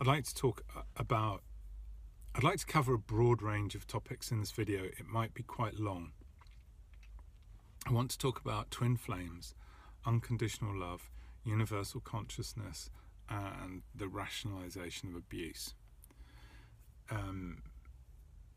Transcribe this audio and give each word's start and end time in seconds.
I'd 0.00 0.06
like 0.06 0.24
to 0.24 0.34
talk 0.34 0.64
uh, 0.74 0.80
about, 0.96 1.42
I'd 2.34 2.42
like 2.42 2.58
to 2.60 2.64
cover 2.64 2.94
a 2.94 2.98
broad 2.98 3.42
range 3.42 3.74
of 3.74 3.86
topics 3.86 4.30
in 4.30 4.40
this 4.40 4.50
video. 4.50 4.84
It 4.84 5.06
might 5.06 5.34
be 5.34 5.42
quite 5.42 5.78
long. 5.78 6.12
I 7.86 7.92
want 7.92 8.10
to 8.12 8.18
talk 8.18 8.40
about 8.40 8.70
twin 8.70 8.96
flames, 8.96 9.54
unconditional 10.06 10.74
love, 10.74 11.10
universal 11.44 12.00
consciousness, 12.00 12.88
and 13.28 13.82
the 13.94 14.08
rationalization 14.08 15.10
of 15.10 15.16
abuse. 15.16 15.74
Um, 17.10 17.58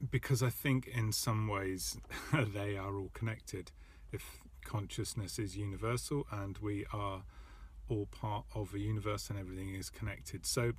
because 0.10 0.42
I 0.42 0.50
think 0.50 0.88
in 0.88 1.12
some 1.12 1.50
ways 1.50 1.98
they 2.54 2.78
are 2.78 2.96
all 2.96 3.12
connected. 3.14 3.74
If 4.14 4.44
consciousness 4.64 5.38
is 5.40 5.58
universal 5.58 6.26
and 6.32 6.58
we 6.60 6.86
are 6.94 7.24
all 7.90 8.06
part 8.06 8.46
of 8.56 8.74
a 8.74 8.80
universe 8.80 9.30
and 9.30 9.38
everything 9.38 9.76
is 9.76 9.90
connected. 9.90 10.46
So 10.46 10.72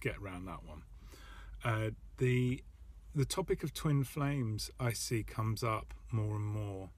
get 0.00 0.16
around 0.18 0.46
that 0.46 0.64
one. 0.64 0.82
Uh, 1.64 1.90
the 2.18 2.62
the 3.14 3.24
topic 3.24 3.62
of 3.62 3.74
twin 3.74 4.04
flames 4.04 4.70
I 4.78 4.92
see 4.92 5.22
comes 5.22 5.64
up 5.64 5.94
more 6.10 6.36
and 6.36 6.44
more, 6.44 6.90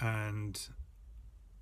and 0.00 0.60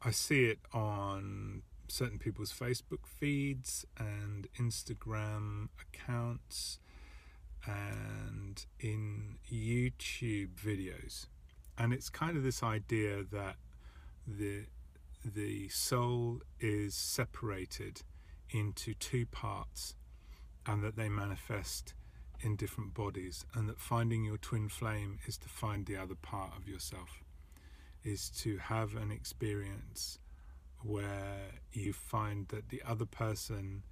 I 0.02 0.10
see 0.10 0.44
it 0.44 0.58
on 0.72 1.62
certain 1.88 2.18
people's 2.18 2.52
Facebook 2.52 3.06
feeds 3.06 3.86
and 3.98 4.48
Instagram 4.58 5.68
accounts 5.80 6.78
and 7.64 8.64
in 8.80 9.38
YouTube 9.52 10.54
videos. 10.54 11.26
And 11.78 11.92
it's 11.92 12.08
kind 12.08 12.36
of 12.36 12.42
this 12.42 12.62
idea 12.62 13.22
that 13.30 13.56
the 14.26 14.66
the 15.24 15.68
soul 15.68 16.40
is 16.60 16.94
separated 16.94 18.02
into 18.50 18.94
two 18.94 19.26
parts 19.26 19.94
and 20.66 20.82
that 20.82 20.96
they 20.96 21.08
manifest 21.08 21.94
in 22.40 22.56
different 22.56 22.94
bodies, 22.94 23.44
and 23.54 23.68
that 23.68 23.80
finding 23.80 24.24
your 24.24 24.36
twin 24.36 24.68
flame 24.68 25.18
is 25.26 25.38
to 25.38 25.48
find 25.48 25.86
the 25.86 25.96
other 25.96 26.14
part 26.14 26.52
of 26.56 26.68
yourself, 26.68 27.22
is 28.04 28.28
to 28.30 28.58
have 28.58 28.94
an 28.94 29.10
experience 29.10 30.18
where 30.82 31.52
you 31.72 31.92
find 31.92 32.48
that 32.48 32.68
the 32.68 32.82
other 32.86 33.06
person 33.06 33.82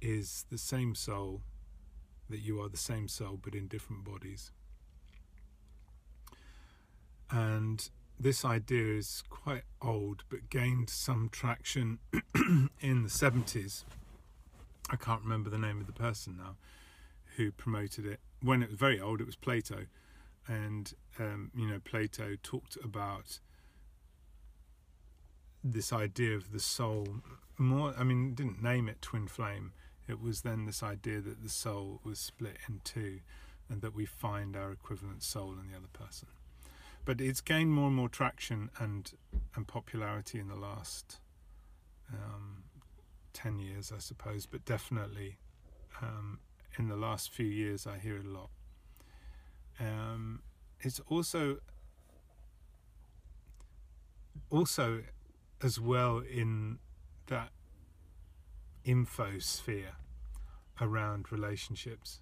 is 0.00 0.46
the 0.50 0.58
same 0.58 0.94
soul, 0.94 1.42
that 2.28 2.38
you 2.38 2.60
are 2.60 2.68
the 2.68 2.76
same 2.76 3.08
soul 3.08 3.38
but 3.40 3.54
in 3.54 3.66
different 3.66 4.04
bodies. 4.04 4.50
And 7.30 7.88
this 8.18 8.44
idea 8.44 8.96
is 8.96 9.22
quite 9.30 9.62
old 9.80 10.24
but 10.30 10.50
gained 10.50 10.90
some 10.90 11.28
traction 11.30 11.98
in 12.80 13.02
the 13.02 13.08
70s 13.08 13.84
I 14.90 14.96
can't 14.96 15.22
remember 15.22 15.50
the 15.50 15.58
name 15.58 15.80
of 15.80 15.86
the 15.86 15.92
person 15.92 16.36
now 16.36 16.56
who 17.36 17.52
promoted 17.52 18.04
it. 18.06 18.20
When 18.42 18.62
it 18.62 18.70
was 18.70 18.78
very 18.78 19.00
old, 19.00 19.20
it 19.20 19.26
was 19.26 19.36
Plato, 19.36 19.86
and 20.46 20.92
um, 21.18 21.50
you 21.54 21.66
know 21.66 21.80
Plato 21.84 22.36
talked 22.42 22.76
about 22.82 23.38
this 25.62 25.92
idea 25.92 26.34
of 26.36 26.52
the 26.52 26.60
soul. 26.60 27.06
More, 27.56 27.94
I 27.96 28.04
mean, 28.04 28.34
didn't 28.34 28.62
name 28.62 28.88
it 28.88 29.00
twin 29.00 29.28
flame. 29.28 29.72
It 30.08 30.20
was 30.20 30.40
then 30.40 30.64
this 30.64 30.82
idea 30.82 31.20
that 31.20 31.42
the 31.42 31.48
soul 31.48 32.00
was 32.02 32.18
split 32.18 32.56
in 32.68 32.80
two, 32.82 33.20
and 33.68 33.80
that 33.82 33.94
we 33.94 34.06
find 34.06 34.56
our 34.56 34.72
equivalent 34.72 35.22
soul 35.22 35.52
in 35.52 35.70
the 35.70 35.76
other 35.76 35.88
person. 35.92 36.28
But 37.04 37.20
it's 37.20 37.40
gained 37.40 37.72
more 37.72 37.86
and 37.86 37.96
more 37.96 38.08
traction 38.08 38.70
and 38.78 39.12
and 39.54 39.68
popularity 39.68 40.40
in 40.40 40.48
the 40.48 40.56
last 40.56 41.20
um, 42.12 42.64
10 43.32 43.58
years, 43.58 43.92
I 43.94 43.98
suppose, 43.98 44.46
but 44.46 44.64
definitely 44.64 45.38
um, 46.02 46.40
in 46.78 46.88
the 46.88 46.96
last 46.96 47.30
few 47.30 47.46
years, 47.46 47.86
I 47.86 47.98
hear 47.98 48.16
it 48.16 48.26
a 48.26 48.28
lot. 48.28 48.50
Um, 49.78 50.42
it's 50.80 51.00
also 51.08 51.58
also 54.50 55.02
as 55.62 55.78
well 55.78 56.18
in 56.18 56.78
that 57.26 57.50
info 58.84 59.38
sphere 59.38 59.92
around 60.80 61.30
relationships 61.30 62.20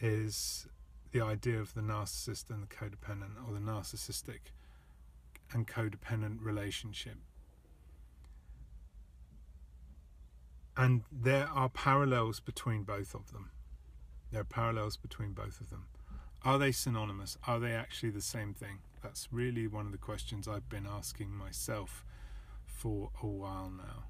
is 0.00 0.66
the 1.12 1.20
idea 1.20 1.58
of 1.58 1.74
the 1.74 1.80
narcissist 1.80 2.50
and 2.50 2.62
the 2.62 2.66
codependent 2.66 3.36
or 3.46 3.54
the 3.54 3.60
narcissistic 3.60 4.52
and 5.52 5.66
codependent 5.66 6.38
relationship 6.40 7.16
And 10.76 11.02
there 11.10 11.48
are 11.48 11.68
parallels 11.68 12.40
between 12.40 12.84
both 12.84 13.14
of 13.14 13.32
them. 13.32 13.50
There 14.30 14.40
are 14.40 14.44
parallels 14.44 14.96
between 14.96 15.32
both 15.32 15.60
of 15.60 15.70
them. 15.70 15.86
Are 16.42 16.58
they 16.58 16.72
synonymous? 16.72 17.36
Are 17.46 17.58
they 17.58 17.72
actually 17.72 18.10
the 18.10 18.22
same 18.22 18.54
thing? 18.54 18.78
That's 19.02 19.28
really 19.30 19.66
one 19.66 19.86
of 19.86 19.92
the 19.92 19.98
questions 19.98 20.48
I've 20.48 20.68
been 20.68 20.86
asking 20.86 21.30
myself 21.30 22.04
for 22.64 23.10
a 23.22 23.26
while 23.26 23.70
now. 23.70 24.04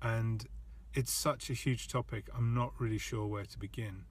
And 0.00 0.46
it's 0.92 1.12
such 1.12 1.50
a 1.50 1.54
huge 1.54 1.88
topic, 1.88 2.28
I'm 2.36 2.54
not 2.54 2.72
really 2.78 2.98
sure 2.98 3.26
where 3.26 3.46
to 3.46 3.58
begin. 3.58 4.04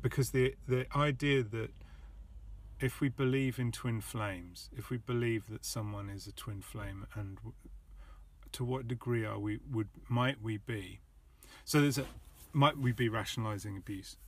Because 0.00 0.30
the, 0.30 0.54
the 0.66 0.86
idea 0.96 1.42
that 1.42 1.70
if 2.84 3.00
we 3.00 3.08
believe 3.08 3.58
in 3.58 3.72
twin 3.72 3.98
flames, 3.98 4.68
if 4.76 4.90
we 4.90 4.98
believe 4.98 5.48
that 5.48 5.64
someone 5.64 6.10
is 6.10 6.26
a 6.26 6.32
twin 6.32 6.60
flame, 6.60 7.06
and 7.14 7.38
to 8.52 8.62
what 8.62 8.86
degree 8.86 9.24
are 9.24 9.38
we 9.38 9.58
would 9.72 9.88
might 10.06 10.42
we 10.42 10.58
be? 10.58 11.00
So 11.64 11.80
there's 11.80 11.96
a 11.96 12.04
might 12.52 12.76
we 12.76 12.92
be 12.92 13.08
rationalizing 13.08 13.78
abuse 13.78 14.18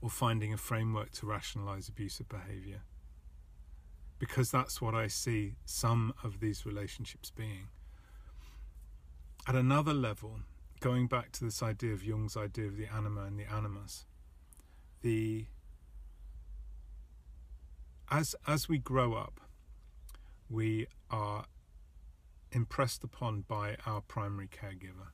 or 0.00 0.10
finding 0.10 0.52
a 0.52 0.56
framework 0.56 1.12
to 1.12 1.26
rationalize 1.26 1.88
abusive 1.88 2.28
behavior? 2.28 2.82
Because 4.18 4.50
that's 4.50 4.82
what 4.82 4.96
I 4.96 5.06
see 5.06 5.54
some 5.64 6.14
of 6.24 6.40
these 6.40 6.66
relationships 6.66 7.30
being. 7.30 7.68
At 9.46 9.54
another 9.54 9.94
level, 9.94 10.40
going 10.80 11.06
back 11.06 11.30
to 11.32 11.44
this 11.44 11.62
idea 11.62 11.92
of 11.92 12.02
Jung's 12.02 12.36
idea 12.36 12.66
of 12.66 12.76
the 12.76 12.86
anima 12.92 13.22
and 13.22 13.38
the 13.38 13.48
animus, 13.48 14.06
the 15.02 15.46
as 18.12 18.36
as 18.46 18.68
we 18.68 18.78
grow 18.78 19.14
up, 19.14 19.40
we 20.48 20.86
are 21.10 21.46
impressed 22.52 23.02
upon 23.02 23.40
by 23.48 23.76
our 23.86 24.02
primary 24.02 24.48
caregiver. 24.48 25.08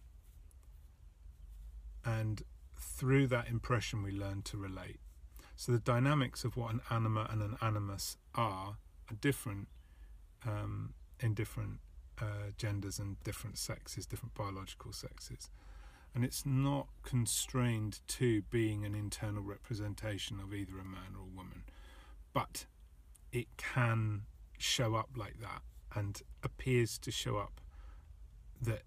And 2.05 2.43
through 2.77 3.29
that 3.29 3.49
impression, 3.49 4.03
we 4.03 4.11
learn 4.11 4.43
to 4.43 4.57
relate. 4.57 4.99
So 5.55 5.73
the 5.73 5.79
dynamics 5.79 6.45
of 6.45 6.57
what 6.57 6.73
an 6.73 6.81
anima 6.91 7.29
and 7.31 7.41
an 7.41 7.57
animus 7.63 8.17
are 8.35 8.77
are 9.11 9.17
different 9.21 9.69
um, 10.45 10.95
in 11.21 11.35
different 11.35 11.79
uh, 12.21 12.51
genders 12.57 12.99
and 12.99 13.23
different 13.23 13.59
sexes, 13.59 14.07
different 14.07 14.35
biological 14.35 14.93
sexes. 14.93 15.51
And 16.15 16.25
it's 16.25 16.45
not 16.45 16.89
constrained 17.05 18.01
to 18.09 18.43
being 18.43 18.85
an 18.85 18.95
internal 18.95 19.43
representation 19.43 20.41
of 20.41 20.53
either 20.53 20.73
a 20.73 20.85
man 20.85 21.15
or 21.15 21.23
a 21.23 21.37
woman, 21.37 21.63
but 22.33 22.67
it 23.33 23.47
can 23.57 24.23
show 24.59 24.95
up 24.95 25.11
like 25.17 25.41
that 25.41 25.63
and 25.95 26.23
appears 26.43 26.99
to 26.99 27.11
show 27.11 27.37
up 27.37 27.61
that 28.61 28.83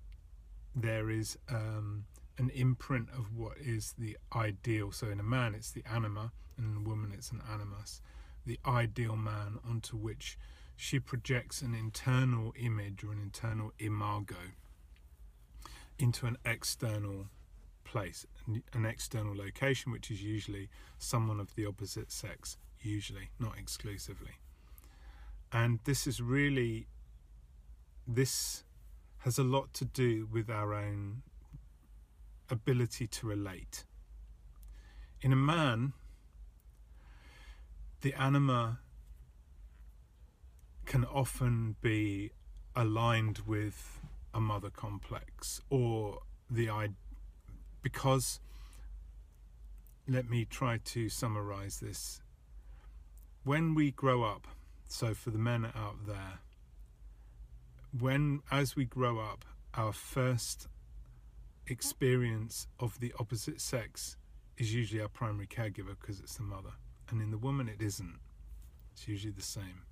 there 0.76 1.10
is 1.10 1.38
um, 1.50 2.06
an 2.38 2.50
imprint 2.50 3.10
of 3.18 3.36
what 3.36 3.58
is 3.58 3.94
the 3.98 4.18
ideal. 4.36 4.92
So 4.92 5.10
in 5.10 5.20
a 5.20 5.24
man, 5.24 5.56
it's 5.56 5.72
the 5.72 5.84
anima, 5.90 6.32
and 6.58 6.76
in 6.76 6.86
a 6.86 6.90
woman, 6.90 7.12
it's 7.14 7.32
an 7.32 7.42
animus. 7.52 8.02
The 8.46 8.60
ideal 8.66 9.16
man 9.16 9.60
onto 9.68 9.98
which 9.98 10.38
she 10.76 11.00
projects 11.00 11.62
an 11.62 11.76
internal 11.76 12.54
image 12.58 13.04
or 13.04 13.12
an 13.12 13.22
internal 13.22 13.72
imago 13.80 14.36
into 16.00 16.26
an 16.26 16.38
external 16.44 17.28
place, 17.84 18.26
an 18.74 18.86
external 18.86 19.36
location, 19.36 19.92
which 19.92 20.10
is 20.10 20.24
usually 20.24 20.70
someone 20.98 21.40
of 21.40 21.54
the 21.56 21.66
opposite 21.66 22.12
sex 22.12 22.58
usually, 22.80 23.30
not 23.40 23.58
exclusively. 23.60 24.32
And 25.52 25.80
this 25.84 26.08
is 26.08 26.22
really, 26.22 26.88
this 28.08 28.64
has 29.20 29.38
a 29.38 29.44
lot 29.44 29.74
to 29.76 29.86
do 29.86 30.28
with 30.32 30.50
our 30.50 30.74
own 30.74 31.24
ability 32.50 33.08
to 33.08 33.28
relate. 33.28 33.86
In 35.22 35.32
a 35.32 35.36
man, 35.36 35.94
the 38.02 38.14
anima 38.14 38.80
can 40.86 41.06
often 41.06 41.76
be 41.82 42.32
aligned 42.76 43.40
with 43.46 44.00
a 44.34 44.40
mother 44.40 44.70
complex 44.70 45.62
or 45.70 46.20
the 46.50 46.70
id, 46.70 46.94
because 47.82 48.40
let 50.08 50.30
me 50.30 50.46
try 50.46 50.80
to 50.84 51.10
summarize 51.10 51.80
this 51.80 52.22
when 53.44 53.76
we 53.76 53.92
grow 53.92 54.24
up, 54.24 54.48
so 54.92 55.14
for 55.14 55.30
the 55.30 55.38
men 55.38 55.66
out 55.76 56.06
there, 56.06 56.40
when, 57.98 58.42
as 58.52 58.76
we 58.76 58.86
grow 58.86 59.20
up, 59.20 59.46
our 59.74 59.94
first 59.94 60.68
experience 61.68 62.68
of 62.80 63.00
the 63.00 63.14
opposite 63.20 63.62
sex 63.62 64.18
is 64.58 64.74
usually 64.74 65.02
our 65.02 65.08
primary 65.08 65.48
caregiver 65.48 65.96
because 66.00 66.20
it's 66.20 66.36
the 66.36 66.44
mother. 66.44 66.72
And 67.10 67.22
in 67.22 67.32
the 67.32 67.38
woman, 67.38 67.70
it 67.70 67.82
isn't. 67.82 68.20
It's 68.94 69.08
usually 69.08 69.32
the 69.32 69.42
same. 69.42 69.84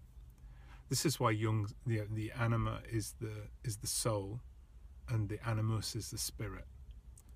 This 0.90 1.06
is 1.06 1.20
why 1.20 1.32
Jung, 1.32 1.70
the, 1.86 2.02
the 2.12 2.32
anima 2.38 2.82
is 2.92 3.16
the, 3.22 3.32
is 3.64 3.78
the 3.78 3.88
soul 3.88 4.42
and 5.08 5.30
the 5.30 5.40
animus 5.48 5.96
is 5.96 6.12
the 6.12 6.18
spirit. 6.18 6.66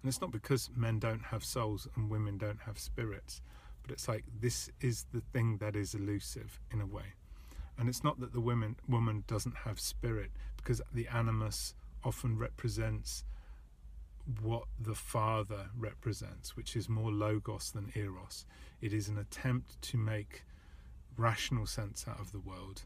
And 0.01 0.10
it's 0.10 0.19
not 0.19 0.31
because 0.31 0.69
men 0.75 1.00
don't 1.00 1.24
have 1.24 1.45
souls 1.45 1.88
and 1.95 2.10
women 2.10 2.38
don't 2.38 2.60
have 2.65 2.77
spirits, 2.77 3.42
but 3.81 3.92
it's 3.92 4.07
like 4.07 4.25
this 4.42 4.69
is 4.81 5.06
the 5.13 5.21
thing 5.31 5.57
that 5.57 5.77
is 5.77 5.94
elusive 5.94 6.60
in 6.71 6.81
a 6.81 6.86
way. 6.86 7.13
And 7.78 7.90
it's 7.90 8.04
not 8.04 8.20
that 8.20 8.34
the 8.34 8.42
women 8.42 8.75
woman 8.88 9.24
doesn't 9.28 9.58
have 9.66 9.80
spirit, 9.80 10.31
because 10.58 10.81
the 10.94 11.08
animus 11.08 11.75
often 12.04 12.38
represents 12.38 13.24
what 14.42 14.64
the 14.80 14.96
father 14.96 15.70
represents, 15.78 16.56
which 16.56 16.75
is 16.75 16.88
more 16.88 17.12
logos 17.12 17.72
than 17.72 17.92
eros. 17.96 18.46
It 18.81 18.94
is 18.94 19.10
an 19.10 19.18
attempt 19.18 19.81
to 19.81 19.98
make 19.98 20.44
rational 21.18 21.66
sense 21.66 22.06
out 22.08 22.20
of 22.20 22.31
the 22.31 22.40
world, 22.40 22.84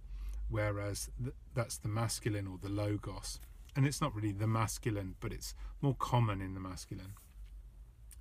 whereas 0.49 1.09
th- 1.21 1.35
that's 1.53 1.77
the 1.77 1.89
masculine 1.89 2.47
or 2.47 2.57
the 2.61 2.69
logos. 2.69 3.39
And 3.75 3.85
it's 3.85 4.01
not 4.01 4.15
really 4.15 4.31
the 4.31 4.47
masculine, 4.47 5.15
but 5.19 5.31
it's 5.31 5.53
more 5.81 5.95
common 5.99 6.41
in 6.41 6.55
the 6.55 6.59
masculine. 6.59 7.13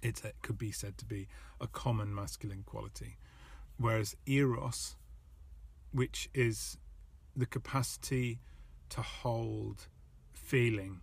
It 0.03 0.21
could 0.43 0.59
be 0.59 0.71
said 0.71 0.99
to 0.99 1.07
be 1.07 1.27
a 1.61 1.67
common 1.67 2.15
masculine 2.15 2.63
quality. 2.67 3.17
Whereas 3.79 4.15
eros, 4.27 4.97
which 5.97 6.29
is 6.35 6.77
the 7.35 7.47
capacity 7.47 8.39
to 8.91 9.01
hold 9.01 9.87
feeling 10.35 11.01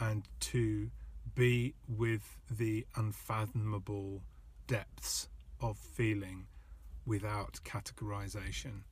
and 0.00 0.26
to 0.40 0.90
be 1.34 1.74
with 1.86 2.38
the 2.50 2.86
unfathomable 2.96 4.22
depths 4.66 5.28
of 5.60 5.76
feeling 5.76 6.46
without 7.04 7.60
categorization 7.64 8.84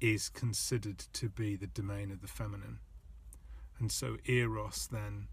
is 0.00 0.28
considered 0.28 0.98
to 1.12 1.28
be 1.28 1.54
the 1.54 1.68
domain 1.68 2.10
of 2.10 2.20
the 2.20 2.26
feminine. 2.26 2.80
And 3.78 3.92
so 3.92 4.16
Eros 4.26 4.88
then 4.88 5.28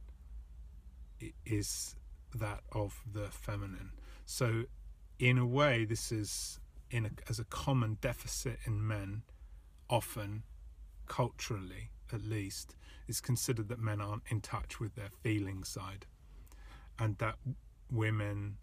is 1.48 1.96
that 2.36 2.60
of 2.72 3.02
the 3.12 3.30
feminine. 3.32 3.90
So, 4.28 4.66
in 5.18 5.40
a 5.40 5.48
way, 5.48 5.84
this 5.86 6.12
is 6.12 6.60
in 6.90 7.06
a, 7.06 7.10
as 7.30 7.40
a 7.40 7.44
common 7.46 7.98
deficit 8.02 8.60
in 8.66 8.86
men, 8.86 9.24
often 9.90 10.44
culturally 11.08 11.92
at 12.14 12.24
least, 12.24 12.76
is 13.08 13.22
considered 13.22 13.70
that 13.70 13.80
men 13.80 14.02
aren't 14.02 14.24
in 14.30 14.42
touch 14.42 14.80
with 14.80 14.96
their 14.96 15.10
feeling 15.22 15.64
side 15.64 16.06
and 17.00 17.18
that 17.18 17.36
women 17.92 18.58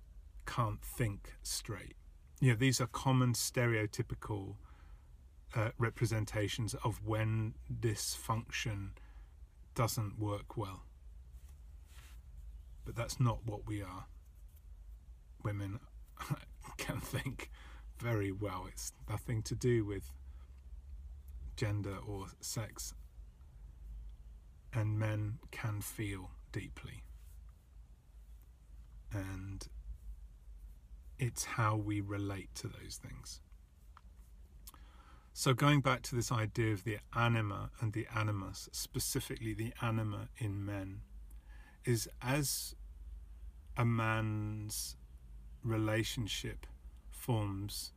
can't 0.47 0.83
think 0.83 1.35
straight. 1.43 1.95
You 2.41 2.51
know, 2.51 2.57
these 2.57 2.81
are 2.81 2.87
common 2.87 3.33
stereotypical 3.33 4.57
uh, 5.55 5.71
representations 5.79 6.75
of 6.85 7.01
when 7.05 7.55
this 7.69 8.15
function 8.15 8.93
doesn't 9.75 10.19
work 10.19 10.57
well. 10.57 10.85
But 12.85 12.97
that's 12.97 13.19
not 13.19 13.39
what 13.47 13.67
we 13.67 13.83
are. 13.83 14.07
Women 15.43 15.81
can 16.77 17.01
think 17.01 17.51
very 17.99 18.33
well. 18.33 18.67
It's 18.69 18.93
nothing 19.09 19.43
to 19.43 19.55
do 19.55 19.85
with 19.85 20.11
gender 21.57 21.97
or 22.07 22.27
sex 22.41 22.95
and 24.75 24.99
men 24.99 25.39
can 25.51 25.81
feel 25.81 26.31
deeply. 26.53 27.05
And 29.13 29.67
it's 31.19 31.45
how 31.45 31.77
we 31.77 32.01
relate 32.01 32.55
to 32.57 32.69
those 32.69 33.01
things. 33.01 33.41
So, 35.33 35.53
going 35.53 35.81
back 35.81 36.03
to 36.03 36.15
this 36.15 36.31
idea 36.31 36.73
of 36.73 36.85
the 36.85 36.99
anima 37.15 37.71
and 37.81 37.93
the 37.93 38.07
animus, 38.15 38.69
specifically 38.73 39.55
the 39.55 39.73
anima 39.83 40.29
in 40.39 40.65
men, 40.65 41.01
is 41.85 42.09
as 42.23 42.75
a 43.77 43.85
man's 43.85 44.97
relationship 45.63 46.67
forms 47.25 47.93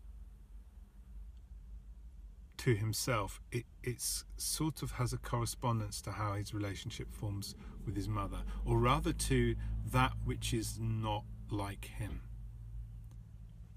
to 2.58 2.76
himself, 2.76 3.42
it 3.52 3.66
it's 3.84 4.24
sort 4.38 4.82
of 4.82 4.92
has 4.92 5.14
a 5.14 5.18
correspondence 5.18 6.02
to 6.02 6.12
how 6.12 6.34
his 6.34 6.54
relationship 6.54 7.14
forms 7.14 7.56
with 7.86 7.96
his 7.96 8.08
mother, 8.08 8.42
or 8.66 8.80
rather 8.80 9.14
to 9.14 9.56
that 9.92 10.14
which 10.24 10.54
is 10.54 10.80
not 10.80 11.24
like 11.52 11.86
him. 11.86 12.22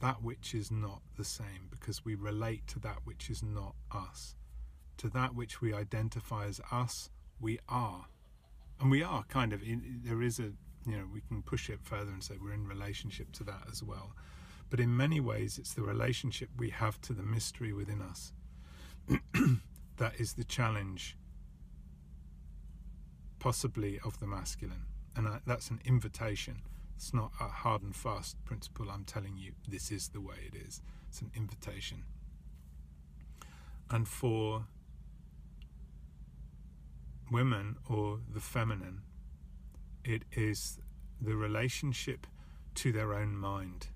That 0.00 0.23
which 0.23 0.55
is 0.55 0.70
not 0.70 1.02
the 1.17 1.25
same, 1.25 1.69
because 1.70 2.05
we 2.05 2.14
relate 2.14 2.67
to 2.69 2.79
that 2.81 2.99
which 3.05 3.29
is 3.29 3.43
not 3.43 3.75
us. 3.93 4.37
To 4.99 5.08
that 5.11 5.35
which 5.35 5.61
we 5.61 5.75
identify 5.75 6.47
as 6.47 6.61
us, 6.70 7.11
we 7.41 7.58
are. 7.69 8.06
And 8.81 8.91
we 8.91 9.02
are 9.02 9.25
kind 9.25 9.52
of, 9.52 9.62
in, 9.62 10.00
there 10.05 10.23
is 10.23 10.38
a, 10.38 10.52
you 10.87 10.97
know, 10.97 11.06
we 11.12 11.20
can 11.20 11.43
push 11.43 11.69
it 11.69 11.81
further 11.82 12.12
and 12.12 12.23
say 12.23 12.37
we're 12.41 12.55
in 12.55 12.67
relationship 12.67 13.32
to 13.32 13.44
that 13.44 13.62
as 13.70 13.82
well. 13.82 14.14
But 14.71 14.81
in 14.81 14.97
many 14.97 15.21
ways, 15.21 15.59
it's 15.59 15.75
the 15.75 15.83
relationship 15.83 16.49
we 16.57 16.71
have 16.71 17.01
to 17.03 17.13
the 17.13 17.23
mystery 17.23 17.73
within 17.73 18.01
us 18.01 18.33
that 19.97 20.15
is 20.19 20.35
the 20.35 20.45
challenge, 20.45 21.17
possibly 23.41 23.99
of 24.05 24.19
the 24.21 24.27
masculine. 24.27 24.87
And 25.17 25.27
that's 25.45 25.71
an 25.71 25.81
invitation. 25.85 26.63
It's 26.95 27.13
not 27.13 27.33
a 27.41 27.49
hard 27.49 27.83
and 27.83 27.97
fast 27.97 28.43
principle. 28.45 28.91
I'm 28.91 29.05
telling 29.05 29.37
you, 29.37 29.53
this 29.67 29.91
is 29.91 30.09
the 30.09 30.21
way 30.21 30.37
it 30.47 30.55
is. 30.55 30.81
It's 31.09 31.21
an 31.21 31.31
invitation. 31.35 32.05
And 33.91 34.07
for 34.07 34.67
women 37.31 37.77
or 37.89 38.21
the 38.33 38.41
feminine, 38.41 39.03
it 40.05 40.23
is 40.33 40.79
the 41.21 41.35
relationship 41.35 42.27
to 42.77 42.93
their 42.93 43.13
own 43.15 43.37
mind, 43.37 43.89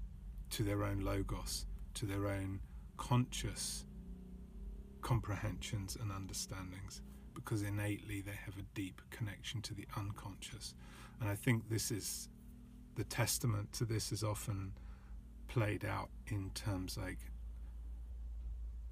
to 0.54 0.62
their 0.62 0.84
own 0.84 1.00
logos, 1.00 1.66
to 1.94 2.06
their 2.06 2.28
own 2.28 2.60
conscious 2.96 3.86
comprehensions 5.02 5.96
and 6.00 6.12
understandings 6.12 7.02
because 7.34 7.62
innately 7.62 8.20
they 8.20 8.38
have 8.44 8.56
a 8.56 8.62
deep 8.72 9.02
connection 9.10 9.60
to 9.62 9.74
the 9.74 9.84
unconscious. 9.96 10.76
And 11.20 11.28
I 11.28 11.34
think 11.34 11.68
this 11.68 11.90
is 11.90 12.28
the 12.94 13.02
testament 13.02 13.72
to 13.72 13.84
this 13.84 14.12
is 14.12 14.22
often 14.22 14.74
played 15.48 15.84
out 15.84 16.10
in 16.28 16.50
terms 16.54 16.96
like 16.96 17.18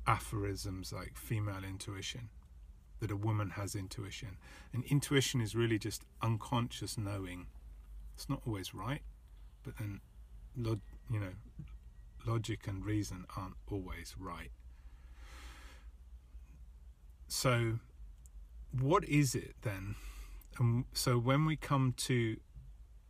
aphorisms 0.09 0.93
like 0.93 1.17
female 1.17 1.63
intuition, 1.63 2.29
that 2.99 3.13
a 3.13 3.17
woman 3.17 3.51
has 3.51 3.77
intuition. 3.77 4.37
And 4.73 4.83
intuition 4.87 5.41
is 5.41 5.55
really 5.55 5.79
just 5.79 6.03
unconscious 6.23 6.99
knowing. 6.99 7.47
It's 8.17 8.29
not 8.29 8.43
always 8.45 8.75
right, 8.75 9.03
but 9.63 9.79
then, 9.79 10.01
you 11.13 11.21
know, 11.21 11.33
logic 12.27 12.67
and 12.67 12.85
reason 12.85 13.27
aren't 13.37 13.57
always 13.71 14.15
right. 14.19 14.51
So, 17.29 17.79
what 18.79 19.05
is 19.05 19.35
it 19.35 19.55
then? 19.63 19.97
And 20.59 20.85
so, 20.93 21.19
when 21.19 21.45
we 21.45 21.57
come 21.57 21.95
to 21.99 22.37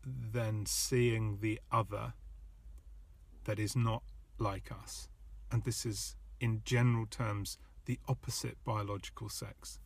then 0.05 0.67
seeing 0.67 1.39
the 1.41 1.61
other 1.71 2.15
that 3.45 3.59
is 3.59 3.77
not 3.77 4.03
like 4.39 4.71
us, 4.73 5.09
and 5.51 5.65
this 5.65 5.87
is 5.87 6.17
in 6.41 6.63
general 6.65 7.07
terms 7.07 7.59
the 7.85 7.99
opposite 8.09 8.57
biological 8.65 9.29
sex, 9.29 9.79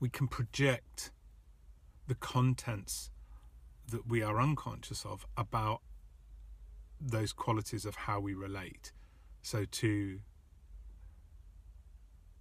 we 0.00 0.08
can 0.08 0.26
project 0.26 1.12
the 2.08 2.14
contents 2.14 3.10
that 3.88 4.06
we 4.06 4.22
are 4.22 4.40
unconscious 4.40 5.04
of 5.04 5.26
about 5.36 5.80
those 7.04 7.32
qualities 7.32 7.84
of 7.84 7.96
how 7.96 8.20
we 8.20 8.34
relate. 8.34 8.92
So, 9.42 9.64
to 9.64 10.20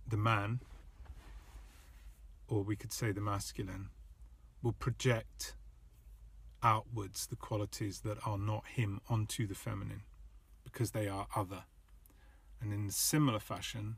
the 0.08 0.18
man, 0.18 0.62
or 2.48 2.64
we 2.64 2.76
could 2.76 2.94
say 2.94 3.12
the 3.12 3.22
masculine, 3.22 3.90
will 4.62 4.74
project 4.74 5.56
outwards 6.62 7.26
the 7.28 7.36
qualities 7.36 8.02
that 8.02 8.18
are 8.26 8.38
not 8.38 8.68
him 8.68 9.02
onto 9.10 9.48
the 9.48 9.56
feminine 9.56 10.04
because 10.64 10.92
they 10.92 11.08
are 11.08 11.28
other. 11.36 11.64
And 12.62 12.72
in 12.72 12.88
a 12.88 12.92
similar 12.92 13.40
fashion, 13.40 13.96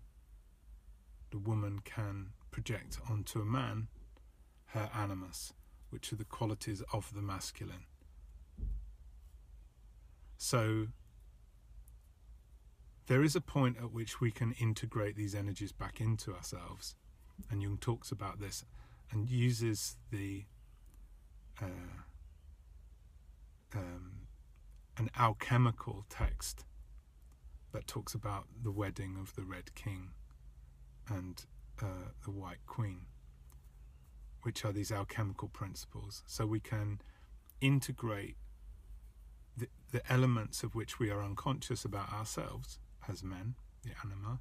the 1.32 1.40
woman 1.40 1.80
can 1.84 2.30
project 2.52 3.00
onto 3.10 3.42
a 3.42 3.46
man 3.46 3.88
her 4.68 4.90
animus, 4.96 5.54
which 5.90 6.14
are 6.14 6.16
the 6.16 6.24
qualities 6.24 6.82
of 6.94 7.14
the 7.14 7.22
masculine. 7.22 7.86
So 10.44 10.88
there 13.08 13.24
is 13.24 13.34
a 13.34 13.40
point 13.40 13.78
at 13.78 13.94
which 13.94 14.20
we 14.20 14.30
can 14.30 14.52
integrate 14.60 15.16
these 15.16 15.34
energies 15.34 15.72
back 15.72 16.02
into 16.02 16.34
ourselves 16.34 16.96
and 17.50 17.62
Jung 17.62 17.78
talks 17.78 18.12
about 18.12 18.42
this 18.42 18.66
and 19.10 19.30
uses 19.30 19.96
the 20.12 20.44
uh, 21.62 22.02
um, 23.74 24.28
an 24.98 25.10
alchemical 25.18 26.06
text 26.10 26.66
that 27.72 27.88
talks 27.88 28.14
about 28.14 28.48
the 28.62 28.72
wedding 28.72 29.16
of 29.18 29.34
the 29.36 29.46
Red 29.46 29.74
King 29.76 30.10
and 31.08 31.46
uh, 31.82 32.12
the 32.26 32.32
White 32.32 32.66
Queen, 32.68 33.06
which 34.42 34.66
are 34.66 34.74
these 34.74 34.92
alchemical 34.92 35.48
principles. 35.48 36.22
So 36.28 36.46
we 36.46 36.60
can 36.60 37.00
integrate 37.62 38.36
the, 39.94 40.12
elements 40.12 40.64
of 40.64 40.76
which 40.76 41.00
we 41.00 41.10
are 41.10 41.24
unconscious 41.24 41.86
about 41.86 42.12
ourselves 42.12 42.80
as 43.08 43.24
men, 43.24 43.56
the 43.84 43.92
anima, 44.04 44.40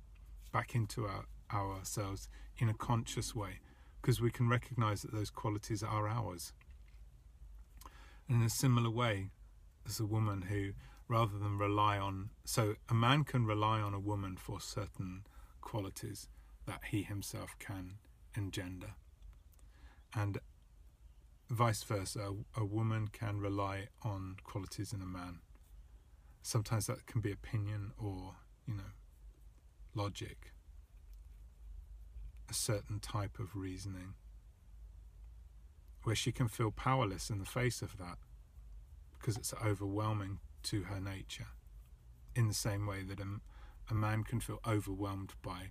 back 0.53 0.75
into 0.75 1.07
our, 1.07 1.27
ourselves 1.53 2.29
in 2.59 2.69
a 2.69 2.75
conscious 2.75 3.35
way, 3.35 3.61
because 4.01 4.21
we 4.21 4.31
can 4.31 4.49
recognize 4.49 5.03
that 5.03 5.13
those 5.13 5.31
qualities 5.31 5.83
are 5.83 6.09
ours. 6.09 6.53
And 8.29 8.41
in 8.41 8.47
a 8.47 8.51
similar 8.51 8.91
way, 8.91 9.31
there's 9.85 10.01
a 10.01 10.07
woman 10.07 10.43
who, 10.43 10.73
rather 11.09 11.39
than 11.39 11.59
rely 11.59 11.99
on, 11.99 12.31
so 12.45 12.75
a 12.89 12.95
man 12.95 13.25
can 13.25 13.45
rely 13.45 13.81
on 13.81 13.95
a 13.95 14.01
woman 14.01 14.37
for 14.37 14.61
certain 14.61 15.25
qualities 15.61 16.29
that 16.67 16.81
he 16.91 17.03
himself 17.03 17.57
can 17.59 17.99
engender. 18.37 18.95
And 20.15 20.39
vice 21.53 21.83
versa, 21.83 22.33
a 22.57 22.65
woman 22.65 23.09
can 23.09 23.39
rely 23.39 23.89
on 24.03 24.37
qualities 24.43 24.95
in 24.95 25.03
a 25.03 25.07
man. 25.07 25.41
Sometimes 26.41 26.87
that 26.87 27.07
can 27.07 27.21
be 27.21 27.31
opinion 27.31 27.93
or, 27.99 28.37
you 28.67 28.75
know, 28.75 28.93
logic, 29.95 30.53
a 32.49 32.55
certain 32.55 32.99
type 33.01 33.39
of 33.39 33.55
reasoning, 33.55 34.15
where 36.05 36.17
she 36.17 36.33
can 36.33 36.49
feel 36.49 36.71
powerless 36.71 37.29
in 37.29 37.39
the 37.39 37.45
face 37.45 37.83
of 37.83 37.99
that 37.99 38.17
because 39.19 39.37
it's 39.37 39.55
overwhelming 39.63 40.39
to 40.63 40.85
her 40.85 41.01
nature, 41.01 41.49
in 42.35 42.49
the 42.49 42.55
same 42.55 42.87
way 42.87 43.03
that 43.03 43.21
a, 43.21 43.27
a 43.91 43.95
man 43.95 44.25
can 44.25 44.41
feel 44.41 44.59
overwhelmed 44.67 45.35
by 45.43 45.71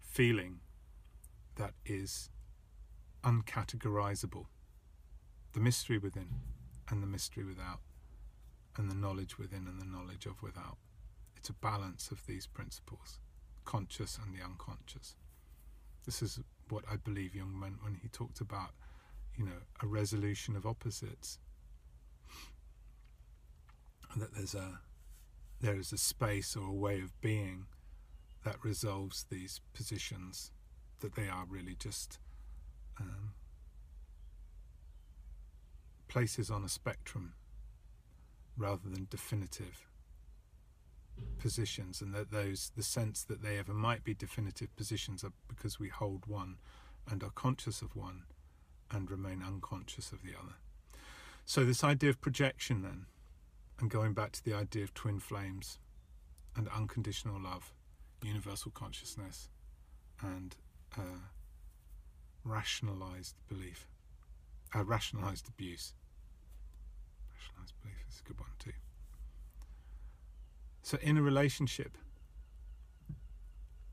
feeling 0.00 0.60
that 1.56 1.74
is 1.84 2.30
uncategorizable 3.22 4.46
the 5.52 5.60
mystery 5.60 5.98
within 5.98 6.28
and 6.88 7.02
the 7.02 7.06
mystery 7.06 7.44
without, 7.44 7.80
and 8.76 8.90
the 8.90 8.94
knowledge 8.94 9.38
within 9.38 9.66
and 9.66 9.80
the 9.80 9.84
knowledge 9.84 10.26
of 10.26 10.42
without. 10.42 10.78
It's 11.36 11.48
a 11.48 11.54
balance 11.54 12.10
of 12.10 12.26
these 12.26 12.46
principles, 12.46 13.18
conscious 13.64 14.18
and 14.18 14.34
the 14.34 14.44
unconscious. 14.44 15.14
This 16.04 16.22
is 16.22 16.40
what 16.68 16.84
I 16.90 16.96
believe 16.96 17.34
Jung 17.34 17.58
meant 17.58 17.82
when 17.82 17.94
he 17.94 18.08
talked 18.08 18.40
about, 18.40 18.70
you 19.36 19.44
know, 19.44 19.60
a 19.82 19.86
resolution 19.86 20.56
of 20.56 20.66
opposites. 20.66 21.38
That 24.16 24.34
there's 24.34 24.54
a 24.54 24.80
there 25.60 25.78
is 25.78 25.92
a 25.92 25.98
space 25.98 26.56
or 26.56 26.68
a 26.68 26.72
way 26.72 27.00
of 27.00 27.20
being 27.20 27.66
that 28.44 28.64
resolves 28.64 29.24
these 29.24 29.60
positions, 29.74 30.52
that 31.00 31.14
they 31.14 31.28
are 31.28 31.44
really 31.48 31.74
just 31.78 32.18
um, 33.00 33.32
places 36.08 36.50
on 36.50 36.64
a 36.64 36.68
spectrum 36.68 37.34
rather 38.56 38.88
than 38.88 39.06
definitive 39.10 39.86
positions 41.38 42.00
and 42.00 42.14
that 42.14 42.30
those 42.30 42.72
the 42.76 42.82
sense 42.82 43.24
that 43.24 43.42
they 43.42 43.58
ever 43.58 43.72
might 43.72 44.04
be 44.04 44.14
definitive 44.14 44.74
positions 44.76 45.24
are 45.24 45.32
because 45.48 45.78
we 45.78 45.88
hold 45.88 46.26
one 46.26 46.56
and 47.10 47.22
are 47.22 47.30
conscious 47.30 47.82
of 47.82 47.94
one 47.96 48.22
and 48.90 49.10
remain 49.10 49.42
unconscious 49.46 50.12
of 50.12 50.22
the 50.22 50.30
other. 50.30 50.54
So 51.44 51.64
this 51.64 51.84
idea 51.84 52.10
of 52.10 52.20
projection 52.20 52.82
then 52.82 53.06
and 53.80 53.90
going 53.90 54.12
back 54.12 54.32
to 54.32 54.44
the 54.44 54.54
idea 54.54 54.84
of 54.84 54.94
twin 54.94 55.20
flames 55.20 55.78
and 56.56 56.68
unconditional 56.68 57.40
love 57.40 57.72
universal 58.22 58.72
consciousness 58.72 59.48
and 60.20 60.56
uh, 60.96 61.20
rationalized 62.44 63.36
belief 63.48 63.86
uh, 64.74 64.84
rationalized 64.84 65.48
abuse. 65.48 65.94
Rationalized 67.34 67.74
belief 67.82 67.96
is 68.08 68.20
a 68.24 68.28
good 68.28 68.40
one 68.40 68.50
too. 68.58 68.72
So 70.82 70.98
in 71.02 71.18
a 71.18 71.22
relationship 71.22 71.98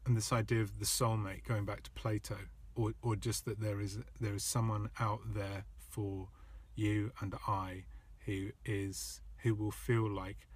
and 0.05 0.15
this 0.15 0.31
idea 0.31 0.61
of 0.61 0.79
the 0.79 0.85
soulmate 0.85 1.43
going 1.43 1.65
back 1.65 1.83
to 1.83 1.91
plato 1.91 2.37
or, 2.75 2.91
or 3.01 3.15
just 3.15 3.45
that 3.45 3.59
there 3.59 3.81
is 3.81 3.99
there 4.21 4.35
is 4.35 4.43
someone 4.43 4.89
out 4.99 5.21
there 5.33 5.65
for 5.77 6.27
you 6.75 7.11
and 7.21 7.33
i 7.47 7.85
who 8.25 8.49
is 8.65 9.21
who 9.43 9.55
will 9.55 9.71
feel 9.71 10.09
like 10.09 10.47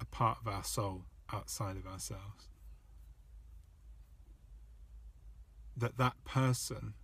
a 0.00 0.04
part 0.04 0.38
of 0.40 0.52
our 0.52 0.64
soul 0.64 1.04
outside 1.32 1.76
of 1.76 1.86
ourselves. 1.86 2.48
That 5.76 5.96
that 5.96 6.22
person 6.24 6.94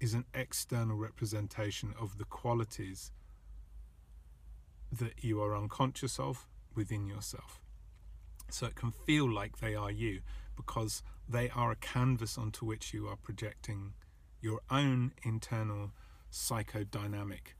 is 0.00 0.14
an 0.14 0.24
external 0.34 0.96
representation 0.96 1.94
of 2.00 2.18
the 2.18 2.24
qualities 2.24 3.12
that 4.90 5.22
you 5.22 5.40
are 5.42 5.56
unconscious 5.56 6.18
of 6.18 6.48
within 6.74 7.06
yourself. 7.06 7.60
So 8.50 8.66
it 8.66 8.74
can 8.74 8.90
feel 8.90 9.30
like 9.30 9.58
they 9.58 9.74
are 9.74 9.90
you 9.90 10.20
because 10.56 11.02
they 11.28 11.50
are 11.50 11.70
a 11.70 11.76
canvas 11.76 12.36
onto 12.36 12.66
which 12.66 12.92
you 12.92 13.06
are 13.06 13.16
projecting 13.16 13.92
your 14.40 14.60
own 14.70 15.12
internal 15.22 15.92
psychodynamic 16.32 17.54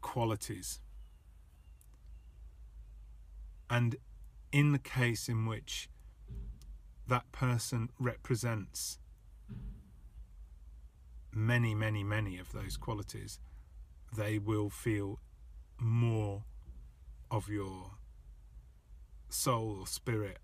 qualities. 0.00 0.80
And 3.68 3.96
in 4.52 4.72
the 4.72 4.78
case 4.78 5.28
in 5.28 5.46
which 5.46 5.88
that 7.08 7.30
person 7.32 7.90
represents 7.98 8.98
many, 11.34 11.74
many, 11.74 12.04
many 12.04 12.38
of 12.38 12.52
those 12.52 12.76
qualities, 12.76 13.38
they 14.16 14.38
will 14.38 14.70
feel 14.70 15.20
more 15.78 16.44
of 17.30 17.48
your 17.48 17.92
soul 19.28 19.78
or 19.80 19.86
spirit 19.86 20.38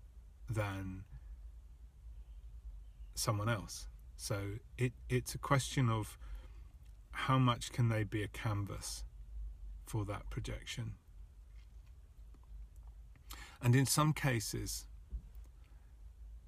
than 0.49 1.03
someone 3.15 3.49
else. 3.49 3.87
So 4.15 4.55
it, 4.77 4.93
it's 5.09 5.33
a 5.33 5.37
question 5.37 5.89
of 5.89 6.17
how 7.11 7.37
much 7.37 7.71
can 7.71 7.89
they 7.89 8.03
be 8.03 8.23
a 8.23 8.27
canvas 8.27 9.03
for 9.85 10.05
that 10.05 10.29
projection. 10.29 10.93
And 13.61 13.75
in 13.75 13.85
some 13.85 14.13
cases, 14.13 14.87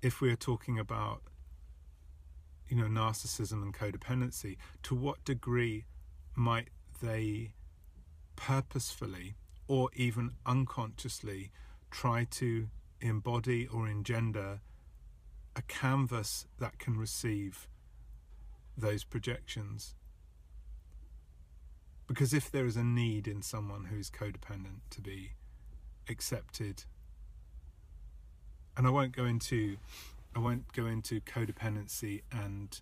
if 0.01 0.19
we 0.19 0.31
are 0.31 0.35
talking 0.35 0.79
about 0.79 1.21
you 2.69 2.75
know 2.77 2.85
narcissism 2.85 3.61
and 3.61 3.73
codependency 3.73 4.57
to 4.83 4.95
what 4.95 5.23
degree 5.25 5.85
might 6.35 6.69
they 7.01 7.53
purposefully 8.35 9.35
or 9.67 9.89
even 9.95 10.31
unconsciously 10.45 11.51
try 11.91 12.25
to 12.29 12.67
embody 13.01 13.67
or 13.67 13.87
engender 13.87 14.59
a 15.55 15.61
canvas 15.63 16.47
that 16.59 16.79
can 16.79 16.97
receive 16.97 17.67
those 18.75 19.03
projections? 19.03 19.95
Because 22.07 22.33
if 22.33 22.51
there 22.51 22.65
is 22.65 22.75
a 22.75 22.83
need 22.83 23.27
in 23.27 23.41
someone 23.41 23.85
who 23.85 23.97
is 23.97 24.09
codependent 24.09 24.81
to 24.89 25.01
be 25.01 25.33
accepted 26.09 26.83
and 28.75 28.87
I 28.87 28.89
won't 28.89 29.15
go 29.15 29.25
into 29.25 29.77
I 30.35 30.39
won't 30.39 30.71
go 30.73 30.87
into 30.87 31.21
codependency 31.21 32.23
and 32.31 32.79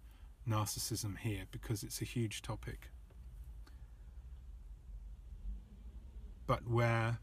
narcissism 0.47 1.17
here 1.17 1.43
because 1.51 1.83
it's 1.83 2.01
a 2.01 2.05
huge 2.05 2.41
topic. 2.41 2.89
But 6.47 6.67
where 6.67 7.19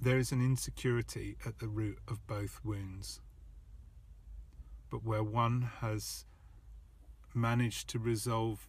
there 0.00 0.18
is 0.18 0.32
an 0.32 0.40
insecurity 0.40 1.36
at 1.44 1.58
the 1.58 1.68
root 1.68 1.98
of 2.08 2.26
both 2.26 2.60
wounds, 2.64 3.20
but 4.90 5.04
where 5.04 5.22
one 5.22 5.70
has 5.80 6.24
managed 7.34 7.88
to 7.90 7.98
resolve, 7.98 8.68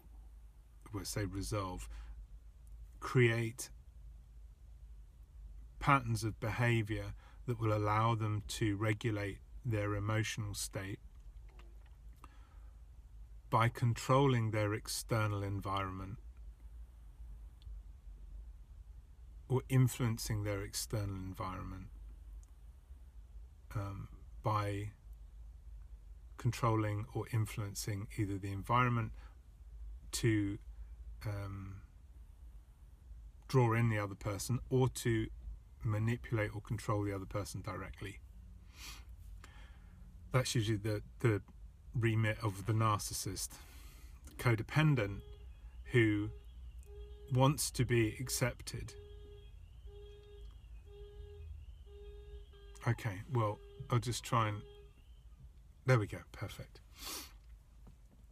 well, 0.94 1.06
say 1.06 1.26
resolve, 1.26 1.88
create 3.00 3.70
patterns 5.80 6.26
of 6.26 6.40
behavior 6.40 7.14
that 7.46 7.60
will 7.60 7.74
allow 7.74 8.16
them 8.16 8.44
to 8.48 8.76
regulate 8.76 9.38
their 9.66 9.96
emotional 9.96 10.54
state 10.54 11.00
by 13.50 13.68
controlling 13.68 14.52
their 14.52 14.74
external 14.74 15.44
environment 15.44 16.18
or 19.48 19.62
influencing 19.70 20.44
their 20.44 20.62
external 20.62 21.16
environment 21.16 21.88
um, 23.76 24.08
by 24.44 24.92
controlling 26.38 27.06
or 27.14 27.26
influencing 27.34 28.08
either 28.18 28.38
the 28.38 28.52
environment 28.52 29.12
to 30.12 30.58
um, 31.26 31.82
draw 33.48 33.74
in 33.74 33.90
the 33.90 33.98
other 33.98 34.16
person 34.16 34.60
or 34.70 34.88
to 34.90 35.28
manipulate 35.84 36.52
or 36.54 36.62
control 36.62 37.04
the 37.04 37.14
other 37.14 37.26
person 37.26 37.62
directly. 37.62 38.20
That's 40.32 40.54
usually 40.56 40.78
the, 40.78 41.02
the 41.20 41.42
remit 41.98 42.38
of 42.44 42.66
the 42.66 42.74
narcissist. 42.74 43.50
Codependent 44.38 45.22
who 45.92 46.30
wants 47.34 47.72
to 47.72 47.86
be 47.86 48.16
accepted. 48.20 48.94
Okay, 52.88 53.22
well, 53.34 53.60
I'll 53.90 54.00
just 54.00 54.24
try 54.24 54.50
and. 54.50 54.62
There 55.86 56.00
we 56.00 56.08
go, 56.08 56.20
perfect. 56.32 56.80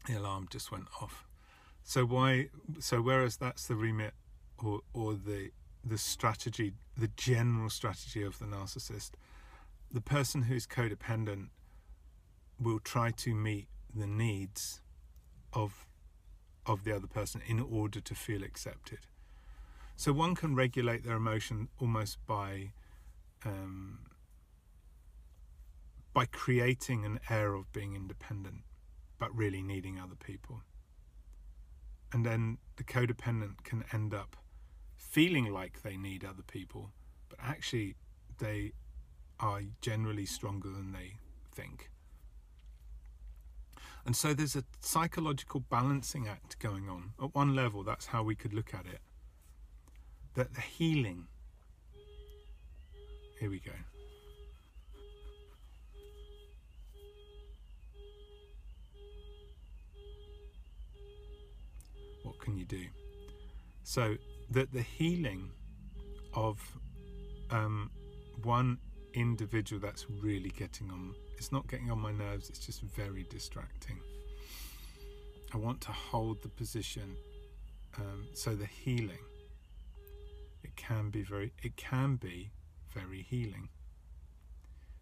The 0.06 0.18
alarm 0.18 0.48
just 0.50 0.72
went 0.72 0.88
off. 1.02 1.26
So 1.84 2.06
why? 2.06 2.50
So 2.80 3.02
whereas 3.02 3.38
that's 3.38 3.68
the 3.68 3.76
remit, 3.76 4.14
or 4.64 4.82
or 4.94 5.14
the 5.14 5.52
the 5.84 5.98
strategy, 5.98 6.74
the 6.98 7.10
general 7.18 7.70
strategy 7.70 8.24
of 8.24 8.40
the 8.40 8.46
narcissist, 8.46 9.12
the 9.92 10.02
person 10.02 10.44
who's 10.44 10.66
codependent 10.68 11.48
will 12.60 12.80
try 12.80 13.12
to 13.12 13.34
meet 13.34 13.68
the 13.94 14.08
needs 14.08 14.82
of 15.54 15.88
of 16.66 16.84
the 16.84 16.94
other 16.94 17.08
person 17.08 17.42
in 17.48 17.60
order 17.60 18.02
to 18.02 18.14
feel 18.14 18.44
accepted. 18.44 19.00
So 19.96 20.12
one 20.12 20.36
can 20.36 20.54
regulate 20.54 21.06
their 21.06 21.16
emotion 21.16 21.70
almost 21.80 22.18
by 22.28 22.74
um, 23.46 24.00
by 26.14 26.26
creating 26.26 27.06
an 27.06 27.20
air 27.30 27.54
of 27.54 27.72
being 27.72 27.96
independent, 27.96 28.64
but 29.18 29.36
really 29.36 29.62
needing 29.62 30.00
other 30.00 30.16
people. 30.16 30.62
And 32.12 32.26
then 32.26 32.58
the 32.76 32.84
codependent 32.84 33.64
can 33.64 33.84
end 33.94 34.14
up 34.14 34.36
feeling 34.96 35.52
like 35.52 35.84
they 35.84 35.96
need 35.96 36.26
other 36.26 36.44
people, 36.44 36.92
but 37.30 37.40
actually 37.42 37.96
they 38.40 38.74
are 39.40 39.62
generally 39.82 40.26
stronger 40.26 40.70
than 40.70 40.92
they 40.92 41.14
think. 41.52 41.90
And 44.08 44.16
so 44.16 44.34
there's 44.34 44.56
a 44.56 44.64
psychological 44.80 45.60
balancing 45.60 46.30
act 46.30 46.60
going 46.60 46.88
on. 46.88 47.12
At 47.22 47.36
one 47.36 47.54
level, 47.54 47.84
that's 47.84 48.06
how 48.06 48.24
we 48.24 48.36
could 48.36 48.54
look 48.54 48.74
at 48.74 48.86
it. 48.86 49.02
That 50.34 50.54
the 50.54 50.62
healing. 50.62 51.28
Here 53.38 53.50
we 53.50 53.60
go. 53.60 53.74
What 62.24 62.40
can 62.40 62.58
you 62.58 62.64
do? 62.64 62.86
So 63.84 64.16
that 64.52 64.72
the 64.72 64.84
healing 64.84 65.52
of 66.34 66.62
um, 67.52 67.92
one 68.42 68.78
individual 69.14 69.82
that's 69.82 70.06
really 70.10 70.52
getting 70.52 70.90
on 70.92 71.14
it's 71.38 71.52
not 71.52 71.68
getting 71.68 71.92
on 71.92 72.00
my 72.00 72.12
nerves 72.12 72.50
it's 72.50 72.66
just 72.66 72.82
very 72.82 73.24
distracting. 73.30 74.00
I 75.54 75.58
want 75.58 75.82
to 75.82 75.92
hold 75.92 76.42
the 76.42 76.50
position 76.50 77.16
um, 77.98 78.28
so 78.34 78.56
the 78.56 78.66
healing 78.66 79.20
it 80.64 80.76
can 80.76 81.10
be 81.10 81.24
very 81.24 81.54
it 81.64 81.76
can 81.78 82.16
be 82.16 82.52
very 82.94 83.22
healing. 83.22 83.70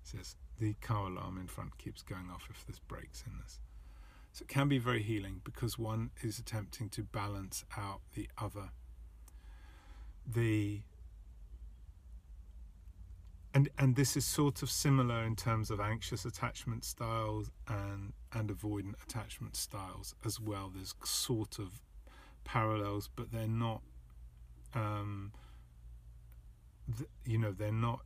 It 0.01 0.07
says 0.07 0.35
the 0.59 0.73
car 0.75 1.07
alarm 1.07 1.37
in 1.37 1.47
front 1.47 1.77
keeps 1.77 2.01
going 2.01 2.29
off 2.29 2.47
if 2.49 2.65
there's 2.65 2.79
breaks 2.79 3.23
in 3.25 3.37
this. 3.41 3.59
So 4.31 4.43
it 4.43 4.49
can 4.49 4.67
be 4.67 4.77
very 4.77 5.01
healing 5.01 5.41
because 5.43 5.79
one 5.79 6.11
is 6.21 6.39
attempting 6.39 6.89
to 6.89 7.03
balance 7.03 7.63
out 7.77 8.01
the 8.13 8.29
other. 8.37 8.69
The 10.27 10.81
and 13.55 13.69
and 13.77 13.95
this 13.95 14.17
is 14.17 14.25
sort 14.25 14.61
of 14.61 14.69
similar 14.69 15.23
in 15.23 15.35
terms 15.35 15.71
of 15.71 15.79
anxious 15.79 16.25
attachment 16.25 16.83
styles 16.83 17.49
and 17.67 18.11
and 18.33 18.49
avoidant 18.49 19.01
attachment 19.01 19.55
styles 19.55 20.13
as 20.25 20.39
well. 20.39 20.71
There's 20.75 20.93
sort 21.03 21.57
of 21.57 21.81
parallels 22.43 23.09
but 23.15 23.31
they're 23.31 23.47
not 23.47 23.81
um, 24.75 25.31
you 27.23 27.37
know 27.37 27.53
they're 27.53 27.71
not 27.71 28.01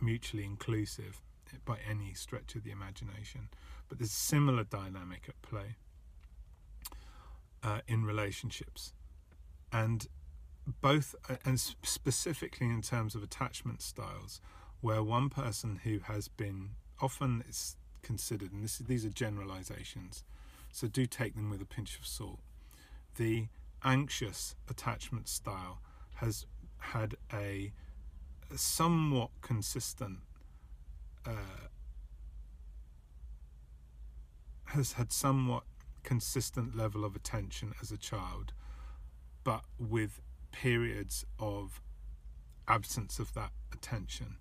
mutually 0.00 0.44
inclusive 0.44 1.22
by 1.64 1.78
any 1.88 2.12
stretch 2.12 2.56
of 2.56 2.64
the 2.64 2.72
imagination. 2.72 3.48
But 3.88 3.98
there's 3.98 4.10
a 4.10 4.14
similar 4.14 4.64
dynamic 4.64 5.24
at 5.28 5.40
play 5.42 5.76
uh, 7.62 7.80
in 7.86 8.04
relationships. 8.04 8.92
And 9.72 10.06
both 10.80 11.14
uh, 11.28 11.36
and 11.44 11.58
specifically 11.60 12.66
in 12.66 12.82
terms 12.82 13.14
of 13.14 13.22
attachment 13.22 13.82
styles 13.82 14.40
where 14.80 15.02
one 15.02 15.28
person 15.28 15.80
who 15.84 16.00
has 16.00 16.28
been 16.28 16.70
often 17.00 17.44
it's 17.48 17.76
considered, 18.02 18.52
and 18.52 18.64
this, 18.64 18.78
these 18.78 19.04
are 19.04 19.10
generalizations, 19.10 20.24
so 20.72 20.86
do 20.86 21.06
take 21.06 21.34
them 21.34 21.50
with 21.50 21.60
a 21.60 21.66
pinch 21.66 21.98
of 21.98 22.06
salt. 22.06 22.40
The 23.16 23.48
anxious 23.84 24.54
attachment 24.68 25.28
style 25.28 25.80
has 26.16 26.46
had 26.78 27.16
a, 27.32 27.72
a 28.52 28.58
somewhat 28.58 29.30
consistent, 29.42 30.20
uh, 31.26 31.68
has 34.66 34.92
had 34.92 35.12
somewhat 35.12 35.64
consistent 36.02 36.76
level 36.76 37.04
of 37.04 37.14
attention 37.14 37.74
as 37.82 37.90
a 37.90 37.98
child, 37.98 38.52
but 39.44 39.64
with 39.78 40.20
periods 40.52 41.26
of 41.38 41.80
absence 42.66 43.18
of 43.18 43.34
that 43.34 43.50
attention 43.72 44.36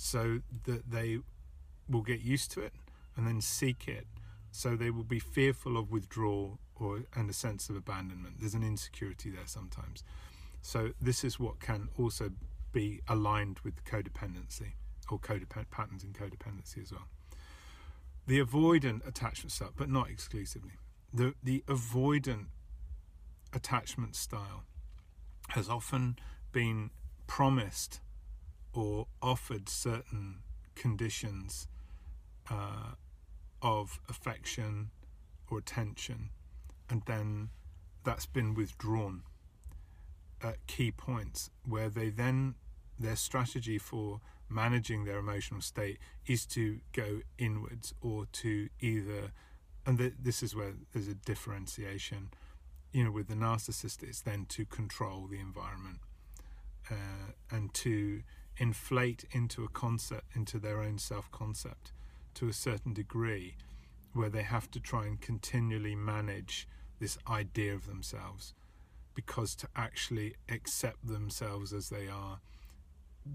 so 0.00 0.38
that 0.64 0.92
they 0.92 1.18
will 1.88 2.02
get 2.02 2.20
used 2.20 2.52
to 2.52 2.60
it 2.60 2.72
and 3.16 3.26
then 3.26 3.40
seek 3.40 3.88
it. 3.88 4.06
So 4.52 4.76
they 4.76 4.90
will 4.90 5.02
be 5.02 5.18
fearful 5.18 5.76
of 5.76 5.90
withdrawal 5.90 6.60
or 6.76 7.00
and 7.16 7.28
a 7.28 7.32
sense 7.32 7.68
of 7.68 7.74
abandonment. 7.74 8.36
There's 8.38 8.54
an 8.54 8.62
insecurity 8.62 9.28
there 9.30 9.46
sometimes. 9.46 10.04
So 10.62 10.90
this 11.00 11.24
is 11.24 11.40
what 11.40 11.58
can 11.58 11.88
also 11.98 12.30
be 12.70 13.00
aligned 13.08 13.58
with 13.64 13.84
codependency 13.84 14.74
or 15.10 15.18
codependent 15.18 15.70
patterns 15.70 16.04
in 16.04 16.12
codependency 16.12 16.80
as 16.80 16.92
well. 16.92 17.08
The 18.28 18.40
avoidant 18.40 19.06
attachment 19.06 19.50
style, 19.50 19.72
but 19.76 19.90
not 19.90 20.08
exclusively. 20.10 20.74
The 21.12 21.34
the 21.42 21.64
avoidant 21.66 22.46
attachment 23.52 24.14
style 24.14 24.62
has 25.48 25.68
often 25.68 26.18
been 26.52 26.90
promised 27.26 28.00
or 28.78 29.08
offered 29.20 29.68
certain 29.68 30.36
conditions 30.76 31.66
uh, 32.48 32.92
of 33.60 34.00
affection 34.08 34.90
or 35.50 35.58
attention, 35.58 36.30
and 36.88 37.02
then 37.06 37.48
that's 38.04 38.26
been 38.26 38.54
withdrawn 38.54 39.22
at 40.40 40.64
key 40.68 40.92
points 40.92 41.50
where 41.66 41.88
they 41.88 42.08
then 42.08 42.54
their 43.00 43.16
strategy 43.16 43.78
for 43.78 44.20
managing 44.48 45.04
their 45.04 45.18
emotional 45.18 45.60
state 45.60 45.98
is 46.26 46.46
to 46.46 46.78
go 46.92 47.20
inwards 47.36 47.92
or 48.00 48.26
to 48.30 48.68
either 48.80 49.32
and 49.84 49.98
the, 49.98 50.12
this 50.22 50.42
is 50.42 50.54
where 50.54 50.74
there's 50.92 51.08
a 51.08 51.14
differentiation 51.14 52.30
you 52.92 53.02
know 53.04 53.10
with 53.10 53.26
the 53.26 53.34
narcissist 53.34 54.02
it's 54.04 54.20
then 54.20 54.46
to 54.48 54.64
control 54.64 55.26
the 55.26 55.40
environment 55.40 55.98
uh, 56.90 57.32
and 57.50 57.74
to 57.74 58.22
inflate 58.58 59.24
into 59.32 59.64
a 59.64 59.68
concept, 59.68 60.24
into 60.34 60.58
their 60.58 60.80
own 60.80 60.98
self 60.98 61.30
concept 61.30 61.92
to 62.34 62.48
a 62.48 62.52
certain 62.52 62.92
degree, 62.92 63.56
where 64.12 64.28
they 64.28 64.42
have 64.42 64.70
to 64.70 64.80
try 64.80 65.06
and 65.06 65.20
continually 65.20 65.94
manage 65.94 66.68
this 66.98 67.18
idea 67.28 67.74
of 67.74 67.86
themselves. 67.86 68.54
Because 69.14 69.54
to 69.56 69.68
actually 69.74 70.34
accept 70.48 71.06
themselves 71.06 71.72
as 71.72 71.88
they 71.88 72.06
are 72.06 72.40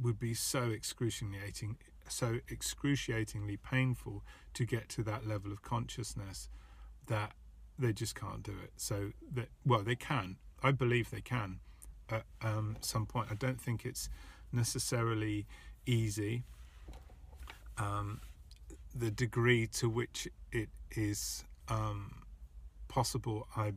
would 0.02 0.20
be 0.20 0.34
so 0.34 0.64
excruciating, 0.64 1.78
so 2.08 2.40
excruciatingly 2.50 3.58
painful 3.58 4.24
to 4.54 4.66
get 4.66 4.90
to 4.90 5.04
that 5.04 5.28
level 5.28 5.52
of 5.52 5.62
consciousness 5.62 6.50
that 7.08 7.34
they 7.78 7.92
just 7.92 8.16
can't 8.16 8.44
do 8.44 8.54
it. 8.64 8.74
So 8.78 9.12
that 9.34 9.50
well, 9.66 9.84
they 9.84 9.96
can. 9.96 10.38
I 10.62 10.72
believe 10.72 11.12
they 11.12 11.22
can 11.22 11.60
at 12.10 12.24
um, 12.42 12.78
some 12.82 13.06
point. 13.06 13.28
I 13.32 13.36
don't 13.36 13.60
think 13.60 13.86
it's 13.86 14.10
necessarily 14.54 15.46
easy. 15.86 16.44
Um, 17.78 18.22
the 18.96 19.12
degree 19.12 19.68
to 19.68 19.89
which 19.89 20.28
it 20.52 20.70
is 20.92 21.44
um, 21.68 22.24
possible, 22.88 23.48
I, 23.56 23.74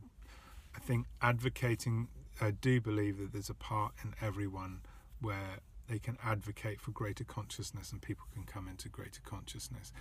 I 0.74 0.78
think 0.80 1.06
advocating, 1.22 2.08
I 2.40 2.50
do 2.50 2.80
believe 2.80 3.18
that 3.18 3.32
there's 3.32 3.50
a 3.50 3.54
part 3.54 3.92
in 4.04 4.14
everyone 4.20 4.80
where 5.20 5.60
they 5.88 5.98
can 5.98 6.18
advocate 6.22 6.80
for 6.80 6.90
greater 6.90 7.24
consciousness 7.24 7.92
and 7.92 8.02
people 8.02 8.26
can 8.34 8.44
come 8.44 8.68
into 8.68 8.88
greater 8.88 9.20
consciousness. 9.24 9.92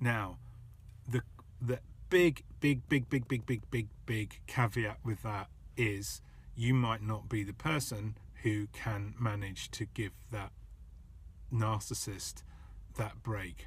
Now, 0.00 0.38
the 1.08 1.22
the 1.60 1.80
big, 2.08 2.44
big, 2.60 2.88
big, 2.88 3.08
big, 3.08 3.26
big, 3.28 3.46
big, 3.46 3.70
big, 3.70 3.88
big 4.06 4.40
caveat 4.46 4.98
with 5.04 5.22
that 5.22 5.48
is 5.76 6.20
you 6.56 6.74
might 6.74 7.02
not 7.02 7.28
be 7.28 7.42
the 7.42 7.52
person 7.52 8.16
who 8.44 8.68
can 8.72 9.14
manage 9.18 9.70
to 9.72 9.84
give 9.84 10.12
that 10.30 10.52
narcissist 11.52 12.44
that 12.96 13.22
break. 13.22 13.66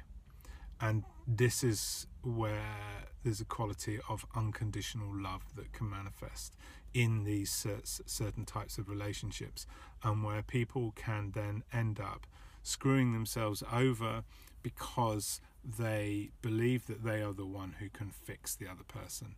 And 0.80 1.04
this 1.26 1.62
is 1.62 2.06
where 2.22 3.08
there's 3.22 3.40
a 3.40 3.44
quality 3.44 3.98
of 4.08 4.24
unconditional 4.34 5.10
love 5.14 5.42
that 5.56 5.72
can 5.72 5.90
manifest 5.90 6.56
in 6.94 7.24
these 7.24 7.66
certain 8.06 8.44
types 8.46 8.78
of 8.78 8.88
relationships, 8.88 9.66
and 10.02 10.24
where 10.24 10.42
people 10.42 10.92
can 10.96 11.32
then 11.32 11.62
end 11.72 12.00
up 12.00 12.26
screwing 12.62 13.12
themselves 13.12 13.62
over 13.72 14.22
because 14.62 15.40
they 15.62 16.30
believe 16.40 16.86
that 16.86 17.04
they 17.04 17.20
are 17.20 17.34
the 17.34 17.44
one 17.44 17.74
who 17.78 17.88
can 17.90 18.10
fix 18.10 18.54
the 18.54 18.66
other 18.66 18.84
person. 18.86 19.34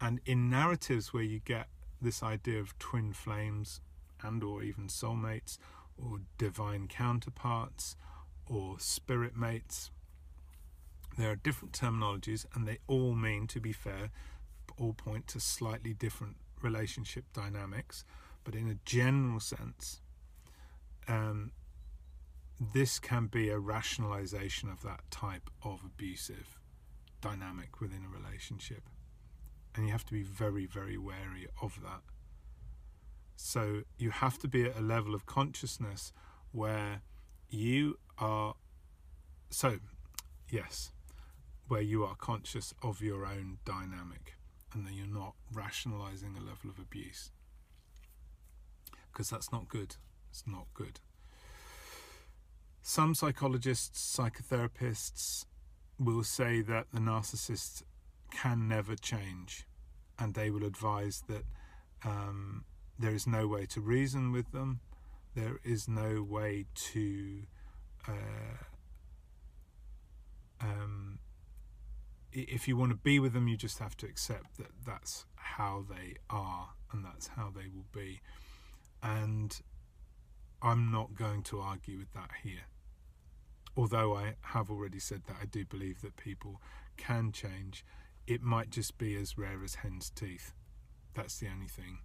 And 0.00 0.20
in 0.26 0.50
narratives 0.50 1.14
where 1.14 1.22
you 1.22 1.38
get 1.38 1.68
this 2.00 2.22
idea 2.22 2.60
of 2.60 2.76
twin 2.78 3.12
flames 3.12 3.80
and 4.22 4.42
or 4.42 4.62
even 4.62 4.88
soulmates 4.88 5.58
or 5.96 6.18
divine 6.38 6.88
counterparts 6.88 7.96
or 8.46 8.78
spirit 8.78 9.36
mates 9.36 9.90
there 11.18 11.30
are 11.30 11.36
different 11.36 11.72
terminologies 11.72 12.46
and 12.54 12.66
they 12.66 12.78
all 12.86 13.14
mean 13.14 13.46
to 13.46 13.60
be 13.60 13.72
fair 13.72 14.10
all 14.78 14.92
point 14.92 15.26
to 15.26 15.38
slightly 15.38 15.92
different 15.92 16.36
relationship 16.62 17.24
dynamics 17.32 18.04
but 18.44 18.54
in 18.54 18.68
a 18.68 18.78
general 18.84 19.40
sense 19.40 20.00
um, 21.08 21.52
this 22.72 22.98
can 22.98 23.26
be 23.26 23.48
a 23.48 23.58
rationalization 23.58 24.68
of 24.70 24.82
that 24.82 25.00
type 25.10 25.50
of 25.64 25.82
abusive 25.84 26.58
dynamic 27.20 27.80
within 27.80 28.04
a 28.04 28.08
relationship. 28.08 28.82
And 29.74 29.86
you 29.86 29.92
have 29.92 30.04
to 30.06 30.12
be 30.12 30.22
very, 30.22 30.66
very 30.66 30.98
wary 30.98 31.48
of 31.60 31.80
that. 31.82 32.02
So 33.44 33.82
you 33.98 34.10
have 34.10 34.38
to 34.38 34.48
be 34.48 34.66
at 34.66 34.78
a 34.78 34.80
level 34.80 35.16
of 35.16 35.26
consciousness 35.26 36.12
where 36.52 37.02
you 37.50 37.98
are, 38.16 38.54
so, 39.50 39.80
yes, 40.48 40.92
where 41.66 41.80
you 41.80 42.04
are 42.04 42.14
conscious 42.14 42.72
of 42.82 43.02
your 43.02 43.26
own 43.26 43.58
dynamic 43.64 44.36
and 44.72 44.86
that 44.86 44.92
you're 44.92 45.06
not 45.06 45.34
rationalizing 45.52 46.36
a 46.36 46.40
level 46.40 46.70
of 46.70 46.78
abuse. 46.78 47.32
Because 49.12 49.28
that's 49.28 49.50
not 49.50 49.68
good. 49.68 49.96
It's 50.30 50.44
not 50.46 50.68
good. 50.72 51.00
Some 52.80 53.12
psychologists, 53.12 54.16
psychotherapists 54.16 55.46
will 55.98 56.22
say 56.22 56.62
that 56.62 56.86
the 56.92 57.00
narcissist 57.00 57.82
can 58.30 58.68
never 58.68 58.94
change, 58.94 59.66
and 60.16 60.34
they 60.34 60.48
will 60.48 60.64
advise 60.64 61.24
that 61.28 61.44
um, 62.04 62.64
there 63.02 63.14
is 63.14 63.26
no 63.26 63.46
way 63.46 63.66
to 63.66 63.80
reason 63.80 64.32
with 64.32 64.52
them, 64.52 64.80
there 65.34 65.58
is 65.64 65.88
no 65.88 66.22
way 66.22 66.66
to. 66.74 67.42
Uh, 68.06 68.64
um, 70.60 71.18
if 72.32 72.66
you 72.66 72.76
want 72.76 72.90
to 72.90 72.96
be 72.96 73.18
with 73.18 73.34
them, 73.34 73.46
you 73.46 73.56
just 73.56 73.78
have 73.78 73.96
to 73.98 74.06
accept 74.06 74.56
that 74.56 74.70
that's 74.86 75.26
how 75.34 75.84
they 75.88 76.14
are 76.30 76.70
and 76.90 77.04
that's 77.04 77.28
how 77.28 77.52
they 77.54 77.68
will 77.68 77.86
be. 77.92 78.22
And 79.02 79.60
I'm 80.62 80.90
not 80.90 81.14
going 81.14 81.42
to 81.44 81.60
argue 81.60 81.98
with 81.98 82.12
that 82.14 82.30
here 82.42 82.66
although 83.76 84.14
I 84.14 84.34
have 84.40 84.70
already 84.70 84.98
said 84.98 85.22
that 85.26 85.36
I 85.40 85.46
do 85.46 85.64
believe 85.64 86.02
that 86.02 86.16
people 86.16 86.60
can 86.96 87.32
change, 87.32 87.84
it 88.26 88.42
might 88.42 88.70
just 88.70 88.98
be 88.98 89.16
as 89.16 89.38
rare 89.38 89.62
as 89.64 89.76
hen's 89.76 90.10
teeth. 90.10 90.52
That's 91.14 91.38
the 91.38 91.48
only 91.48 91.68
thing. 91.68 91.98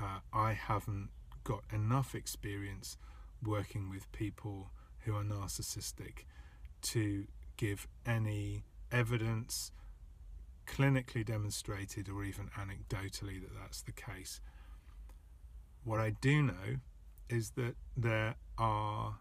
Uh, 0.00 0.20
I 0.32 0.52
haven't 0.52 1.10
got 1.44 1.62
enough 1.72 2.14
experience 2.14 2.96
working 3.44 3.90
with 3.90 4.10
people 4.12 4.70
who 5.00 5.14
are 5.14 5.24
narcissistic 5.24 6.24
to 6.82 7.26
give 7.56 7.86
any 8.06 8.64
evidence, 8.90 9.72
clinically 10.66 11.24
demonstrated 11.24 12.08
or 12.08 12.24
even 12.24 12.48
anecdotally, 12.58 13.40
that 13.40 13.54
that's 13.60 13.82
the 13.82 13.92
case. 13.92 14.40
What 15.84 16.00
I 16.00 16.10
do 16.10 16.42
know 16.42 16.80
is 17.28 17.50
that 17.50 17.76
there 17.96 18.36
are 18.58 19.16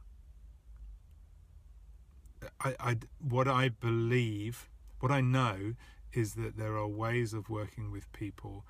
I, 2.62 2.76
I, 2.80 2.98
what 3.20 3.48
I 3.48 3.70
believe, 3.70 4.70
what 5.00 5.12
I 5.12 5.22
know 5.22 5.74
is 6.14 6.34
that 6.36 6.58
there 6.58 6.76
are 6.78 6.88
ways 6.88 7.34
of 7.34 7.50
working 7.50 7.92
with 7.92 8.12
people 8.14 8.66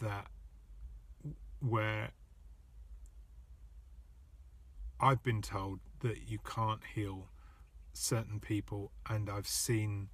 that 0.00 0.26
where 1.62 2.10
I've 5.00 5.22
been 5.22 5.42
told 5.42 5.80
that 6.00 6.28
you 6.28 6.38
can't 6.38 6.80
heal 6.94 7.28
certain 7.92 8.40
people, 8.40 8.92
and 9.08 9.28
I've 9.30 9.48
seen 9.48 10.08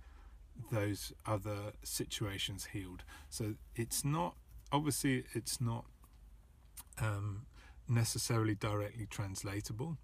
those 0.72 1.12
other 1.24 1.72
situations 1.82 2.68
healed. 2.72 3.04
So 3.30 3.54
it's 3.76 4.04
not 4.04 4.34
obviously 4.72 5.24
it's 5.32 5.60
not 5.60 5.86
um, 7.00 7.46
necessarily 7.88 8.54
directly 8.54 9.06
translatable. 9.06 9.96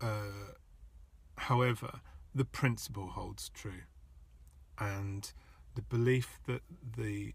Uh, 0.00 0.54
However, 1.38 2.00
the 2.34 2.44
principle 2.44 3.08
holds 3.08 3.50
true, 3.50 3.82
and 4.78 5.30
the 5.74 5.82
belief 5.82 6.40
that 6.46 6.62
the 6.96 7.34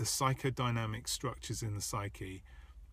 the 0.00 0.06
psychodynamic 0.06 1.06
structures 1.06 1.62
in 1.62 1.74
the 1.74 1.80
psyche, 1.82 2.42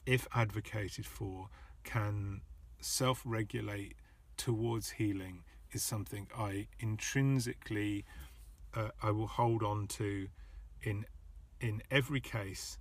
if 0.05 0.27
advocated 0.35 1.05
for, 1.05 1.47
can 1.85 2.41
self-regulate 2.81 3.95
towards 4.35 4.89
healing 4.91 5.45
is 5.71 5.81
something 5.81 6.27
I 6.37 6.67
intrinsically 6.81 8.03
uh, 8.75 8.89
I 9.01 9.11
will 9.11 9.27
hold 9.27 9.63
on 9.63 9.87
to 9.87 10.27
in 10.83 11.05
in 11.61 11.81
every 11.89 12.19
case 12.19 12.77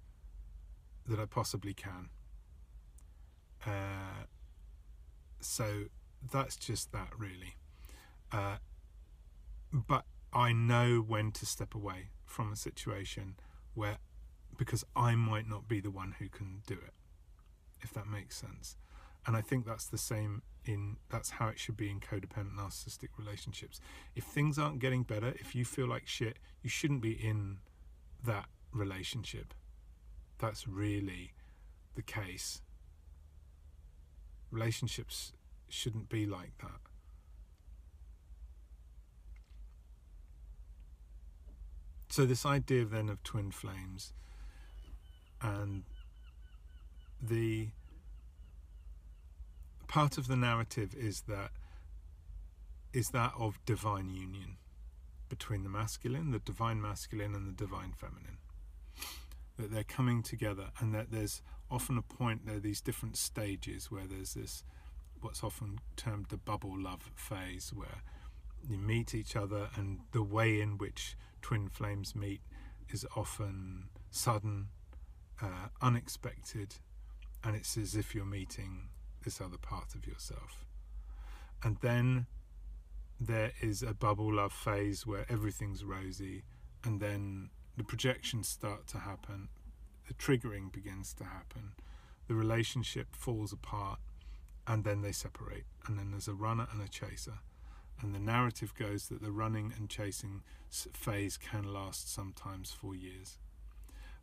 that 1.06 1.20
I 1.20 1.26
possibly 1.26 1.72
can. 1.72 2.08
Uh, 3.64 4.24
so 5.40 5.84
that's 6.32 6.56
just 6.56 6.90
that 6.90 7.10
really. 7.16 7.54
Uh, 8.32 8.56
but 9.72 10.04
I 10.32 10.52
know 10.52 10.98
when 10.98 11.30
to 11.30 11.46
step 11.46 11.76
away 11.76 12.10
from 12.24 12.52
a 12.52 12.56
situation 12.56 13.36
where, 13.74 13.98
because 14.56 14.84
I 14.94 15.14
might 15.14 15.48
not 15.48 15.68
be 15.68 15.80
the 15.80 15.90
one 15.90 16.14
who 16.18 16.28
can 16.28 16.62
do 16.66 16.74
it, 16.74 16.94
if 17.80 17.92
that 17.94 18.06
makes 18.06 18.36
sense. 18.36 18.76
And 19.26 19.36
I 19.36 19.40
think 19.40 19.66
that's 19.66 19.86
the 19.86 19.98
same 19.98 20.42
in, 20.64 20.96
that's 21.10 21.30
how 21.30 21.48
it 21.48 21.58
should 21.58 21.76
be 21.76 21.90
in 21.90 22.00
codependent 22.00 22.56
narcissistic 22.56 23.08
relationships. 23.18 23.80
If 24.14 24.24
things 24.24 24.58
aren't 24.58 24.78
getting 24.78 25.02
better, 25.02 25.34
if 25.38 25.54
you 25.54 25.64
feel 25.64 25.88
like 25.88 26.06
shit, 26.06 26.38
you 26.62 26.70
shouldn't 26.70 27.02
be 27.02 27.12
in 27.12 27.58
that 28.24 28.46
relationship. 28.72 29.52
That's 30.38 30.68
really 30.68 31.32
the 31.94 32.02
case. 32.02 32.62
Relationships 34.50 35.32
shouldn't 35.68 36.08
be 36.08 36.26
like 36.26 36.56
that. 36.58 36.80
So, 42.08 42.24
this 42.24 42.46
idea 42.46 42.84
then 42.84 43.08
of 43.08 43.22
twin 43.24 43.50
flames 43.50 44.12
and 45.42 45.84
the 47.20 47.68
part 49.88 50.18
of 50.18 50.28
the 50.28 50.36
narrative 50.36 50.94
is 50.94 51.22
that 51.22 51.50
is 52.92 53.08
that 53.10 53.32
of 53.38 53.58
divine 53.66 54.10
union 54.10 54.56
between 55.28 55.62
the 55.62 55.68
masculine, 55.68 56.30
the 56.30 56.38
divine 56.38 56.80
masculine, 56.80 57.34
and 57.34 57.46
the 57.46 57.52
divine 57.52 57.92
feminine. 57.92 58.38
That 59.58 59.72
they're 59.72 59.84
coming 59.84 60.22
together, 60.22 60.70
and 60.78 60.94
that 60.94 61.10
there's 61.10 61.42
often 61.70 61.98
a 61.98 62.02
point, 62.02 62.46
there 62.46 62.56
are 62.56 62.60
these 62.60 62.80
different 62.80 63.16
stages 63.16 63.90
where 63.90 64.06
there's 64.06 64.34
this 64.34 64.64
what's 65.20 65.42
often 65.42 65.80
termed 65.96 66.26
the 66.28 66.36
bubble 66.36 66.78
love 66.78 67.10
phase, 67.14 67.72
where 67.74 68.02
you 68.68 68.78
meet 68.78 69.14
each 69.14 69.34
other, 69.34 69.70
and 69.74 70.00
the 70.12 70.22
way 70.22 70.60
in 70.60 70.78
which 70.78 71.16
twin 71.42 71.68
flames 71.68 72.14
meet 72.14 72.40
is 72.90 73.04
often 73.16 73.84
sudden, 74.10 74.68
uh, 75.42 75.68
unexpected, 75.82 76.76
and 77.44 77.56
it's 77.56 77.76
as 77.76 77.94
if 77.94 78.14
you're 78.14 78.24
meeting 78.24 78.88
this 79.24 79.40
other 79.40 79.58
part 79.58 79.94
of 79.94 80.06
yourself. 80.06 80.64
And 81.62 81.76
then 81.80 82.26
there 83.20 83.52
is 83.60 83.82
a 83.82 83.94
bubble 83.94 84.32
love 84.34 84.52
phase 84.52 85.06
where 85.06 85.26
everything's 85.28 85.84
rosy, 85.84 86.44
and 86.84 87.00
then 87.00 87.50
the 87.76 87.84
projections 87.84 88.48
start 88.48 88.86
to 88.88 88.98
happen, 88.98 89.48
the 90.08 90.14
triggering 90.14 90.72
begins 90.72 91.12
to 91.14 91.24
happen, 91.24 91.72
the 92.28 92.34
relationship 92.34 93.14
falls 93.14 93.52
apart, 93.52 93.98
and 94.66 94.84
then 94.84 95.02
they 95.02 95.12
separate 95.12 95.64
and 95.86 95.98
then 95.98 96.10
there's 96.10 96.28
a 96.28 96.34
runner 96.34 96.66
and 96.72 96.82
a 96.82 96.88
chaser 96.88 97.38
And 98.02 98.14
the 98.14 98.18
narrative 98.18 98.74
goes 98.74 99.08
that 99.08 99.22
the 99.22 99.32
running 99.32 99.72
and 99.76 99.88
chasing 99.88 100.42
phase 100.68 101.38
can 101.38 101.72
last 101.72 102.12
sometimes 102.12 102.70
for 102.70 102.94
years. 102.94 103.38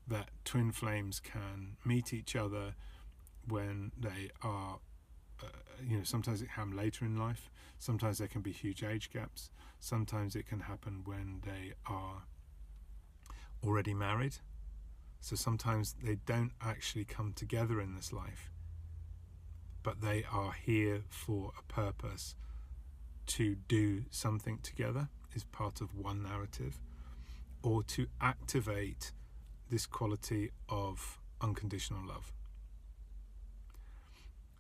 That 0.08 0.30
twin 0.44 0.72
flames 0.72 1.20
can 1.20 1.78
meet 1.86 2.14
each 2.14 2.36
other 2.36 2.76
when 3.48 3.92
they 3.98 4.30
are, 4.42 4.80
uh, 5.42 5.48
you 5.86 5.98
know, 5.98 6.04
sometimes 6.04 6.42
it 6.42 6.46
can 6.46 6.56
happen 6.56 6.76
later 6.78 7.06
in 7.06 7.18
life, 7.18 7.50
sometimes 7.80 8.18
there 8.18 8.28
can 8.28 8.42
be 8.42 8.52
huge 8.52 8.84
age 8.84 9.12
gaps, 9.12 9.50
sometimes 9.80 10.36
it 10.36 10.48
can 10.48 10.62
happen 10.62 11.02
when 11.06 11.42
they 11.46 11.74
are 11.86 12.24
already 13.64 13.94
married. 13.94 14.36
So 15.20 15.38
sometimes 15.38 15.96
they 16.04 16.16
don't 16.26 16.52
actually 16.62 17.06
come 17.06 17.32
together 17.34 17.80
in 17.80 17.96
this 17.96 18.12
life, 18.12 18.52
but 19.82 20.02
they 20.02 20.26
are 20.30 20.52
here 20.52 21.04
for 21.08 21.54
a 21.58 21.64
purpose 21.74 22.36
to 23.28 23.56
do 23.56 24.04
something 24.10 24.60
together, 24.60 25.08
is 25.34 25.46
part 25.46 25.80
of 25.80 25.96
one 25.96 26.24
narrative, 26.24 26.78
or 27.62 27.84
to 27.84 28.08
activate 28.20 29.14
this 29.74 29.88
quality 29.88 30.52
of 30.70 31.18
unconditional 31.42 32.08
love. 32.08 32.32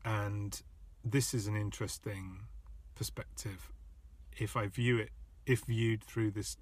And 0.04 0.60
this 1.06 1.36
is 1.36 1.46
an 1.46 1.56
interesting 1.56 2.40
perspective 2.96 3.72
if 4.36 4.58
I 4.58 4.66
view 4.66 4.98
it, 4.98 5.12
if 5.46 5.66
viewed 5.66 6.04
through 6.04 6.32
this 6.32 6.58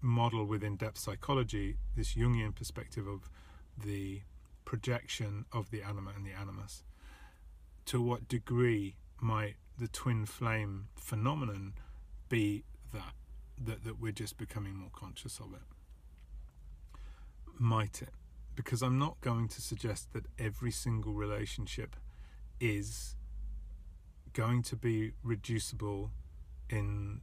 model 0.00 0.44
within 0.44 0.74
depth 0.74 0.98
psychology, 0.98 1.76
this 1.94 2.14
Jungian 2.14 2.52
perspective 2.52 3.06
of 3.06 3.30
the 3.78 4.22
projection 4.64 5.44
of 5.52 5.70
the 5.70 5.82
anima 5.82 6.10
and 6.16 6.26
the 6.26 6.32
animus. 6.32 6.82
To 7.86 8.02
what 8.02 8.26
degree 8.26 8.96
might 9.20 9.54
the 9.78 9.86
twin 9.86 10.26
flame 10.26 10.88
phenomenon 10.96 11.74
be 12.28 12.64
that, 12.92 13.12
that, 13.56 13.84
that 13.84 14.00
we're 14.00 14.10
just 14.10 14.36
becoming 14.36 14.74
more 14.74 14.90
conscious 14.92 15.38
of 15.38 15.52
it? 15.54 15.62
Might 17.62 18.02
it? 18.02 18.08
Because 18.56 18.82
I'm 18.82 18.98
not 18.98 19.20
going 19.20 19.46
to 19.46 19.62
suggest 19.62 20.12
that 20.14 20.26
every 20.36 20.72
single 20.72 21.12
relationship 21.12 21.94
is 22.58 23.14
going 24.32 24.64
to 24.64 24.74
be 24.74 25.12
reducible 25.22 26.10
in 26.68 27.20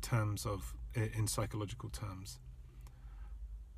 terms 0.00 0.46
of 0.46 0.74
in 0.94 1.26
psychological 1.26 1.90
terms. 1.90 2.38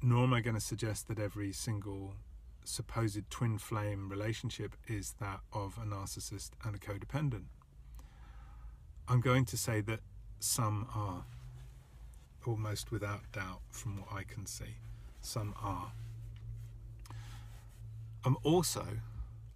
Nor 0.00 0.22
am 0.22 0.34
I 0.34 0.40
going 0.40 0.54
to 0.54 0.60
suggest 0.60 1.08
that 1.08 1.18
every 1.18 1.52
single 1.52 2.14
supposed 2.62 3.28
twin 3.28 3.58
flame 3.58 4.08
relationship 4.08 4.76
is 4.86 5.16
that 5.18 5.40
of 5.52 5.76
a 5.78 5.84
narcissist 5.84 6.50
and 6.64 6.76
a 6.76 6.78
codependent. 6.78 7.46
I'm 9.08 9.20
going 9.20 9.46
to 9.46 9.56
say 9.56 9.80
that 9.80 9.98
some 10.38 10.86
are, 10.94 11.24
almost 12.46 12.92
without 12.92 13.32
doubt, 13.32 13.62
from 13.70 13.96
what 13.96 14.12
I 14.12 14.22
can 14.22 14.46
see. 14.46 14.76
Some 15.24 15.54
are. 15.62 15.92
I'm 18.26 18.36
also 18.42 18.84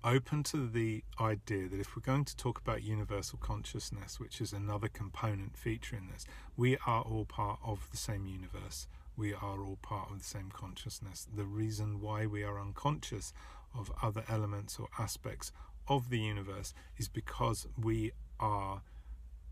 open 0.02 0.42
to 0.44 0.66
the 0.66 1.04
idea 1.20 1.68
that 1.68 1.78
if 1.78 1.94
we're 1.94 2.00
going 2.00 2.24
to 2.24 2.37
talk 2.37 2.59
about 2.59 2.83
universal 2.83 3.38
consciousness, 3.38 4.18
which 4.18 4.40
is 4.40 4.54
another 4.54 4.88
component 4.88 5.59
feature 5.59 5.94
in 5.94 6.09
this, 6.09 6.24
we 6.57 6.78
are 6.87 7.02
all 7.02 7.26
part 7.26 7.61
of 7.62 7.87
the 7.90 7.98
same 7.98 8.24
universe. 8.24 8.88
We 9.14 9.35
are 9.35 9.62
all 9.62 9.78
part 9.83 10.11
of 10.11 10.18
the 10.18 10.24
same 10.24 10.50
consciousness. 10.50 11.28
The 11.33 11.44
reason 11.44 12.00
why 12.00 12.24
we 12.24 12.42
are 12.44 12.59
unconscious 12.59 13.35
of 13.74 13.92
other 14.02 14.24
elements 14.26 14.78
or 14.78 14.88
aspects 14.98 15.52
of 15.87 16.09
the 16.09 16.18
universe 16.18 16.72
is 16.96 17.09
because 17.09 17.66
we 17.78 18.12
are, 18.40 18.81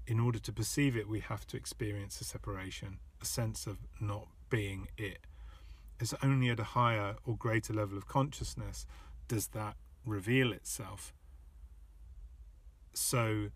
in 0.06 0.18
order 0.18 0.38
to 0.38 0.52
perceive 0.52 0.96
it, 0.96 1.08
we 1.08 1.20
have 1.20 1.46
to 1.48 1.58
experience 1.58 2.22
a 2.22 2.24
separation, 2.24 3.00
a 3.20 3.26
sense 3.26 3.66
of 3.66 3.76
not 4.00 4.28
being 4.48 4.88
it. 4.96 5.18
It's 5.98 6.14
only 6.22 6.50
at 6.50 6.60
a 6.60 6.64
higher 6.64 7.16
or 7.24 7.36
greater 7.36 7.72
level 7.72 7.96
of 7.96 8.06
consciousness 8.06 8.86
does 9.28 9.48
that 9.48 9.76
reveal 10.04 10.52
itself. 10.52 11.12
So, 12.92 13.50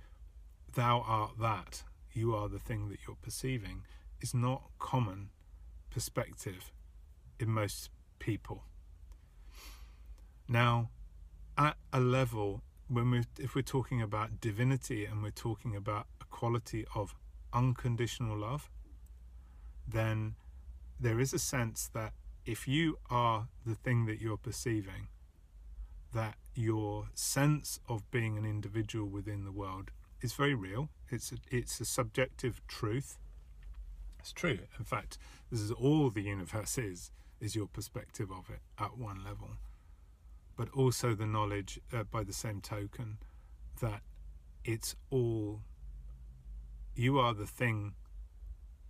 thou 0.74 1.04
art 1.06 1.38
that, 1.40 1.84
you 2.12 2.34
are 2.34 2.48
the 2.48 2.58
thing 2.58 2.88
that 2.88 2.98
you're 3.06 3.16
perceiving, 3.20 3.82
is 4.20 4.34
not 4.34 4.62
common 4.78 5.30
perspective 5.90 6.72
in 7.38 7.50
most 7.50 7.90
people. 8.18 8.64
Now, 10.48 10.90
at 11.56 11.76
a 11.92 12.00
level, 12.00 12.62
when 12.88 13.10
we 13.10 13.22
if 13.38 13.54
we're 13.54 13.62
talking 13.62 14.02
about 14.02 14.40
divinity 14.40 15.04
and 15.04 15.22
we're 15.22 15.30
talking 15.30 15.76
about 15.76 16.06
a 16.20 16.24
quality 16.24 16.84
of 16.94 17.14
unconditional 17.52 18.36
love, 18.36 18.70
then 19.86 20.34
there 20.98 21.20
is 21.20 21.32
a 21.32 21.38
sense 21.38 21.88
that 21.94 22.12
if 22.50 22.66
you 22.66 22.98
are 23.08 23.46
the 23.64 23.76
thing 23.76 24.06
that 24.06 24.20
you're 24.20 24.36
perceiving, 24.36 25.06
that 26.12 26.34
your 26.56 27.06
sense 27.14 27.78
of 27.88 28.10
being 28.10 28.36
an 28.36 28.44
individual 28.44 29.06
within 29.06 29.44
the 29.44 29.52
world 29.52 29.92
is 30.20 30.32
very 30.32 30.54
real. 30.54 30.88
It's 31.10 31.30
a, 31.30 31.36
it's 31.48 31.80
a 31.80 31.84
subjective 31.84 32.60
truth. 32.66 33.18
It's 34.18 34.32
true. 34.32 34.58
In 34.80 34.84
fact, 34.84 35.16
this 35.52 35.60
is 35.60 35.70
all 35.70 36.10
the 36.10 36.22
universe 36.22 36.76
is 36.76 37.12
is 37.40 37.54
your 37.54 37.68
perspective 37.68 38.30
of 38.32 38.50
it 38.50 38.60
at 38.78 38.98
one 38.98 39.24
level, 39.24 39.50
but 40.56 40.68
also 40.70 41.14
the 41.14 41.26
knowledge, 41.26 41.80
uh, 41.90 42.02
by 42.02 42.22
the 42.22 42.32
same 42.34 42.60
token, 42.60 43.18
that 43.80 44.02
it's 44.64 44.96
all. 45.10 45.60
You 46.96 47.20
are 47.20 47.32
the 47.32 47.46
thing 47.46 47.94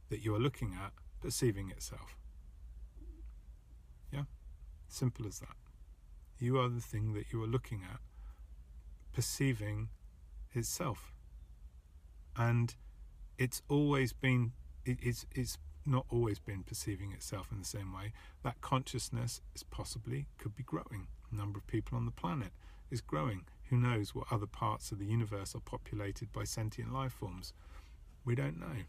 that 0.09 0.25
you 0.25 0.35
are 0.35 0.41
looking 0.41 0.73
at, 0.75 0.93
perceiving 1.21 1.71
itself. 1.71 2.17
Simple 4.91 5.27
as 5.27 5.39
that. 5.39 5.55
You 6.39 6.59
are 6.59 6.69
the 6.69 6.81
thing 6.81 7.15
that 7.15 7.33
you 7.33 7.43
are 7.43 7.47
looking 7.47 7.83
at, 7.91 8.01
perceiving 9.13 9.89
itself. 10.53 11.13
And 12.37 12.75
it's 13.39 13.63
always 13.69 14.13
been, 14.13 14.53
it's, 14.85 15.27
it's 15.33 15.59
not 15.87 16.07
always 16.11 16.41
been 16.41 16.65
perceiving 16.65 17.13
itself 17.13 17.53
in 17.53 17.61
the 17.61 17.65
same 17.65 17.93
way. 17.93 18.13
That 18.43 18.61
consciousness 18.61 19.41
is 19.55 19.63
possibly, 19.63 20.27
could 20.39 20.57
be 20.57 20.65
growing. 20.65 21.07
The 21.31 21.39
number 21.39 21.59
of 21.59 21.67
people 21.69 21.97
on 21.97 22.05
the 22.05 22.11
planet 22.11 22.51
is 22.91 23.01
growing. 23.01 23.45
Who 23.69 23.77
knows 23.77 24.13
what 24.13 24.27
other 24.31 24.47
parts 24.47 24.91
of 24.91 24.99
the 24.99 25.07
universe 25.07 25.55
are 25.55 25.61
populated 25.61 26.33
by 26.33 26.43
sentient 26.45 26.93
life 26.93 27.13
forms? 27.13 27.53
We 28.25 28.35
don't 28.35 28.59
know. 28.59 28.85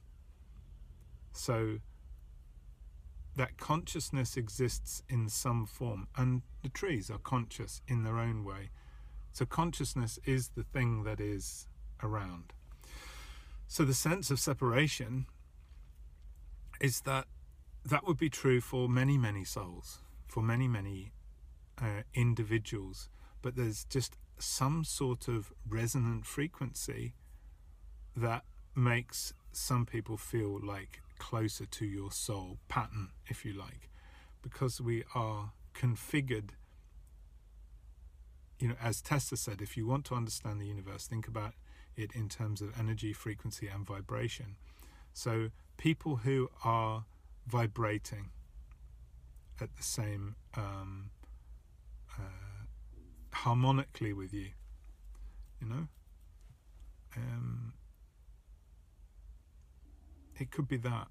So 1.32 1.78
that 3.36 3.58
consciousness 3.58 4.36
exists 4.36 5.04
in 5.10 5.30
some 5.30 5.66
form, 5.66 6.08
and 6.18 6.42
the 6.64 6.70
trees 6.70 7.10
are 7.10 7.18
conscious 7.18 7.82
in 7.88 8.04
their 8.04 8.20
own 8.20 8.44
way. 8.44 8.70
So, 9.32 9.46
consciousness 9.46 10.20
is 10.26 10.50
the 10.50 10.64
thing 10.64 11.04
that 11.04 11.22
is 11.22 11.68
around. 12.04 12.54
So, 13.68 13.86
the 13.86 13.94
sense 13.94 14.30
of 14.32 14.40
separation 14.40 15.28
is 16.82 17.02
that 17.02 17.26
that 17.86 18.06
would 18.06 18.18
be 18.18 18.30
true 18.30 18.60
for 18.60 18.90
many, 18.90 19.18
many 19.18 19.44
souls, 19.44 20.00
for 20.28 20.44
many, 20.44 20.68
many 20.68 21.14
uh, 21.82 22.04
individuals, 22.14 23.10
but 23.42 23.56
there's 23.56 23.86
just 23.86 24.18
some 24.38 24.84
sort 24.84 25.28
of 25.28 25.54
resonant 25.68 26.26
frequency 26.26 27.14
that 28.16 28.44
makes 28.76 29.34
some 29.52 29.86
people 29.86 30.18
feel 30.18 30.60
like 30.62 31.01
closer 31.22 31.68
to 31.68 31.86
your 31.86 32.12
soul 32.12 32.58
pattern, 32.68 33.10
if 33.28 33.46
you 33.46 33.54
like, 33.54 33.92
because 34.42 34.82
we 34.82 35.04
are 35.14 35.52
configured. 35.76 36.50
You 38.58 38.70
know, 38.70 38.76
as 38.82 39.04
Tesla 39.04 39.38
said, 39.38 39.62
if 39.62 39.78
you 39.78 39.86
want 39.86 40.04
to 40.06 40.16
understand 40.16 40.60
the 40.60 40.66
universe, 40.66 41.06
think 41.06 41.28
about 41.28 41.54
it 41.96 42.12
in 42.14 42.28
terms 42.28 42.60
of 42.60 42.78
energy, 42.78 43.14
frequency, 43.14 43.68
and 43.68 43.86
vibration. 43.86 44.56
So, 45.14 45.50
people 45.78 46.18
who 46.18 46.50
are 46.66 47.06
vibrating 47.46 48.32
at 49.60 49.76
the 49.78 49.84
same 49.84 50.36
um, 50.58 51.12
uh, 52.18 52.66
harmonically 53.32 54.12
with 54.12 54.34
you, 54.34 54.50
you 55.62 55.68
know, 55.68 55.88
um, 57.16 57.74
it 60.42 60.52
could 60.52 60.68
be 60.68 60.78
that. 60.78 61.08